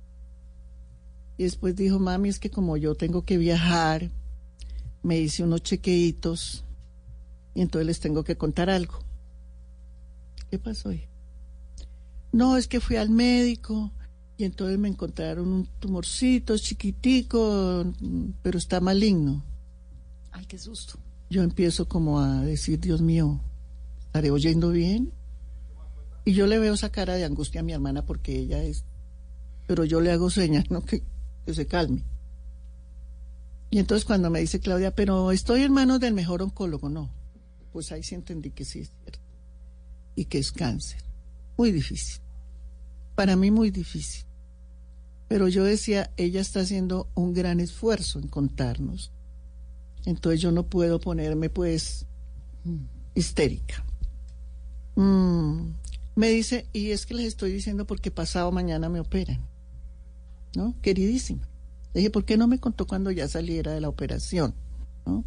Y 1.36 1.42
después 1.42 1.76
dijo, 1.76 1.98
mami, 1.98 2.30
es 2.30 2.38
que 2.38 2.50
como 2.50 2.78
yo 2.78 2.94
tengo 2.94 3.20
que 3.20 3.36
viajar, 3.36 4.10
me 5.02 5.18
hice 5.18 5.42
unos 5.44 5.62
chequeitos 5.62 6.64
y 7.54 7.60
entonces 7.60 7.86
les 7.86 8.00
tengo 8.00 8.24
que 8.24 8.38
contar 8.38 8.70
algo. 8.70 8.98
¿Qué 10.50 10.58
pasó 10.58 10.88
ahí? 10.88 11.06
No, 12.32 12.56
es 12.56 12.66
que 12.66 12.80
fui 12.80 12.96
al 12.96 13.10
médico 13.10 13.92
y 14.38 14.44
entonces 14.44 14.78
me 14.78 14.88
encontraron 14.88 15.48
un 15.48 15.66
tumorcito 15.80 16.56
chiquitico, 16.56 17.84
pero 18.40 18.56
está 18.56 18.80
maligno. 18.80 19.44
Ay, 20.32 20.46
qué 20.46 20.58
susto. 20.58 20.98
Yo 21.28 21.42
empiezo 21.42 21.88
como 21.88 22.20
a 22.20 22.42
decir, 22.42 22.80
Dios 22.80 23.00
mío, 23.00 23.40
¿estaré 24.00 24.30
oyendo 24.30 24.70
bien? 24.70 25.12
Y 26.24 26.32
yo 26.32 26.46
le 26.46 26.58
veo 26.58 26.74
esa 26.74 26.90
cara 26.90 27.14
de 27.14 27.24
angustia 27.24 27.60
a 27.60 27.64
mi 27.64 27.72
hermana 27.72 28.04
porque 28.04 28.38
ella 28.38 28.62
es, 28.62 28.84
pero 29.66 29.84
yo 29.84 30.00
le 30.00 30.12
hago 30.12 30.30
señas, 30.30 30.70
¿no? 30.70 30.82
Que, 30.84 31.02
que 31.44 31.54
se 31.54 31.66
calme. 31.66 32.02
Y 33.70 33.78
entonces 33.78 34.04
cuando 34.04 34.30
me 34.30 34.40
dice 34.40 34.60
Claudia, 34.60 34.94
pero 34.94 35.32
estoy 35.32 35.62
en 35.62 35.72
manos 35.72 36.00
del 36.00 36.14
mejor 36.14 36.42
oncólogo, 36.42 36.88
no 36.88 37.10
pues 37.76 37.92
ahí 37.92 38.02
sí 38.02 38.14
entendí 38.14 38.52
que 38.52 38.64
sí 38.64 38.78
es 38.78 38.90
cierto. 39.02 39.18
Y 40.14 40.24
que 40.24 40.38
es 40.38 40.50
cáncer. 40.50 41.02
Muy 41.58 41.72
difícil. 41.72 42.22
Para 43.14 43.36
mí 43.36 43.50
muy 43.50 43.70
difícil. 43.70 44.24
Pero 45.28 45.46
yo 45.48 45.62
decía, 45.62 46.10
ella 46.16 46.40
está 46.40 46.60
haciendo 46.60 47.10
un 47.14 47.34
gran 47.34 47.60
esfuerzo 47.60 48.18
en 48.18 48.28
contarnos. 48.28 49.12
Entonces 50.06 50.40
yo 50.40 50.52
no 50.52 50.62
puedo 50.62 51.00
ponerme 51.00 51.50
pues 51.50 52.06
histérica. 53.14 53.84
Mm, 54.94 55.72
me 56.14 56.28
dice, 56.28 56.66
y 56.72 56.92
es 56.92 57.04
que 57.04 57.14
les 57.14 57.26
estoy 57.26 57.52
diciendo 57.52 57.86
porque 57.86 58.10
pasado 58.10 58.50
mañana 58.52 58.88
me 58.88 59.00
operan. 59.00 59.40
¿No? 60.56 60.74
Queridísima. 60.80 61.42
Le 61.92 62.00
dije, 62.00 62.10
¿por 62.10 62.24
qué 62.24 62.36
no 62.36 62.46
me 62.46 62.58
contó 62.58 62.86
cuando 62.86 63.10
ya 63.10 63.28
saliera 63.28 63.72
de 63.72 63.80
la 63.80 63.88
operación? 63.88 64.54
¿No? 65.04 65.24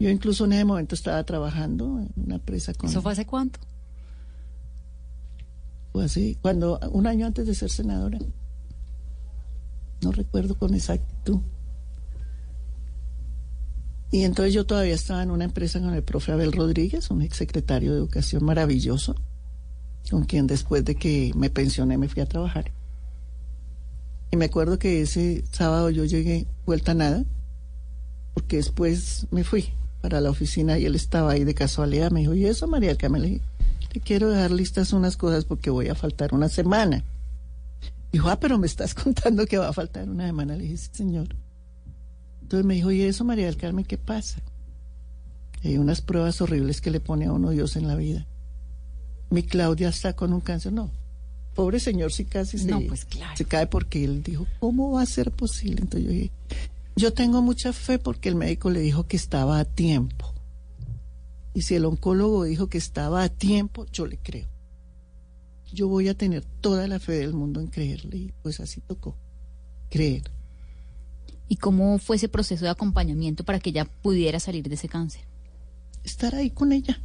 Yo 0.00 0.08
incluso 0.08 0.46
en 0.46 0.54
ese 0.54 0.64
momento 0.64 0.94
estaba 0.94 1.22
trabajando 1.24 2.00
en 2.00 2.10
una 2.16 2.36
empresa 2.36 2.72
con... 2.72 2.88
¿Eso 2.88 3.02
fue 3.02 3.12
hace 3.12 3.26
cuánto? 3.26 3.60
Fue 5.92 6.04
así, 6.04 6.38
cuando, 6.40 6.78
un 6.90 7.06
año 7.06 7.26
antes 7.26 7.46
de 7.46 7.54
ser 7.54 7.70
senadora. 7.70 8.18
No 10.00 10.12
recuerdo 10.12 10.56
con 10.56 10.74
exactitud. 10.74 11.40
Y 14.10 14.24
entonces 14.24 14.54
yo 14.54 14.64
todavía 14.64 14.94
estaba 14.94 15.22
en 15.22 15.30
una 15.30 15.44
empresa 15.44 15.80
con 15.80 15.92
el 15.92 16.02
profe 16.02 16.32
Abel 16.32 16.52
Rodríguez, 16.52 17.10
un 17.10 17.22
exsecretario 17.22 17.92
de 17.92 17.98
Educación 17.98 18.44
maravilloso, 18.44 19.14
con 20.10 20.24
quien 20.24 20.46
después 20.46 20.84
de 20.84 20.94
que 20.94 21.32
me 21.34 21.50
pensioné 21.50 21.98
me 21.98 22.08
fui 22.08 22.22
a 22.22 22.26
trabajar. 22.26 22.72
Y 24.30 24.36
me 24.36 24.46
acuerdo 24.46 24.78
que 24.78 25.02
ese 25.02 25.44
sábado 25.52 25.90
yo 25.90 26.04
llegué 26.04 26.46
vuelta 26.64 26.92
a 26.92 26.94
nada, 26.94 27.24
porque 28.34 28.56
después 28.56 29.26
me 29.30 29.44
fui 29.44 29.70
para 30.00 30.20
la 30.20 30.30
oficina 30.30 30.78
y 30.78 30.86
él 30.86 30.94
estaba 30.94 31.32
ahí 31.32 31.44
de 31.44 31.54
casualidad. 31.54 32.10
Me 32.10 32.20
dijo, 32.20 32.34
¿y 32.34 32.46
eso, 32.46 32.66
María 32.66 32.88
del 32.88 32.98
Carmen? 32.98 33.42
te 33.92 34.00
quiero 34.00 34.28
dejar 34.28 34.50
listas 34.50 34.92
unas 34.92 35.16
cosas 35.16 35.44
porque 35.44 35.70
voy 35.70 35.88
a 35.88 35.94
faltar 35.94 36.34
una 36.34 36.48
semana. 36.48 37.04
Dijo, 38.12 38.28
ah, 38.28 38.38
pero 38.38 38.58
me 38.58 38.66
estás 38.66 38.94
contando 39.02 39.46
que 39.46 39.58
va 39.58 39.68
a 39.68 39.72
faltar 39.72 40.08
una 40.08 40.26
semana. 40.26 40.56
Le 40.56 40.64
dije, 40.64 40.76
sí, 40.76 40.90
señor. 40.92 41.28
Entonces 42.48 42.64
me 42.64 42.76
dijo, 42.76 42.90
¿y 42.90 43.02
eso, 43.02 43.24
María 43.24 43.44
del 43.44 43.58
Carmen, 43.58 43.84
qué 43.84 43.98
pasa? 43.98 44.40
Hay 45.62 45.76
unas 45.76 46.00
pruebas 46.00 46.40
horribles 46.40 46.80
que 46.80 46.90
le 46.90 46.98
pone 46.98 47.26
a 47.26 47.32
uno 47.32 47.50
Dios 47.50 47.76
en 47.76 47.86
la 47.86 47.94
vida. 47.94 48.26
Mi 49.28 49.42
Claudia 49.42 49.90
está 49.90 50.14
con 50.16 50.32
un 50.32 50.40
cáncer. 50.40 50.72
No, 50.72 50.90
pobre 51.54 51.78
señor, 51.78 52.10
si 52.10 52.24
casi 52.24 52.56
se, 52.56 52.74
pues 52.86 53.06
se 53.36 53.44
cae 53.44 53.66
porque 53.66 54.02
él 54.02 54.22
dijo, 54.22 54.46
¿cómo 54.60 54.92
va 54.92 55.02
a 55.02 55.06
ser 55.06 55.30
posible? 55.30 55.82
Entonces 55.82 56.06
yo 56.06 56.10
dije, 56.10 56.30
yo 56.96 57.12
tengo 57.12 57.42
mucha 57.42 57.74
fe 57.74 57.98
porque 57.98 58.30
el 58.30 58.34
médico 58.34 58.70
le 58.70 58.80
dijo 58.80 59.06
que 59.06 59.18
estaba 59.18 59.58
a 59.58 59.66
tiempo. 59.66 60.32
Y 61.52 61.60
si 61.60 61.74
el 61.74 61.84
oncólogo 61.84 62.44
dijo 62.44 62.68
que 62.68 62.78
estaba 62.78 63.24
a 63.24 63.28
tiempo, 63.28 63.84
yo 63.92 64.06
le 64.06 64.16
creo. 64.16 64.48
Yo 65.70 65.86
voy 65.88 66.08
a 66.08 66.14
tener 66.14 66.46
toda 66.62 66.88
la 66.88 66.98
fe 66.98 67.12
del 67.12 67.34
mundo 67.34 67.60
en 67.60 67.66
creerle. 67.66 68.16
Y 68.16 68.32
pues 68.42 68.58
así 68.60 68.80
tocó, 68.80 69.18
creer. 69.90 70.37
¿Y 71.48 71.56
cómo 71.56 71.98
fue 71.98 72.16
ese 72.16 72.28
proceso 72.28 72.64
de 72.64 72.70
acompañamiento 72.70 73.44
para 73.44 73.58
que 73.58 73.70
ella 73.70 73.86
pudiera 73.86 74.38
salir 74.38 74.68
de 74.68 74.74
ese 74.74 74.88
cáncer? 74.88 75.22
Estar 76.04 76.34
ahí 76.34 76.50
con 76.50 76.72
ella. 76.72 77.02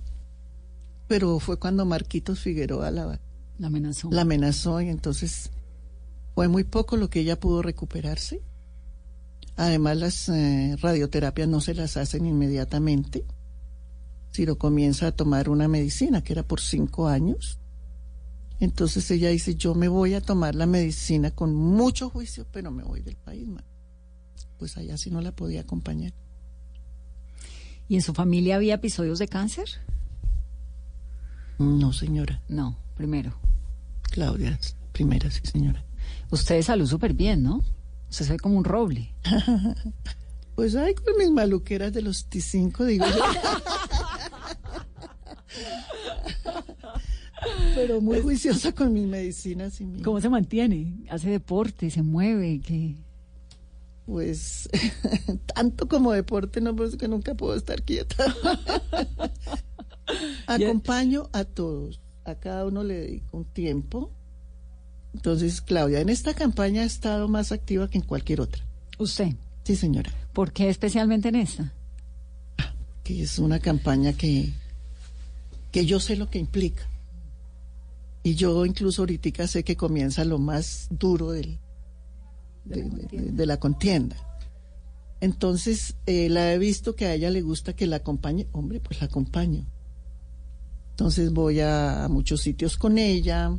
Pero 1.07 1.39
fue 1.39 1.57
cuando 1.57 1.85
Marquitos 1.85 2.39
Figueroa 2.39 2.91
la, 2.91 3.19
la 3.57 3.67
amenazó. 3.67 4.09
La 4.11 4.21
amenazó 4.21 4.81
y 4.81 4.89
entonces 4.89 5.49
fue 6.35 6.47
muy 6.47 6.63
poco 6.63 6.97
lo 6.97 7.09
que 7.09 7.21
ella 7.21 7.39
pudo 7.39 7.61
recuperarse. 7.61 8.41
Además, 9.55 9.97
las 9.97 10.29
eh, 10.29 10.75
radioterapias 10.81 11.47
no 11.47 11.61
se 11.61 11.75
las 11.75 11.95
hacen 11.95 12.25
inmediatamente, 12.25 13.25
sino 14.31 14.57
comienza 14.57 15.07
a 15.07 15.11
tomar 15.11 15.47
una 15.49 15.67
medicina 15.67 16.23
que 16.23 16.33
era 16.33 16.43
por 16.43 16.59
cinco 16.59 17.07
años. 17.07 17.59
Entonces 18.59 19.09
ella 19.11 19.29
dice, 19.29 19.55
yo 19.55 19.75
me 19.75 19.87
voy 19.87 20.15
a 20.15 20.21
tomar 20.21 20.55
la 20.55 20.65
medicina 20.65 21.31
con 21.31 21.53
mucho 21.53 22.09
juicio, 22.09 22.47
pero 22.51 22.71
me 22.71 22.83
voy 22.83 23.01
del 23.01 23.17
país. 23.17 23.47
Pues 24.57 24.77
allá 24.77 24.97
sí 24.97 25.09
no 25.11 25.21
la 25.21 25.31
podía 25.31 25.61
acompañar. 25.61 26.13
¿Y 27.87 27.95
en 27.95 28.01
su 28.01 28.13
familia 28.13 28.55
había 28.55 28.75
episodios 28.75 29.19
de 29.19 29.27
cáncer? 29.27 29.67
No, 31.59 31.93
señora. 31.93 32.41
No, 32.47 32.77
primero. 32.95 33.35
Claudia, 34.03 34.59
primera, 34.91 35.29
sí, 35.31 35.41
señora. 35.43 35.83
Usted 36.31 36.61
salud 36.61 36.87
súper 36.87 37.13
bien, 37.13 37.43
¿no? 37.43 37.63
Se 38.09 38.23
ve 38.25 38.37
como 38.37 38.57
un 38.57 38.63
roble. 38.63 39.13
pues 40.55 40.75
ay, 40.75 40.93
con 40.95 41.17
mis 41.17 41.31
maluqueras 41.31 41.93
de 41.93 42.01
los 42.01 42.29
T5, 42.29 42.85
digo 42.85 43.05
yo. 43.05 43.23
Pero 47.75 48.01
muy 48.01 48.21
juiciosa 48.21 48.71
con 48.71 48.93
mis 48.93 49.07
medicinas 49.07 49.81
y 49.81 49.85
¿Cómo 50.03 50.21
se 50.21 50.29
mantiene? 50.29 51.05
¿Hace 51.09 51.29
deporte? 51.29 51.89
¿Se 51.89 52.01
mueve? 52.01 52.61
¿Qué? 52.65 52.95
Pues 54.05 54.69
tanto 55.55 55.87
como 55.87 56.11
deporte, 56.11 56.61
no, 56.61 56.75
pues 56.75 56.97
que 56.97 57.07
nunca 57.07 57.35
puedo 57.35 57.55
estar 57.55 57.81
quieta. 57.83 58.25
Acompaño 60.47 61.29
a 61.31 61.45
todos, 61.45 62.01
a 62.25 62.35
cada 62.35 62.65
uno 62.65 62.83
le 62.83 62.95
dedico 62.95 63.37
un 63.37 63.45
tiempo. 63.45 64.11
Entonces, 65.13 65.61
Claudia, 65.61 66.01
en 66.01 66.09
esta 66.09 66.33
campaña 66.33 66.81
ha 66.81 66.85
estado 66.85 67.27
más 67.27 67.51
activa 67.51 67.89
que 67.89 67.99
en 67.99 68.03
cualquier 68.03 68.41
otra. 68.41 68.63
¿Usted? 68.97 69.35
Sí, 69.63 69.75
señora. 69.75 70.11
¿Por 70.33 70.51
qué 70.51 70.69
especialmente 70.69 71.29
en 71.29 71.35
esta? 71.35 71.71
Que 73.03 73.21
es 73.21 73.39
una 73.39 73.59
campaña 73.59 74.13
que, 74.13 74.51
que 75.71 75.85
yo 75.85 75.99
sé 75.99 76.17
lo 76.17 76.29
que 76.29 76.39
implica. 76.39 76.89
Y 78.23 78.35
yo 78.35 78.65
incluso 78.65 79.03
ahorita 79.03 79.47
sé 79.47 79.63
que 79.63 79.75
comienza 79.75 80.25
lo 80.25 80.39
más 80.39 80.87
duro 80.89 81.31
del, 81.31 81.59
de, 82.65 83.45
la 83.45 83.57
contienda. 83.57 84.15
Entonces, 85.19 85.95
eh, 86.05 86.29
la 86.29 86.53
he 86.53 86.57
visto 86.57 86.95
que 86.95 87.05
a 87.05 87.13
ella 87.13 87.29
le 87.29 87.41
gusta 87.41 87.73
que 87.75 87.87
la 87.87 87.97
acompañe. 87.97 88.47
Hombre, 88.51 88.79
pues 88.79 88.99
la 88.99 89.07
acompaño. 89.07 89.65
Entonces 90.91 91.31
voy 91.31 91.59
a, 91.59 92.07
muchos 92.09 92.41
sitios 92.41 92.77
con 92.77 92.97
ella. 92.97 93.57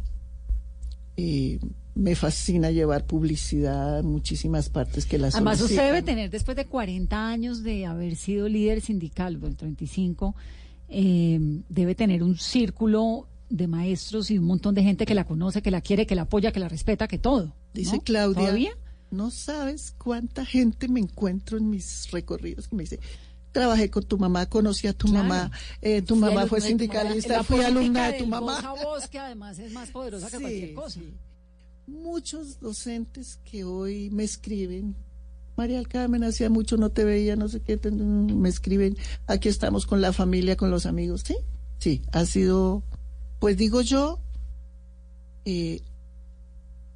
Eh, 1.16 1.58
me 1.94 2.14
fascina 2.16 2.70
llevar 2.70 3.06
publicidad 3.06 4.00
en 4.00 4.06
muchísimas 4.06 4.68
partes 4.68 5.06
que 5.06 5.16
la 5.16 5.28
Además, 5.28 5.60
usted 5.60 5.86
debe 5.86 6.02
tener, 6.02 6.30
después 6.30 6.56
de 6.56 6.66
40 6.66 7.28
años 7.28 7.62
de 7.62 7.86
haber 7.86 8.16
sido 8.16 8.48
líder 8.48 8.80
sindical, 8.80 9.40
del 9.40 9.56
35, 9.56 10.34
eh, 10.88 11.38
debe 11.68 11.94
tener 11.94 12.22
un 12.22 12.36
círculo 12.36 13.28
de 13.48 13.68
maestros 13.68 14.30
y 14.30 14.38
un 14.38 14.44
montón 14.44 14.74
de 14.74 14.82
gente 14.82 15.06
que 15.06 15.14
la 15.14 15.24
conoce, 15.24 15.62
que 15.62 15.70
la 15.70 15.80
quiere, 15.80 16.06
que 16.06 16.14
la 16.14 16.22
apoya, 16.22 16.50
que 16.50 16.60
la 16.60 16.68
respeta, 16.68 17.06
que 17.06 17.18
todo. 17.18 17.54
Dice 17.72 18.00
Claudia. 18.00 18.76
No 19.10 19.30
sabes 19.30 19.94
cuánta 19.96 20.44
gente 20.44 20.88
me 20.88 21.00
encuentro 21.00 21.58
en 21.58 21.70
mis 21.70 22.10
recorridos 22.10 22.68
que 22.68 22.76
me 22.76 22.82
dice, 22.82 23.00
trabajé 23.54 23.88
con 23.88 24.04
tu 24.04 24.18
mamá, 24.18 24.46
conocí 24.46 24.86
a 24.88 24.92
tu 24.92 25.08
mamá, 25.08 25.50
eh, 25.80 26.02
tu 26.02 26.16
mamá 26.16 26.46
fue 26.46 26.60
sindicalista, 26.60 27.44
fui 27.44 27.62
alumna 27.62 28.10
de 28.10 28.18
tu 28.18 28.26
mamá. 28.26 28.74
Voz, 28.82 29.08
que 29.08 29.18
además 29.18 29.58
es 29.58 29.72
más 29.72 29.90
poderosa 29.90 30.28
que 30.28 30.40
cualquier 30.40 30.74
cosa. 30.74 31.00
Muchos 31.86 32.60
docentes 32.60 33.38
que 33.44 33.64
hoy 33.64 34.10
me 34.10 34.24
escriben, 34.24 34.96
María 35.56 35.76
del 35.76 35.86
Carmen, 35.86 36.24
hacía 36.24 36.50
mucho 36.50 36.76
no 36.76 36.90
te 36.90 37.04
veía, 37.04 37.36
no 37.36 37.48
sé 37.48 37.60
qué, 37.60 37.78
me 37.90 38.48
escriben, 38.48 38.96
aquí 39.26 39.48
estamos 39.48 39.86
con 39.86 40.00
la 40.00 40.12
familia, 40.12 40.56
con 40.56 40.70
los 40.70 40.84
amigos, 40.84 41.22
sí, 41.24 41.36
sí, 41.78 42.02
ha 42.12 42.26
sido, 42.26 42.82
pues 43.38 43.56
digo 43.56 43.82
yo, 43.82 44.18
eh, 45.44 45.82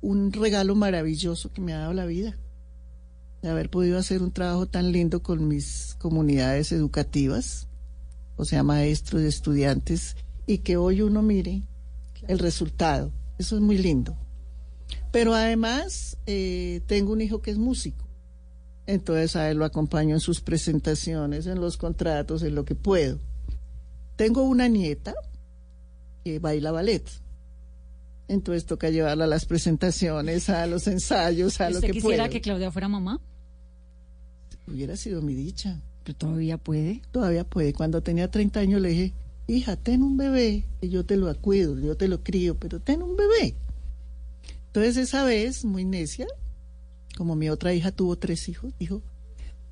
un 0.01 0.33
regalo 0.33 0.75
maravilloso 0.75 1.53
que 1.53 1.61
me 1.61 1.73
ha 1.73 1.79
dado 1.79 1.93
la 1.93 2.07
vida 2.07 2.37
de 3.43 3.49
haber 3.49 3.71
podido 3.71 3.99
hacer 3.99 4.23
un 4.23 4.33
trabajo 4.33 4.67
tan 4.67 4.91
lindo 4.93 5.23
con 5.23 5.47
mis 5.47 5.95
comunidades 5.99 6.73
educativas, 6.73 7.69
o 8.37 8.45
sea, 8.45 8.63
maestros 8.63 9.23
estudiantes, 9.23 10.17
y 10.47 10.59
que 10.59 10.77
hoy 10.77 11.03
uno 11.03 11.23
mire 11.23 11.63
el 12.27 12.39
resultado. 12.39 13.13
Eso 13.39 13.57
es 13.57 13.63
muy 13.63 13.79
lindo. 13.79 14.17
Pero 15.13 15.35
además 15.35 16.17
eh, 16.27 16.81
tengo 16.87 17.13
un 17.13 17.21
hijo 17.21 17.41
que 17.41 17.51
es 17.51 17.59
músico. 17.59 18.07
Entonces 18.87 19.37
a 19.37 19.51
él 19.51 19.59
lo 19.59 19.65
acompaño 19.65 20.15
en 20.15 20.21
sus 20.21 20.41
presentaciones, 20.41 21.47
en 21.47 21.61
los 21.61 21.77
contratos, 21.77 22.43
en 22.43 22.55
lo 22.55 22.65
que 22.65 22.75
puedo. 22.75 23.19
Tengo 24.17 24.43
una 24.43 24.67
nieta 24.67 25.15
que 26.25 26.39
baila 26.39 26.73
ballet. 26.73 27.05
Entonces 28.29 28.67
toca 28.67 28.91
llevarla 28.91 29.25
a 29.25 29.27
las 29.27 29.47
presentaciones, 29.47 30.51
a 30.51 30.67
los 30.67 30.87
ensayos, 30.87 31.61
a 31.61 31.71
lo 31.71 31.81
que 31.81 31.91
quisiera 31.91 32.29
que 32.29 32.41
Claudia 32.41 32.71
fuera 32.71 32.89
mamá? 32.89 33.21
Hubiera 34.67 34.97
sido 34.97 35.23
mi 35.23 35.35
dicha. 35.35 35.81
Pero 36.05 36.17
todavía 36.17 36.59
puede. 36.59 37.03
Todavía 37.11 37.45
puede. 37.45 37.73
Cuando 37.73 38.03
tenía 38.03 38.31
30 38.31 38.61
años 38.61 38.81
le 38.81 38.91
dije, 38.91 39.15
hija, 39.47 39.77
ten 39.77 40.03
un 40.03 40.17
bebé, 40.17 40.65
y 40.81 40.91
yo 40.91 41.05
te 41.05 41.17
lo 41.17 41.29
acuido, 41.29 41.79
yo 41.79 41.97
te 41.97 42.09
lo 42.09 42.23
crío, 42.23 42.59
pero 42.59 42.81
ten 42.81 43.03
un 43.03 43.17
bebé. 43.17 43.57
Entonces 44.67 44.97
esa 44.99 45.25
vez, 45.25 45.65
muy 45.65 45.85
necia, 45.85 46.27
como 47.17 47.35
mi 47.35 47.49
otra 47.49 47.73
hija 47.75 47.93
tuvo 47.93 48.17
tres 48.17 48.49
hijos, 48.49 48.73
dijo, 48.79 49.03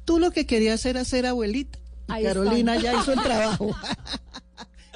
tú 0.04 0.18
lo 0.18 0.30
que 0.30 0.46
querías 0.46 0.84
era 0.86 1.04
ser 1.04 1.26
abuelita. 1.26 1.78
Y 2.08 2.22
Carolina 2.22 2.80
ya 2.80 3.00
hizo 3.00 3.12
el 3.12 3.22
trabajo. 3.22 3.70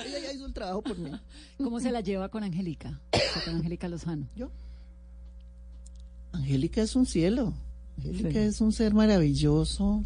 Ella 0.05 0.33
hizo 0.33 0.47
el 0.47 0.53
trabajo 0.53 0.83
por 0.83 0.99
mí. 0.99 1.11
¿Cómo 1.59 1.81
se 1.81 1.91
la 1.91 2.01
lleva 2.01 2.29
con 2.29 2.43
Angélica? 2.43 3.01
Con 3.45 3.57
Angélica 3.57 3.89
Lozano. 3.89 4.29
¿Yo? 4.35 4.51
Angélica 6.33 6.83
es 6.83 6.97
un 6.97 7.07
cielo. 7.07 7.55
Angélica 7.99 8.41
es 8.41 8.61
un 8.61 8.73
ser 8.73 8.95
maravilloso. 8.95 10.05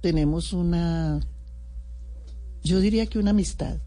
Tenemos 0.00 0.52
una, 0.52 1.20
yo 2.62 2.80
diría 2.80 3.06
que 3.06 3.18
una 3.18 3.30
amistad. 3.30 3.78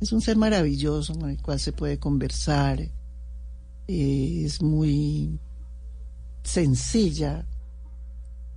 Es 0.00 0.12
un 0.12 0.20
ser 0.20 0.36
maravilloso 0.36 1.14
con 1.14 1.30
el 1.30 1.40
cual 1.40 1.58
se 1.58 1.72
puede 1.72 1.98
conversar. 1.98 2.80
Eh, 3.88 4.42
es 4.44 4.62
muy 4.62 5.38
sencilla. 6.42 7.46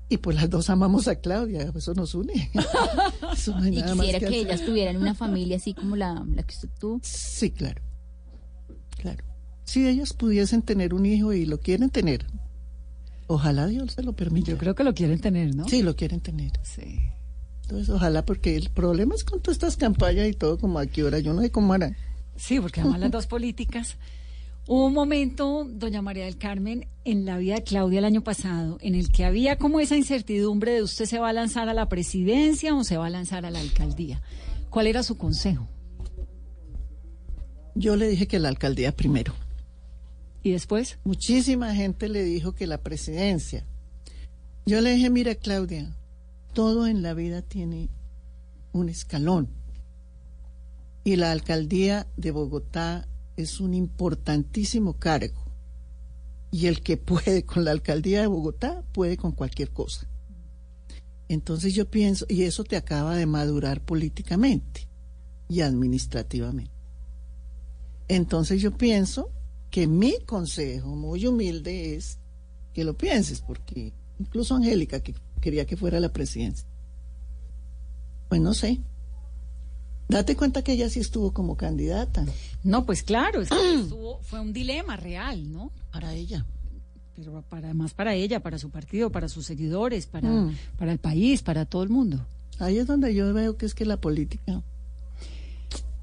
Y 0.10 0.18
pues 0.18 0.36
las 0.36 0.49
dos 0.49 0.70
amamos 0.70 1.07
a 1.07 1.16
Claudia, 1.16 1.72
eso 1.76 1.93
nos 1.93 2.16
une. 2.16 2.34
y 3.72 3.84
quisiera 3.84 4.20
que, 4.20 4.39
ellas 4.39 4.66
tuvieran 4.66 4.97
una 4.97 5.14
familia 5.14 5.57
así 5.57 5.74
como 5.74 5.95
la, 5.95 6.26
la 6.36 6.43
que 6.43 6.55
usted 6.55 6.70
tuvo. 6.80 6.99
Sí, 7.03 7.51
claro. 7.51 7.82
Claro. 8.97 9.24
Si 9.66 9.88
ellas 9.88 10.14
pudiesen 10.14 10.64
tener 10.64 10.95
un 10.95 11.05
hijo 11.05 11.32
y 11.32 11.45
lo 11.45 11.60
quieren 11.60 11.91
tener, 11.91 12.26
Ojalá 13.32 13.68
Dios 13.68 13.93
se 13.93 14.01
lo 14.01 14.14
permita. 14.14 14.49
Yo 14.49 14.57
creo 14.57 14.74
que 14.74 14.84
lo 14.84 14.95
quieren 14.95 15.20
tener, 15.20 15.53
¿no? 15.53 15.70
Sí, 15.70 15.84
lo 15.84 15.95
quieren 15.95 16.20
tener. 16.20 16.51
Sí. 16.64 16.97
Entonces, 17.62 17.88
ojalá, 17.89 18.26
porque 18.26 18.55
el 18.55 18.72
problema 18.72 19.14
es 19.14 19.24
con 19.24 19.39
todas 19.39 19.57
estas 19.57 19.78
campañas 19.78 20.28
y 20.28 20.34
todo, 20.34 20.57
como 20.57 20.80
aquí 20.80 21.01
ahora, 21.01 21.20
yo 21.20 21.32
no 21.36 21.41
sé 21.41 21.51
cómo 21.51 21.74
harán. 21.74 21.95
Sí, 22.36 22.60
porque 22.60 22.82
además 22.82 23.01
las 23.01 23.12
dos 23.12 23.28
políticas. 23.28 23.97
Hubo 24.72 24.86
un 24.86 24.93
momento, 24.93 25.65
doña 25.67 26.03
María 26.03 26.26
del 26.26 26.38
Carmen, 26.38 26.88
en 27.03 27.26
la 27.26 27.39
vida 27.39 27.55
de 27.55 27.63
Claudia 27.63 27.97
el 27.97 28.05
año 28.05 28.24
pasado, 28.24 28.78
en 28.82 28.93
el 28.93 29.09
que 29.09 29.26
había 29.26 29.57
como 29.57 29.80
esa 29.80 29.97
incertidumbre 29.97 30.74
de 30.74 30.84
usted 30.84 31.05
se 31.05 31.17
va 31.17 31.30
a 31.30 31.34
lanzar 31.34 31.70
a 31.70 31.74
la 31.74 31.89
presidencia 31.89 32.76
o 32.76 32.84
se 32.84 32.95
va 32.95 33.07
a 33.07 33.09
lanzar 33.09 33.47
a 33.47 33.49
la 33.49 33.61
alcaldía. 33.61 34.22
¿Cuál 34.70 34.86
era 34.86 35.01
su 35.01 35.17
consejo? 35.17 35.67
Yo 37.74 37.95
le 37.95 38.09
dije 38.09 38.28
que 38.28 38.38
la 38.38 38.49
alcaldía 38.49 38.95
primero. 38.95 39.34
¿Y 40.43 40.51
después? 40.51 40.99
Muchísima 41.03 41.74
gente 41.74 42.07
le 42.07 42.24
dijo 42.24 42.53
que 42.53 42.67
la 42.67 42.78
presidencia. 42.78 43.65
Yo 44.67 44.82
le 44.82 44.93
dije, 44.93 45.09
mira 45.09 45.34
Claudia, 45.34 45.97
todo 46.53 46.86
en 46.86 47.01
la 47.01 47.15
vida 47.15 47.41
tiene 47.41 47.89
un 48.72 48.88
escalón. 48.89 49.49
Y 51.03 51.15
la 51.15 51.32
alcaldía 51.32 52.05
de 52.17 52.30
Bogotá 52.30 53.07
es 53.42 53.60
un 53.60 53.74
importantísimo 53.74 54.94
cargo. 54.94 55.44
Y 56.52 56.68
el 56.68 56.82
que 56.82 56.98
puede 56.98 57.44
con 57.44 57.64
la 57.64 57.72
alcaldía 57.72 58.22
de 58.22 58.28
Bogotá 58.28 58.84
puede 58.92 59.18
con 59.18 59.32
cualquier 59.32 59.72
cosa. 59.72 60.08
Entonces 61.28 61.76
yo 61.76 61.90
pienso, 61.90 62.26
y 62.28 62.44
eso 62.44 62.64
te 62.64 62.76
acaba 62.76 63.16
de 63.16 63.28
madurar 63.28 63.82
políticamente 63.82 64.88
y 65.48 65.62
administrativamente. 65.62 66.72
Entonces 68.08 68.62
yo 68.62 68.76
pienso 68.76 69.30
que 69.70 69.86
mi 69.86 70.20
consejo 70.26 70.96
muy 70.96 71.28
humilde 71.28 71.96
es 71.96 72.18
que 72.74 72.84
lo 72.84 72.98
pienses, 72.98 73.42
porque 73.42 73.94
incluso 74.20 74.56
Angélica, 74.56 75.02
que 75.02 75.14
quería 75.40 75.66
que 75.66 75.78
fuera 75.78 76.00
la 76.00 76.12
presidencia, 76.12 76.68
pues 78.28 78.42
no 78.42 78.56
sé. 78.56 78.82
Date 80.08 80.36
cuenta 80.36 80.64
que 80.64 80.74
ella 80.74 80.90
sí 80.90 81.00
estuvo 81.00 81.34
como 81.34 81.56
candidata. 81.56 82.26
No, 82.64 82.86
pues 82.86 83.03
claro, 83.03 83.41
es 83.41 83.49
que 83.49 83.76
estuvo, 83.82 84.20
fue 84.22 84.39
un 84.39 84.51
dilema 84.53 84.95
real, 84.97 85.51
¿no? 85.51 85.72
Para 85.91 86.14
ella. 86.14 86.45
Pero 87.16 87.41
para, 87.49 87.74
más 87.74 87.93
para 87.93 88.16
ella, 88.16 88.39
para 88.41 88.57
su 88.57 88.70
partido, 88.70 89.12
para 89.12 89.28
sus 89.30 89.45
seguidores, 89.45 90.05
para, 90.05 90.30
Mm. 90.30 90.55
para 90.78 90.91
el 90.91 90.99
país, 90.99 91.41
para 91.41 91.66
todo 91.66 91.84
el 91.84 91.89
mundo. 91.89 92.26
Ahí 92.60 92.78
es 92.78 92.88
donde 92.88 93.14
yo 93.14 93.34
veo 93.34 93.57
que 93.57 93.66
es 93.66 93.74
que 93.74 93.86
la 93.86 93.97
política, 93.97 94.62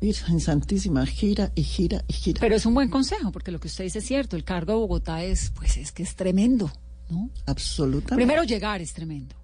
Virgen 0.01 0.41
Santísima, 0.41 1.07
gira 1.07 1.53
y 1.55 1.63
gira 1.63 2.05
y 2.07 2.13
gira. 2.13 2.41
Pero 2.41 2.55
es 2.57 2.67
un 2.67 2.75
buen 2.75 2.91
consejo, 2.91 3.33
porque 3.33 3.51
lo 3.51 3.59
que 3.61 3.69
usted 3.69 3.85
dice 3.85 4.01
es 4.01 4.07
cierto, 4.07 4.37
el 4.37 4.45
cargo 4.45 4.73
de 4.75 4.79
Bogotá 4.79 5.25
es, 5.25 5.51
pues 5.57 5.77
es 5.79 5.91
que 5.93 6.03
es 6.03 6.15
tremendo, 6.17 6.71
¿no? 7.11 7.31
Absolutamente. 7.47 8.15
Primero 8.17 8.45
llegar 8.45 8.81
es 8.83 8.93
tremendo. 8.93 9.35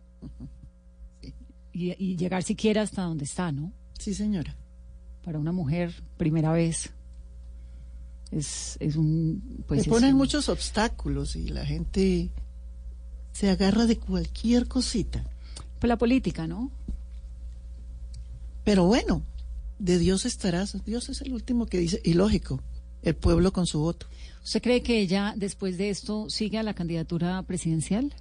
Y, 1.72 1.92
y 1.98 2.16
llegar 2.16 2.42
siquiera 2.42 2.82
hasta 2.82 3.02
donde 3.02 3.24
está, 3.24 3.50
¿no? 3.50 3.72
Sí, 3.98 4.12
señora. 4.14 4.54
Para 5.24 5.38
una 5.38 5.52
mujer, 5.52 5.94
primera 6.18 6.52
vez, 6.52 6.92
es, 8.32 8.76
es 8.80 8.96
un... 8.96 9.62
Pues 9.68 9.86
ponen 9.86 10.12
un- 10.12 10.18
muchos 10.18 10.48
obstáculos 10.48 11.36
y 11.36 11.48
la 11.48 11.64
gente 11.64 12.30
se 13.32 13.48
agarra 13.50 13.86
de 13.86 13.98
cualquier 13.98 14.66
cosita. 14.66 15.24
Pues 15.78 15.88
la 15.88 15.98
política, 15.98 16.46
¿no? 16.46 16.70
Pero 18.64 18.86
bueno, 18.86 19.22
de 19.78 19.98
Dios 19.98 20.24
estarás. 20.24 20.76
Dios 20.84 21.08
es 21.08 21.20
el 21.22 21.32
último 21.32 21.66
que 21.66 21.78
dice, 21.78 22.00
y 22.04 22.14
lógico, 22.14 22.60
el 23.02 23.14
pueblo 23.16 23.52
con 23.52 23.66
su 23.66 23.80
voto. 23.80 24.06
¿Usted 24.44 24.62
cree 24.62 24.82
que 24.82 25.00
ella, 25.00 25.34
después 25.36 25.78
de 25.78 25.90
esto, 25.90 26.28
sigue 26.30 26.58
a 26.58 26.62
la 26.62 26.74
candidatura 26.74 27.42
presidencial? 27.42 28.14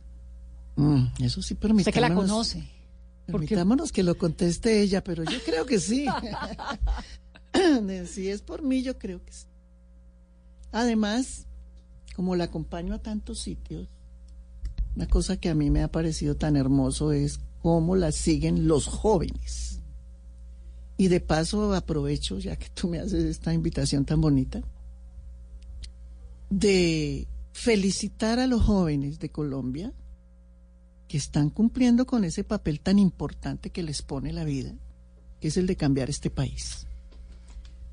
Mm, 0.75 1.05
eso 1.23 1.41
sí, 1.41 1.53
Usted 1.53 1.59
que 1.91 1.99
la 2.01 2.07
permitámonos. 2.07 2.29
conoce. 2.31 2.59
Porque- 3.27 3.47
Permitámonos 3.47 3.91
que 3.91 4.03
lo 4.03 4.17
conteste 4.17 4.81
ella, 4.81 5.03
pero 5.03 5.23
yo 5.23 5.37
creo 5.45 5.65
que 5.65 5.79
sí. 5.79 6.05
si 8.07 8.27
es 8.29 8.41
por 8.41 8.61
mí, 8.63 8.81
yo 8.81 8.97
creo 8.97 9.23
que 9.23 9.31
sí. 9.31 9.45
Además, 10.71 11.45
como 12.15 12.35
la 12.35 12.45
acompaño 12.45 12.93
a 12.93 12.99
tantos 12.99 13.39
sitios, 13.39 13.87
una 14.95 15.07
cosa 15.07 15.37
que 15.37 15.49
a 15.49 15.55
mí 15.55 15.69
me 15.69 15.83
ha 15.83 15.91
parecido 15.91 16.35
tan 16.35 16.55
hermoso 16.55 17.11
es 17.11 17.39
cómo 17.61 17.95
la 17.95 18.11
siguen 18.11 18.67
los 18.67 18.87
jóvenes. 18.87 19.79
Y 20.97 21.07
de 21.07 21.19
paso 21.19 21.73
aprovecho, 21.73 22.39
ya 22.39 22.55
que 22.55 22.69
tú 22.69 22.87
me 22.87 22.99
haces 22.99 23.23
esta 23.23 23.53
invitación 23.53 24.05
tan 24.05 24.21
bonita, 24.21 24.61
de 26.49 27.27
felicitar 27.53 28.39
a 28.39 28.47
los 28.47 28.61
jóvenes 28.61 29.19
de 29.19 29.29
Colombia 29.29 29.93
que 31.07 31.17
están 31.17 31.49
cumpliendo 31.49 32.05
con 32.05 32.23
ese 32.23 32.43
papel 32.43 32.79
tan 32.79 32.99
importante 32.99 33.69
que 33.69 33.83
les 33.83 34.01
pone 34.01 34.31
la 34.31 34.43
vida, 34.43 34.73
que 35.39 35.47
es 35.47 35.57
el 35.57 35.67
de 35.67 35.75
cambiar 35.75 36.09
este 36.09 36.29
país. 36.29 36.87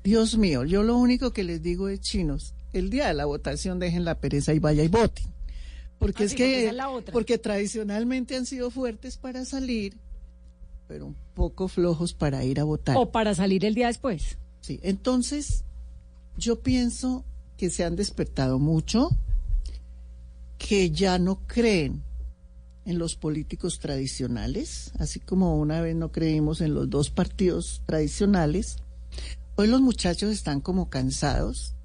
Dios 0.03 0.37
mío, 0.37 0.63
yo 0.63 0.83
lo 0.83 0.97
único 0.97 1.31
que 1.31 1.43
les 1.43 1.61
digo 1.61 1.89
es 1.89 1.99
chinos, 1.99 2.53
el 2.73 2.89
día 2.89 3.07
de 3.07 3.13
la 3.13 3.25
votación 3.25 3.79
dejen 3.79 4.05
la 4.05 4.15
pereza 4.19 4.53
y 4.53 4.59
vaya 4.59 4.83
y 4.83 4.87
voten. 4.87 5.25
Porque 5.97 6.23
Ah, 6.23 6.25
es 6.27 6.31
sí, 6.31 6.37
que 6.37 6.71
la 6.71 6.89
otra. 6.89 7.11
porque 7.11 7.37
tradicionalmente 7.37 8.35
han 8.35 8.45
sido 8.45 8.71
fuertes 8.71 9.17
para 9.17 9.43
salir, 9.45 9.97
pero 10.87 11.07
un 11.07 11.15
poco 11.33 11.67
flojos 11.67 12.13
para 12.13 12.43
ir 12.45 12.59
a 12.59 12.63
votar. 12.63 12.95
O 12.97 13.11
para 13.11 13.35
salir 13.35 13.65
el 13.65 13.75
día 13.75 13.87
después. 13.87 14.37
Sí, 14.61 14.79
entonces 14.83 15.63
yo 16.37 16.59
pienso 16.61 17.25
que 17.57 17.69
se 17.69 17.83
han 17.83 17.95
despertado 17.97 18.59
mucho, 18.59 19.09
que 20.57 20.91
ya 20.91 21.19
no 21.19 21.39
creen 21.47 22.03
en 22.85 22.97
los 22.97 23.15
políticos 23.15 23.79
tradicionales, 23.79 24.91
así 24.99 25.19
como 25.19 25.57
una 25.57 25.81
vez 25.81 25.95
no 25.95 26.11
creímos 26.11 26.61
en 26.61 26.73
los 26.73 26.89
dos 26.89 27.09
partidos 27.09 27.81
tradicionales. 27.85 28.77
Hoy 29.55 29.67
los 29.67 29.81
muchachos 29.81 30.31
están 30.31 30.61
como 30.61 30.89
cansados 30.89 31.75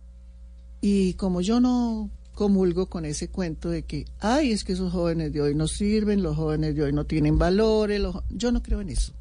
y 0.87 1.14
como 1.14 1.41
yo 1.41 1.61
no 1.61 2.11
comulgo 2.35 2.91
con 2.91 3.07
ese 3.07 3.30
cuento 3.30 3.70
de 3.70 3.85
que, 3.85 4.05
ay, 4.18 4.51
es 4.51 4.64
que 4.64 4.74
esos 4.74 4.93
jóvenes 4.93 5.32
de 5.32 5.41
hoy 5.41 5.55
no 5.55 5.66
sirven, 5.66 6.22
los 6.22 6.37
jóvenes 6.37 6.74
de 6.74 6.82
hoy 6.82 6.93
no 6.93 7.07
tienen 7.07 7.39
valores, 7.39 7.99
los 7.99 8.16
jo-". 8.16 8.24
yo 8.28 8.53
no 8.53 8.62
creo 8.62 8.82
en 8.82 8.91
eso. 8.91 9.14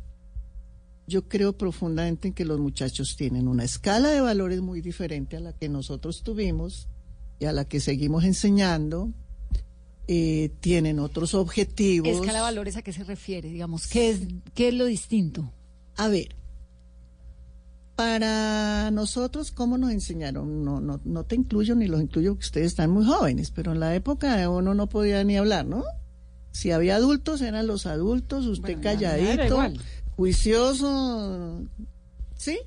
Yo 1.08 1.30
creo 1.30 1.58
profundamente 1.58 2.28
en 2.28 2.34
que 2.34 2.44
los 2.44 2.60
muchachos 2.60 3.16
tienen 3.16 3.48
una 3.48 3.64
escala 3.64 4.10
de 4.10 4.20
valores 4.20 4.60
muy 4.60 4.82
diferente 4.82 5.38
a 5.38 5.40
la 5.40 5.54
que 5.54 5.70
nosotros 5.70 6.22
tuvimos 6.22 6.90
y 7.40 7.46
a 7.46 7.54
la 7.54 7.64
que 7.64 7.80
seguimos 7.80 8.26
enseñando. 8.26 9.14
Eh, 10.10 10.52
tienen 10.60 11.00
otros 11.00 11.34
objetivos. 11.34 12.10
¿Escala 12.10 12.40
de 12.40 12.42
valores 12.42 12.76
a 12.76 12.82
qué 12.82 12.92
se 12.92 13.06
refiere? 13.06 13.48
Digamos, 13.48 13.88
¿qué 13.88 14.10
es, 14.10 14.20
qué 14.54 14.68
es 14.68 14.74
lo 14.74 14.84
distinto? 14.84 15.54
A 15.96 16.10
ver, 16.10 16.36
para 17.96 18.90
nosotros, 18.92 19.52
¿cómo 19.52 19.78
nos 19.78 19.92
enseñaron? 19.92 20.64
No, 20.64 20.82
no, 20.82 21.00
no 21.04 21.24
te 21.26 21.36
incluyo 21.36 21.76
ni 21.76 21.88
los 21.88 22.02
incluyo 22.02 22.34
porque 22.34 22.46
ustedes 22.46 22.68
están 22.68 22.90
muy 22.90 23.06
jóvenes, 23.06 23.52
pero 23.52 23.74
en 23.74 23.80
la 23.80 23.96
época 23.96 24.50
uno 24.50 24.74
no 24.74 24.88
podía 24.88 25.24
ni 25.24 25.38
hablar, 25.38 25.66
¿no? 25.66 25.84
Si 26.52 26.72
había 26.72 26.96
adultos, 26.96 27.42
eran 27.42 27.68
los 27.68 27.86
adultos, 27.86 28.46
usted 28.46 28.76
Bueno, 28.76 28.82
calladito, 28.82 29.60
juicioso, 30.16 31.62
¿sí? 32.36 32.60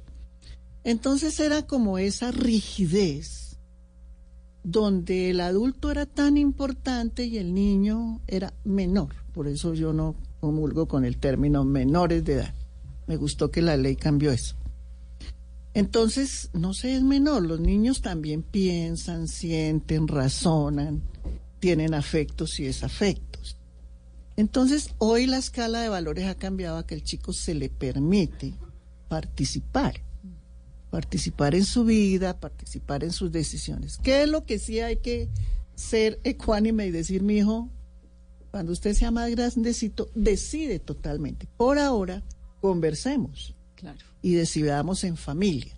Entonces 0.85 1.39
era 1.41 1.67
como 1.67 1.99
esa 1.99 2.31
rigidez 2.31 3.59
donde 4.63 5.31
el 5.31 5.41
adulto 5.41 5.93
era 5.93 6.07
tan 6.07 6.37
importante 6.37 7.25
y 7.25 7.39
el 7.39 7.55
niño 7.55 8.21
era 8.27 8.53
menor. 8.65 9.15
Por 9.33 9.47
eso 9.47 9.75
yo 9.75 9.93
no 9.93 10.17
comulgo 10.41 10.87
con 10.87 11.05
el 11.05 11.19
término 11.19 11.65
menores 11.65 12.25
de 12.25 12.35
edad. 12.35 12.55
Me 13.07 13.17
gustó 13.17 13.51
que 13.53 13.63
la 13.63 13.77
ley 13.77 13.95
cambió 13.95 14.33
eso. 14.33 14.57
Entonces, 15.77 16.49
no 16.55 16.73
se 16.73 16.97
es 16.97 17.03
menor, 17.03 17.43
los 17.43 17.61
niños 17.61 18.01
también 18.01 18.43
piensan, 18.43 19.29
sienten, 19.29 20.09
razonan, 20.09 21.03
tienen 21.59 21.93
afectos 21.93 22.59
y 22.61 22.65
desafectos. 22.65 23.59
Entonces, 24.37 24.95
hoy 24.97 25.27
la 25.27 25.37
escala 25.37 25.83
de 25.83 25.91
valores 25.91 26.29
ha 26.29 26.35
cambiado 26.35 26.79
a 26.79 26.87
que 26.87 26.95
el 26.95 27.03
chico 27.03 27.35
se 27.35 27.53
le 27.53 27.69
permite 27.69 28.55
participar, 29.09 30.01
participar 30.89 31.55
en 31.55 31.67
su 31.67 31.85
vida, 31.85 32.41
participar 32.41 33.05
en 33.05 33.13
sus 33.13 33.31
decisiones. 33.31 33.99
¿Qué 34.03 34.23
es 34.23 34.31
lo 34.31 34.47
que 34.47 34.59
sí 34.59 34.81
hay 34.81 34.97
que 34.97 35.29
ser 35.75 36.21
ecuánime 36.25 36.87
y 36.87 36.91
decir, 36.91 37.23
mi 37.23 37.37
hijo, 37.37 37.69
cuando 38.51 38.73
usted 38.73 38.95
sea 38.95 39.11
más 39.11 39.31
grandecito, 39.31 40.09
decide 40.15 40.79
totalmente. 40.79 41.47
Por 41.59 41.79
ahora, 41.79 42.25
conversemos 42.63 43.56
Claro. 43.77 43.99
y 44.23 44.35
decidamos 44.35 45.05
en 45.05 45.17
familia. 45.17 45.77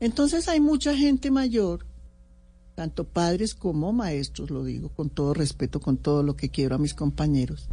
Entonces 0.00 0.48
hay 0.48 0.60
mucha 0.60 0.94
gente 0.94 1.30
mayor, 1.30 1.86
tanto 2.74 3.04
padres 3.04 3.54
como 3.54 3.92
maestros, 3.92 4.50
lo 4.50 4.64
digo 4.64 4.90
con 4.90 5.08
todo 5.08 5.32
respeto, 5.32 5.80
con 5.80 5.96
todo 5.96 6.22
lo 6.22 6.36
que 6.36 6.50
quiero 6.50 6.74
a 6.74 6.78
mis 6.78 6.94
compañeros, 6.94 7.68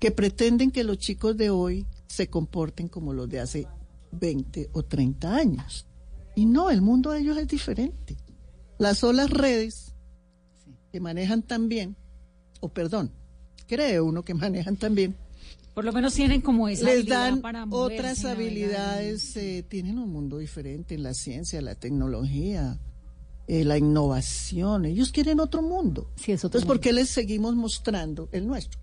que 0.00 0.10
pretenden 0.10 0.72
que 0.72 0.82
los 0.82 0.98
chicos 0.98 1.36
de 1.36 1.50
hoy 1.50 1.86
se 2.08 2.28
comporten 2.28 2.88
como 2.88 3.12
los 3.12 3.28
de 3.28 3.40
hace 3.40 3.68
20 4.12 4.70
o 4.72 4.82
30 4.82 5.36
años. 5.36 5.86
Y 6.34 6.46
no, 6.46 6.70
el 6.70 6.82
mundo 6.82 7.12
de 7.12 7.20
ellos 7.20 7.36
es 7.36 7.46
diferente. 7.46 8.16
Las 8.78 8.98
solas 8.98 9.30
redes 9.30 9.92
que 10.90 10.98
manejan 10.98 11.42
tan 11.42 11.68
bien, 11.68 11.94
o 12.60 12.68
perdón, 12.68 13.12
cree 13.66 14.00
uno 14.00 14.24
que 14.24 14.34
manejan 14.34 14.76
tan 14.76 14.94
bien, 14.94 15.16
Por 15.74 15.84
lo 15.84 15.92
menos 15.92 16.14
tienen 16.14 16.42
como 16.42 16.68
esa 16.68 16.84
les 16.84 16.94
habilidad 16.94 17.30
dan 17.30 17.40
para 17.40 17.66
otras 17.70 18.24
habilidades, 18.24 19.36
eh, 19.36 19.64
tienen 19.66 19.98
un 19.98 20.10
mundo 20.10 20.38
diferente 20.38 20.94
en 20.94 21.02
la 21.02 21.14
ciencia, 21.14 21.62
la 21.62 21.74
tecnología, 21.74 22.78
eh, 23.46 23.64
la 23.64 23.78
innovación. 23.78 24.84
Ellos 24.84 25.12
quieren 25.12 25.40
otro 25.40 25.62
mundo. 25.62 26.10
Sí, 26.16 26.32
es 26.32 26.44
otro 26.44 26.58
Entonces, 26.58 26.66
¿por 26.66 26.80
qué 26.80 26.92
les 26.92 27.08
seguimos 27.08 27.54
mostrando 27.54 28.28
el 28.32 28.46
nuestro? 28.46 28.80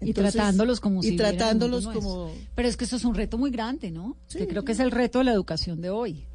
Y 0.00 0.12
tratándolos 0.12 0.80
como 0.80 1.02
si 1.02 1.14
y 1.14 1.16
tratándolos 1.16 1.86
como. 1.86 2.30
Pero 2.54 2.68
es 2.68 2.76
que 2.76 2.84
eso 2.84 2.96
es 2.96 3.04
un 3.04 3.14
reto 3.14 3.38
muy 3.38 3.50
grande, 3.50 3.90
¿no? 3.90 4.16
Que 4.28 4.46
creo 4.46 4.64
que 4.64 4.72
es 4.72 4.80
el 4.80 4.90
reto 4.90 5.18
de 5.18 5.24
la 5.24 5.32
educación 5.32 5.80
de 5.80 5.90
hoy. 5.90 6.26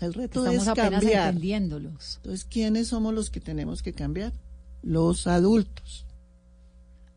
El 0.00 0.14
reto 0.14 0.40
Estamos 0.40 0.62
es 0.62 0.68
apenas 0.68 1.00
cambiar. 1.00 1.28
entendiéndolos. 1.28 2.16
Entonces, 2.16 2.46
¿quiénes 2.46 2.88
somos 2.88 3.14
los 3.14 3.30
que 3.30 3.40
tenemos 3.40 3.82
que 3.82 3.92
cambiar? 3.92 4.32
Los 4.82 5.26
adultos. 5.26 6.06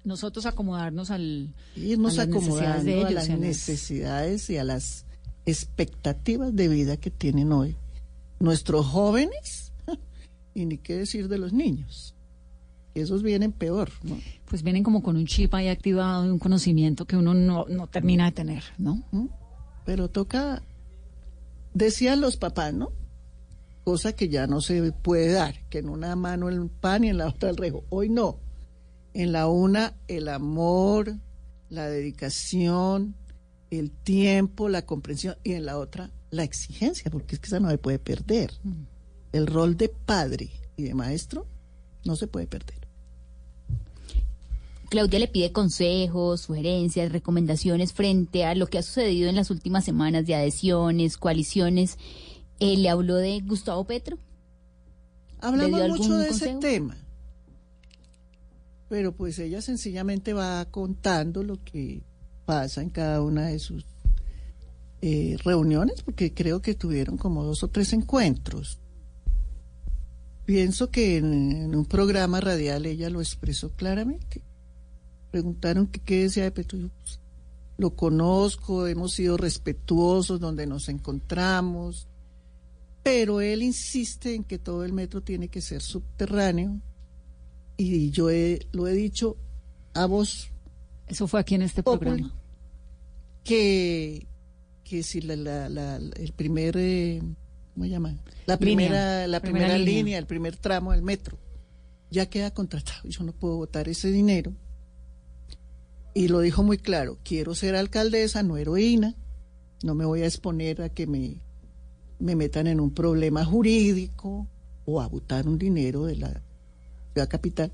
Nosotros 0.04 0.46
acomodarnos 0.46 1.12
al, 1.12 1.54
Irnos 1.76 2.20
a 2.20 2.26
las 2.26 2.36
necesidades 2.36 2.84
de 2.86 2.98
ellos. 2.98 3.08
a 3.08 3.12
las 3.14 3.28
y 3.28 3.32
a 3.32 3.36
las- 3.36 3.40
necesidades 3.40 4.50
y 4.50 4.58
a 4.58 4.64
las 4.64 5.06
expectativas 5.46 6.56
de 6.56 6.68
vida 6.68 6.98
que 6.98 7.10
tienen 7.12 7.52
hoy 7.52 7.76
nuestros 8.40 8.86
jóvenes 8.86 9.72
y 10.54 10.66
ni 10.66 10.78
qué 10.78 10.98
decir 10.98 11.28
de 11.30 11.38
los 11.38 11.54
niños. 11.54 12.16
Esos 12.96 13.24
vienen 13.24 13.52
peor, 13.54 13.90
¿no? 14.04 14.18
Pues 14.46 14.62
vienen 14.62 14.84
como 14.84 15.02
con 15.02 15.16
un 15.16 15.26
chip 15.26 15.54
ahí 15.56 15.68
activado 15.68 16.26
y 16.26 16.30
un 16.30 16.38
conocimiento 16.38 17.06
que 17.06 17.18
uno 17.18 17.34
no, 17.34 17.66
no 17.68 17.88
termina 17.88 18.26
de 18.26 18.32
tener, 18.34 18.64
¿no? 18.78 19.02
Pero 19.86 20.10
toca, 20.10 20.62
decían 21.74 22.22
los 22.22 22.38
papás, 22.38 22.74
¿no? 22.74 22.92
Cosa 23.84 24.14
que 24.14 24.30
ya 24.30 24.46
no 24.48 24.62
se 24.62 24.92
puede 24.92 25.32
dar, 25.32 25.56
que 25.70 25.80
en 25.80 25.90
una 25.90 26.16
mano 26.16 26.50
el 26.50 26.70
pan 26.70 27.04
y 27.04 27.10
en 27.10 27.18
la 27.18 27.28
otra 27.28 27.50
el 27.50 27.58
rejo. 27.58 27.84
Hoy 27.90 28.10
no. 28.10 28.38
En 29.14 29.32
la 29.32 29.48
una 29.48 29.96
el 30.08 30.28
amor, 30.28 31.16
la 31.70 31.88
dedicación, 31.88 33.16
el 33.70 33.92
tiempo, 33.92 34.70
la 34.70 34.86
comprensión 34.86 35.36
y 35.44 35.54
en 35.54 35.66
la 35.66 35.78
otra 35.78 36.12
la 36.34 36.44
exigencia, 36.44 37.12
porque 37.12 37.36
es 37.36 37.40
que 37.40 37.48
esa 37.48 37.60
no 37.60 37.70
se 37.70 37.78
puede 37.78 38.00
perder. 38.00 38.52
El 39.32 39.48
rol 39.48 39.78
de 39.78 39.90
padre 39.90 40.50
y 40.76 40.84
de 40.84 40.96
maestro 40.96 41.46
no 42.06 42.16
se 42.16 42.28
puede 42.28 42.48
perder. 42.48 42.88
Claudia 44.90 45.20
le 45.20 45.28
pide 45.28 45.52
consejos, 45.52 46.42
sugerencias, 46.42 47.12
recomendaciones 47.12 47.94
frente 47.94 48.46
a 48.46 48.54
lo 48.54 48.68
que 48.68 48.78
ha 48.78 48.84
sucedido 48.84 49.30
en 49.30 49.36
las 49.36 49.50
últimas 49.50 49.86
semanas 49.86 50.26
de 50.26 50.36
adhesiones, 50.36 51.18
coaliciones. 51.18 51.98
Eh, 52.60 52.78
¿Le 52.78 52.90
habló 52.90 53.16
de 53.16 53.40
Gustavo 53.40 53.86
Petro? 53.86 54.18
¿Le 55.42 55.48
Hablamos 55.48 56.00
mucho 56.00 56.18
de 56.18 56.30
ese 56.30 56.56
tema, 56.56 56.96
pero 58.94 59.12
pues 59.12 59.40
ella 59.40 59.60
sencillamente 59.60 60.34
va 60.34 60.64
contando 60.66 61.42
lo 61.42 61.64
que 61.64 62.04
pasa 62.46 62.80
en 62.84 62.92
cada 62.92 63.24
una 63.24 63.48
de 63.48 63.58
sus 63.58 63.88
eh, 65.02 65.36
reuniones, 65.44 66.04
porque 66.04 66.32
creo 66.32 66.62
que 66.62 66.76
tuvieron 66.76 67.18
como 67.18 67.44
dos 67.44 67.64
o 67.64 67.70
tres 67.70 67.92
encuentros. 67.94 68.78
Pienso 70.46 70.92
que 70.92 71.18
en, 71.18 71.74
un 71.74 71.86
programa 71.88 72.40
radial 72.40 72.86
ella 72.86 73.10
lo 73.10 73.20
expresó 73.20 73.72
claramente. 73.72 74.44
Preguntaron 75.32 75.88
qué 75.88 76.22
decía 76.22 76.44
de 76.44 76.52
Petro. 76.52 76.78
Pues, 77.04 77.20
lo 77.80 77.96
conozco, 77.96 78.86
hemos 78.86 79.14
sido 79.14 79.38
respetuosos 79.38 80.40
donde 80.40 80.68
nos 80.68 80.88
encontramos, 80.88 82.08
pero 83.02 83.42
él 83.42 83.64
insiste 83.64 84.36
en 84.36 84.44
que 84.44 84.60
todo 84.60 84.86
el 84.86 84.94
metro 84.94 85.22
tiene 85.22 85.48
que 85.48 85.62
ser 85.62 85.82
subterráneo 85.82 86.80
y 87.84 88.12
yo 88.12 88.30
he- 88.30 88.68
lo 88.72 88.88
he 88.88 88.94
dicho 88.94 89.38
a 89.94 90.06
vos. 90.06 90.50
Eso 91.08 91.28
fue 91.28 91.40
aquí 91.40 91.56
en 91.56 91.62
este 91.64 91.84
programa. 91.84 92.34
Que, 93.44 94.28
que 94.84 95.04
si 95.04 95.22
la, 95.22 95.36
la- 95.36 95.70
la- 95.70 95.98
el 95.98 96.34
primer, 96.36 96.76
eh, 96.78 97.22
¿cómo? 97.74 97.86
La 97.86 97.98
Línea. 97.98 98.58
primera, 98.58 99.28
la 99.28 99.40
Primera 99.42 99.66
primera 99.66 99.78
línea. 99.78 99.96
línea, 99.96 100.18
el 100.20 100.26
primer 100.28 100.56
tramo 100.58 100.92
del 100.92 101.02
metro, 101.02 101.38
ya 102.10 102.28
queda 102.28 102.52
contratado. 102.52 103.08
Yo 103.10 103.24
no 103.24 103.34
puedo 103.34 103.58
votar 103.58 103.90
ese 103.90 104.12
dinero. 104.12 104.54
Y 106.14 106.28
lo 106.28 106.40
dijo 106.42 106.62
muy 106.64 106.78
claro, 106.78 107.18
quiero 107.24 107.56
ser 107.56 107.76
alcaldesa, 107.76 108.44
no 108.44 108.56
heroína, 108.58 109.16
no 109.84 109.96
me 109.96 110.06
voy 110.06 110.22
a 110.22 110.26
exponer 110.28 110.82
a 110.84 110.90
que 110.90 111.08
me, 111.08 111.42
me 112.20 112.36
metan 112.36 112.68
en 112.68 112.80
un 112.80 112.94
problema 112.94 113.44
jurídico 113.44 114.48
o 114.86 115.02
a 115.02 115.08
votar 115.08 115.48
un 115.48 115.58
dinero 115.58 116.06
de 116.06 116.16
la 116.18 116.42
capital. 117.14 117.72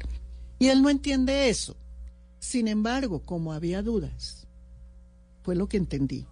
Y 0.59 0.67
él 0.67 0.81
no 0.81 0.89
entiende 0.89 1.49
eso. 1.49 1.75
Sin 2.39 2.67
embargo, 2.67 3.21
como 3.21 3.53
había 3.53 3.81
dudas, 3.81 4.47
fue 5.43 5.55
lo 5.55 5.67
que 5.67 5.77
entendí, 5.77 6.25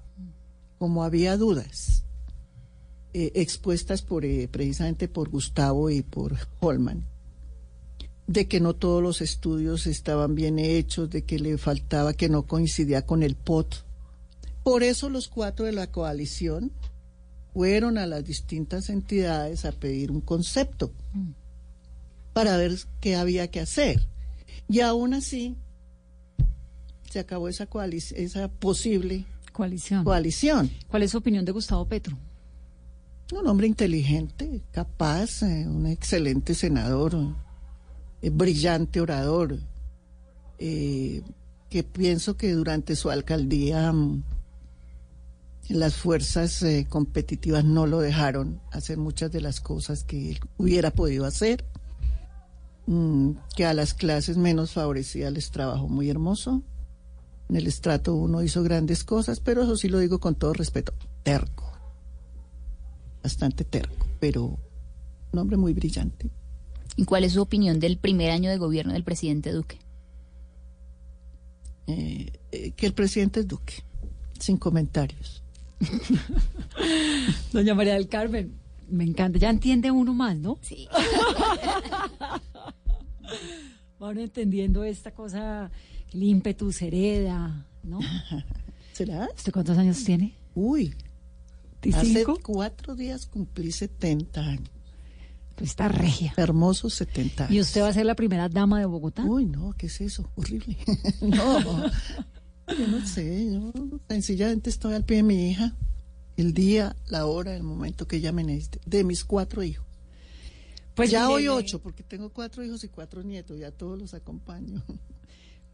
como 0.78 1.03
había 1.03 1.38
dudas 1.38 2.03
eh, 3.14 3.32
expuestas 3.36 4.01
por 4.01 4.26
eh, 4.26 4.47
precisamente 4.47 5.08
por 5.08 5.30
Gustavo 5.30 5.89
y 5.89 6.01
por 6.01 6.38
Holman, 6.60 7.05
de 8.28 8.47
que 8.47 8.60
no 8.60 8.76
todos 8.76 9.01
los 9.01 9.22
estudios 9.22 9.88
estaban 9.88 10.36
bien 10.36 10.60
hechos, 10.60 11.10
de 11.10 11.24
que 11.24 11.39
le 11.39 11.58
faltaba, 11.58 12.14
que 12.14 12.30
no 12.30 12.43
coincidía 12.43 13.05
con 13.05 13.24
el 13.24 13.36
POT. 13.36 13.84
Por 14.64 14.84
eso 14.84 15.10
los 15.10 15.30
cuatro 15.30 15.66
de 15.66 15.72
la 15.72 15.88
coalición 15.88 16.72
fueron 17.53 17.97
a 17.97 18.05
las 18.05 18.24
distintas 18.24 18.89
entidades 18.89 19.66
a 19.66 19.72
pedir 19.72 20.12
un 20.12 20.22
concepto 20.22 20.91
para 22.38 22.55
ver 22.55 22.77
qué 23.01 23.15
había 23.15 23.47
que 23.47 23.59
hacer. 23.59 24.07
Y 24.69 24.81
aún 24.81 25.15
así 25.15 25.55
se 27.09 27.17
acabó 27.17 27.49
esa, 27.49 27.67
esa 28.15 28.47
posible 28.47 29.25
coalición. 29.51 30.03
coalición. 30.03 30.69
¿Cuál 30.88 31.01
es 31.01 31.09
su 31.09 31.17
opinión 31.17 31.45
de 31.45 31.51
Gustavo 31.51 31.88
Petro? 31.88 32.15
Un 33.33 33.47
hombre 33.47 33.65
inteligente, 33.65 34.61
capaz, 34.69 35.41
eh, 35.41 35.67
un 35.67 35.88
excelente 35.88 36.53
senador, 36.53 37.17
eh, 38.21 38.29
brillante 38.29 39.01
orador, 39.01 39.57
eh, 40.59 41.23
que 41.71 41.81
pienso 41.81 42.38
que 42.38 42.51
durante 42.51 42.95
su 42.95 43.09
alcaldía 43.09 43.91
mm, 43.91 44.23
las 45.69 45.95
fuerzas 45.95 46.63
competitivas 46.88 47.65
no 47.65 47.88
lo 47.88 47.99
dejaron 47.99 48.61
hacer 48.71 48.99
muchas 48.99 49.31
de 49.31 49.41
las 49.41 49.59
cosas 49.59 50.03
que 50.03 50.29
él 50.29 50.39
hubiera 50.57 50.91
podido 50.91 51.25
hacer, 51.25 51.65
Mm, 52.88 53.31
que 53.55 53.65
a 53.65 53.73
las 53.73 53.93
clases 53.93 54.38
menos 54.38 54.73
favorecidas 54.73 55.31
les 55.31 55.51
trabajó 55.51 55.88
muy 55.88 56.09
hermoso. 56.09 56.63
En 57.49 57.55
el 57.55 57.67
estrato 57.67 58.15
uno 58.15 58.43
hizo 58.43 58.63
grandes 58.63 59.03
cosas, 59.03 59.39
pero 59.39 59.63
eso 59.63 59.77
sí 59.77 59.88
lo 59.88 59.99
digo 59.99 60.19
con 60.19 60.35
todo 60.35 60.53
respeto, 60.53 60.93
terco 61.23 61.67
bastante 63.27 63.65
terco, 63.65 64.07
pero 64.21 64.57
un 65.33 65.39
hombre 65.39 65.57
muy 65.57 65.73
brillante. 65.73 66.29
¿Y 66.95 67.03
cuál 67.03 67.25
es 67.25 67.33
su 67.33 67.41
opinión 67.41 67.77
del 67.77 67.97
primer 67.97 68.31
año 68.31 68.49
de 68.49 68.57
gobierno 68.57 68.93
del 68.93 69.03
presidente 69.03 69.51
Duque? 69.51 69.79
Eh, 71.88 72.31
eh, 72.53 72.71
que 72.71 72.85
el 72.85 72.93
presidente 72.93 73.41
es 73.41 73.47
Duque, 73.47 73.83
sin 74.39 74.55
comentarios. 74.55 75.43
Doña 77.51 77.75
María 77.75 77.95
del 77.95 78.07
Carmen, 78.07 78.53
me 78.88 79.03
encanta. 79.03 79.39
Ya 79.39 79.49
entiende 79.49 79.91
uno 79.91 80.13
más, 80.13 80.38
¿no? 80.38 80.57
Sí. 80.61 80.88
Van 83.99 84.17
entendiendo 84.19 84.83
esta 84.83 85.11
cosa, 85.11 85.71
el 86.13 86.23
ímpetu 86.23 86.71
se 86.71 86.88
hereda, 86.88 87.65
¿no? 87.83 87.99
¿Será? 88.93 89.27
¿Usted 89.35 89.51
cuántos 89.51 89.77
años 89.77 90.03
tiene? 90.03 90.35
Uy, 90.55 90.93
hace 91.93 92.25
¿25? 92.25 92.41
cuatro 92.41 92.95
días 92.95 93.25
cumplí 93.25 93.71
70 93.71 94.41
años. 94.41 94.69
Pues 95.55 95.71
está 95.71 95.88
regia. 95.88 96.33
Hermosos 96.38 96.93
70 96.93 97.45
años. 97.45 97.55
¿Y 97.55 97.59
usted 97.59 97.81
va 97.81 97.88
a 97.88 97.93
ser 97.93 98.05
la 98.05 98.15
primera 98.15 98.47
dama 98.47 98.79
de 98.79 98.85
Bogotá? 98.85 99.23
Uy, 99.23 99.45
no, 99.45 99.73
¿qué 99.77 99.88
es 99.88 100.01
eso? 100.01 100.29
Horrible. 100.35 100.77
no, 101.21 101.88
yo 101.88 102.88
no 102.88 103.05
sé, 103.05 103.51
yo 103.51 103.71
sencillamente 104.07 104.69
estoy 104.69 104.93
al 104.93 105.03
pie 105.03 105.17
de 105.17 105.23
mi 105.23 105.49
hija. 105.49 105.75
El 106.38 106.53
día, 106.53 106.95
la 107.09 107.25
hora, 107.25 107.55
el 107.55 107.63
momento 107.63 108.07
que 108.07 108.17
ella 108.17 108.31
me 108.31 108.43
necesite. 108.43 108.79
De 108.85 109.03
mis 109.03 109.25
cuatro 109.25 109.63
hijos. 109.63 109.85
Pues 110.93 111.11
ya 111.11 111.29
hoy 111.29 111.47
ocho, 111.47 111.79
porque 111.79 112.03
tengo 112.03 112.29
cuatro 112.29 112.63
hijos 112.63 112.83
y 112.83 112.89
cuatro 112.89 113.21
nietos, 113.21 113.59
ya 113.59 113.71
todos 113.71 113.99
los 113.99 114.13
acompaño. 114.13 114.83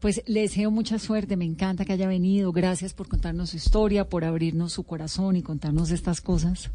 Pues 0.00 0.22
le 0.26 0.42
deseo 0.42 0.70
mucha 0.70 0.98
suerte, 0.98 1.34
me 1.34 1.46
encanta 1.46 1.86
que 1.86 1.94
haya 1.94 2.06
venido. 2.06 2.52
Gracias 2.52 2.92
por 2.92 3.08
contarnos 3.08 3.50
su 3.50 3.56
historia, 3.56 4.06
por 4.06 4.26
abrirnos 4.26 4.74
su 4.74 4.82
corazón 4.82 5.36
y 5.36 5.42
contarnos 5.42 5.90
estas 5.92 6.20
cosas, 6.20 6.72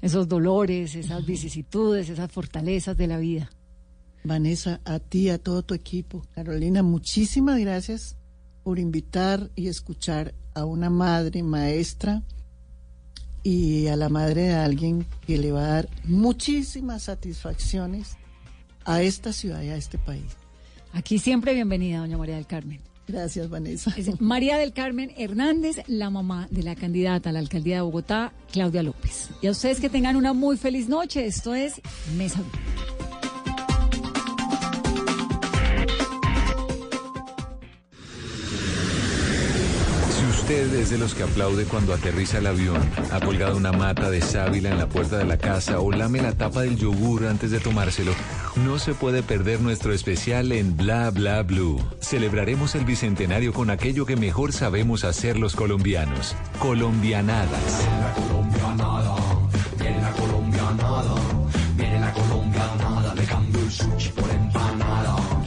esos 0.00 0.28
dolores, 0.28 0.94
esas 0.94 1.26
vicisitudes, 1.26 2.08
esas 2.08 2.32
fortalezas 2.32 2.96
de 2.96 3.06
la 3.06 3.18
vida. 3.18 3.50
Vanessa, 4.22 4.80
a 4.86 4.98
ti, 4.98 5.28
a 5.28 5.36
todo 5.36 5.62
tu 5.62 5.74
equipo. 5.74 6.22
Carolina, 6.34 6.82
muchísimas 6.82 7.58
gracias 7.58 8.16
por 8.62 8.78
invitar 8.78 9.50
y 9.54 9.68
escuchar 9.68 10.34
a 10.54 10.64
una 10.64 10.88
madre, 10.88 11.42
maestra 11.42 12.22
y 13.44 13.86
a 13.88 13.94
la 13.94 14.08
madre 14.08 14.48
de 14.48 14.54
alguien 14.54 15.06
que 15.26 15.38
le 15.38 15.52
va 15.52 15.64
a 15.64 15.68
dar 15.74 15.88
muchísimas 16.04 17.04
satisfacciones 17.04 18.16
a 18.84 19.02
esta 19.02 19.32
ciudad 19.32 19.62
y 19.62 19.68
a 19.68 19.76
este 19.76 19.98
país. 19.98 20.36
Aquí 20.92 21.18
siempre 21.18 21.54
bienvenida, 21.54 21.98
doña 21.98 22.18
María 22.18 22.36
del 22.36 22.46
Carmen. 22.46 22.80
Gracias, 23.06 23.50
Vanessa. 23.50 23.92
Es 23.96 24.18
María 24.20 24.56
del 24.56 24.72
Carmen 24.72 25.12
Hernández, 25.16 25.82
la 25.88 26.08
mamá 26.08 26.48
de 26.50 26.62
la 26.62 26.74
candidata 26.74 27.28
a 27.28 27.32
la 27.32 27.38
alcaldía 27.38 27.76
de 27.76 27.82
Bogotá, 27.82 28.32
Claudia 28.50 28.82
López. 28.82 29.28
Y 29.42 29.46
a 29.46 29.50
ustedes 29.50 29.78
que 29.78 29.90
tengan 29.90 30.16
una 30.16 30.32
muy 30.32 30.56
feliz 30.56 30.88
noche. 30.88 31.26
Esto 31.26 31.54
es 31.54 31.82
Mesa 32.16 32.40
Blue. 32.40 33.13
Usted 40.54 40.74
es 40.74 40.90
de 40.90 40.98
los 40.98 41.14
que 41.14 41.24
aplaude 41.24 41.64
cuando 41.64 41.92
aterriza 41.92 42.38
el 42.38 42.46
avión, 42.46 42.80
ha 43.10 43.18
colgado 43.18 43.56
una 43.56 43.72
mata 43.72 44.08
de 44.08 44.20
sábila 44.20 44.70
en 44.70 44.78
la 44.78 44.88
puerta 44.88 45.18
de 45.18 45.24
la 45.24 45.36
casa 45.36 45.80
o 45.80 45.90
lame 45.90 46.22
la 46.22 46.32
tapa 46.32 46.62
del 46.62 46.76
yogur 46.76 47.26
antes 47.26 47.50
de 47.50 47.58
tomárselo, 47.58 48.12
no 48.64 48.78
se 48.78 48.94
puede 48.94 49.24
perder 49.24 49.60
nuestro 49.60 49.92
especial 49.92 50.52
en 50.52 50.76
Bla 50.76 51.10
Bla 51.10 51.42
Blue. 51.42 51.80
Celebraremos 52.00 52.76
el 52.76 52.84
bicentenario 52.84 53.52
con 53.52 53.68
aquello 53.68 54.06
que 54.06 54.16
mejor 54.16 54.52
sabemos 54.52 55.02
hacer 55.02 55.36
los 55.38 55.56
colombianos, 55.56 56.36
colombianadas. 56.60 57.88
La 58.00 58.14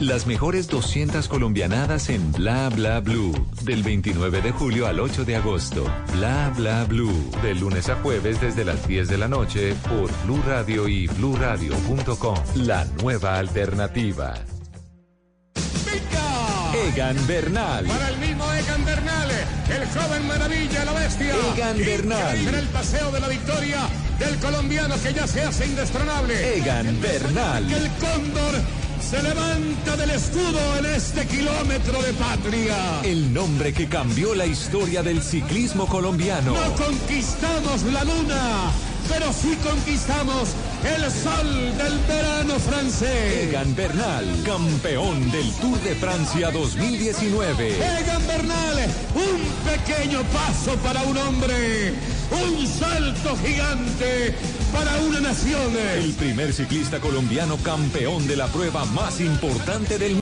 Las 0.00 0.28
mejores 0.28 0.68
200 0.68 1.26
colombianadas 1.26 2.08
en 2.08 2.30
Bla 2.30 2.68
Bla 2.68 3.00
Blue. 3.00 3.32
Del 3.62 3.82
29 3.82 4.42
de 4.42 4.52
julio 4.52 4.86
al 4.86 5.00
8 5.00 5.24
de 5.24 5.34
agosto. 5.34 5.84
Bla 6.12 6.52
Bla 6.56 6.84
Blue. 6.84 7.32
De 7.42 7.56
lunes 7.56 7.88
a 7.88 7.96
jueves 7.96 8.40
desde 8.40 8.64
las 8.64 8.86
10 8.86 9.08
de 9.08 9.18
la 9.18 9.26
noche 9.26 9.74
por 9.88 10.08
Blue 10.24 10.40
Radio 10.46 10.86
y 10.86 11.08
bluradio.com. 11.08 12.36
La 12.54 12.84
nueva 13.02 13.38
alternativa. 13.38 14.34
Egan 16.86 17.16
Bernal. 17.26 17.84
Para 17.86 18.08
el 18.10 18.18
mismo 18.18 18.52
Egan 18.52 18.84
Bernal, 18.84 19.30
el 19.68 20.00
joven 20.00 20.26
maravilla, 20.28 20.84
la 20.84 20.92
bestia. 20.92 21.34
Egan 21.56 21.76
Bernal. 21.76 22.36
En 22.36 22.54
el 22.54 22.66
paseo 22.68 23.10
de 23.10 23.18
la 23.18 23.28
victoria 23.28 23.80
del 24.20 24.36
colombiano 24.36 24.94
que 25.02 25.12
ya 25.12 25.26
se 25.26 25.42
hace 25.42 25.66
indestronable. 25.66 26.56
Egan 26.56 27.00
Bernal. 27.00 27.72
El 27.72 27.90
cóndor 27.98 28.54
se 29.00 29.22
levanta 29.22 29.96
del 29.96 30.10
escudo 30.10 30.76
en 30.78 30.86
este 30.86 31.26
kilómetro 31.26 32.02
de 32.02 32.12
patria. 32.14 33.00
El 33.04 33.32
nombre 33.32 33.72
que 33.72 33.88
cambió 33.88 34.34
la 34.34 34.46
historia 34.46 35.02
del 35.02 35.22
ciclismo 35.22 35.86
colombiano. 35.86 36.54
No 36.54 36.74
conquistamos 36.74 37.82
la 37.84 38.04
luna, 38.04 38.72
pero 39.08 39.32
sí 39.32 39.56
conquistamos 39.56 40.50
el 40.84 41.10
sol 41.10 41.76
del 41.76 41.98
verano 42.06 42.58
francés. 42.58 43.48
Egan 43.48 43.74
Bernal, 43.74 44.24
campeón 44.44 45.30
del 45.30 45.50
Tour 45.54 45.78
de 45.80 45.94
Francia 45.94 46.50
2019. 46.50 47.76
Egan 47.76 48.26
Bernal, 48.26 48.86
un 49.14 49.40
pequeño 49.70 50.22
paso 50.24 50.76
para 50.76 51.02
un 51.02 51.16
hombre, 51.16 51.94
un 52.30 52.66
salto 52.66 53.36
gigante 53.44 54.34
para 54.72 54.96
una 54.98 55.20
nación. 55.20 55.76
El 55.94 56.12
primer 56.12 56.52
ciclista 56.52 57.00
colombiano 57.00 57.56
campeón 57.58 58.26
de 58.26 58.36
la 58.36 58.46
prueba 58.48 58.84
más 58.86 59.20
importante 59.20 59.98
del 59.98 60.14
mundo. 60.14 60.16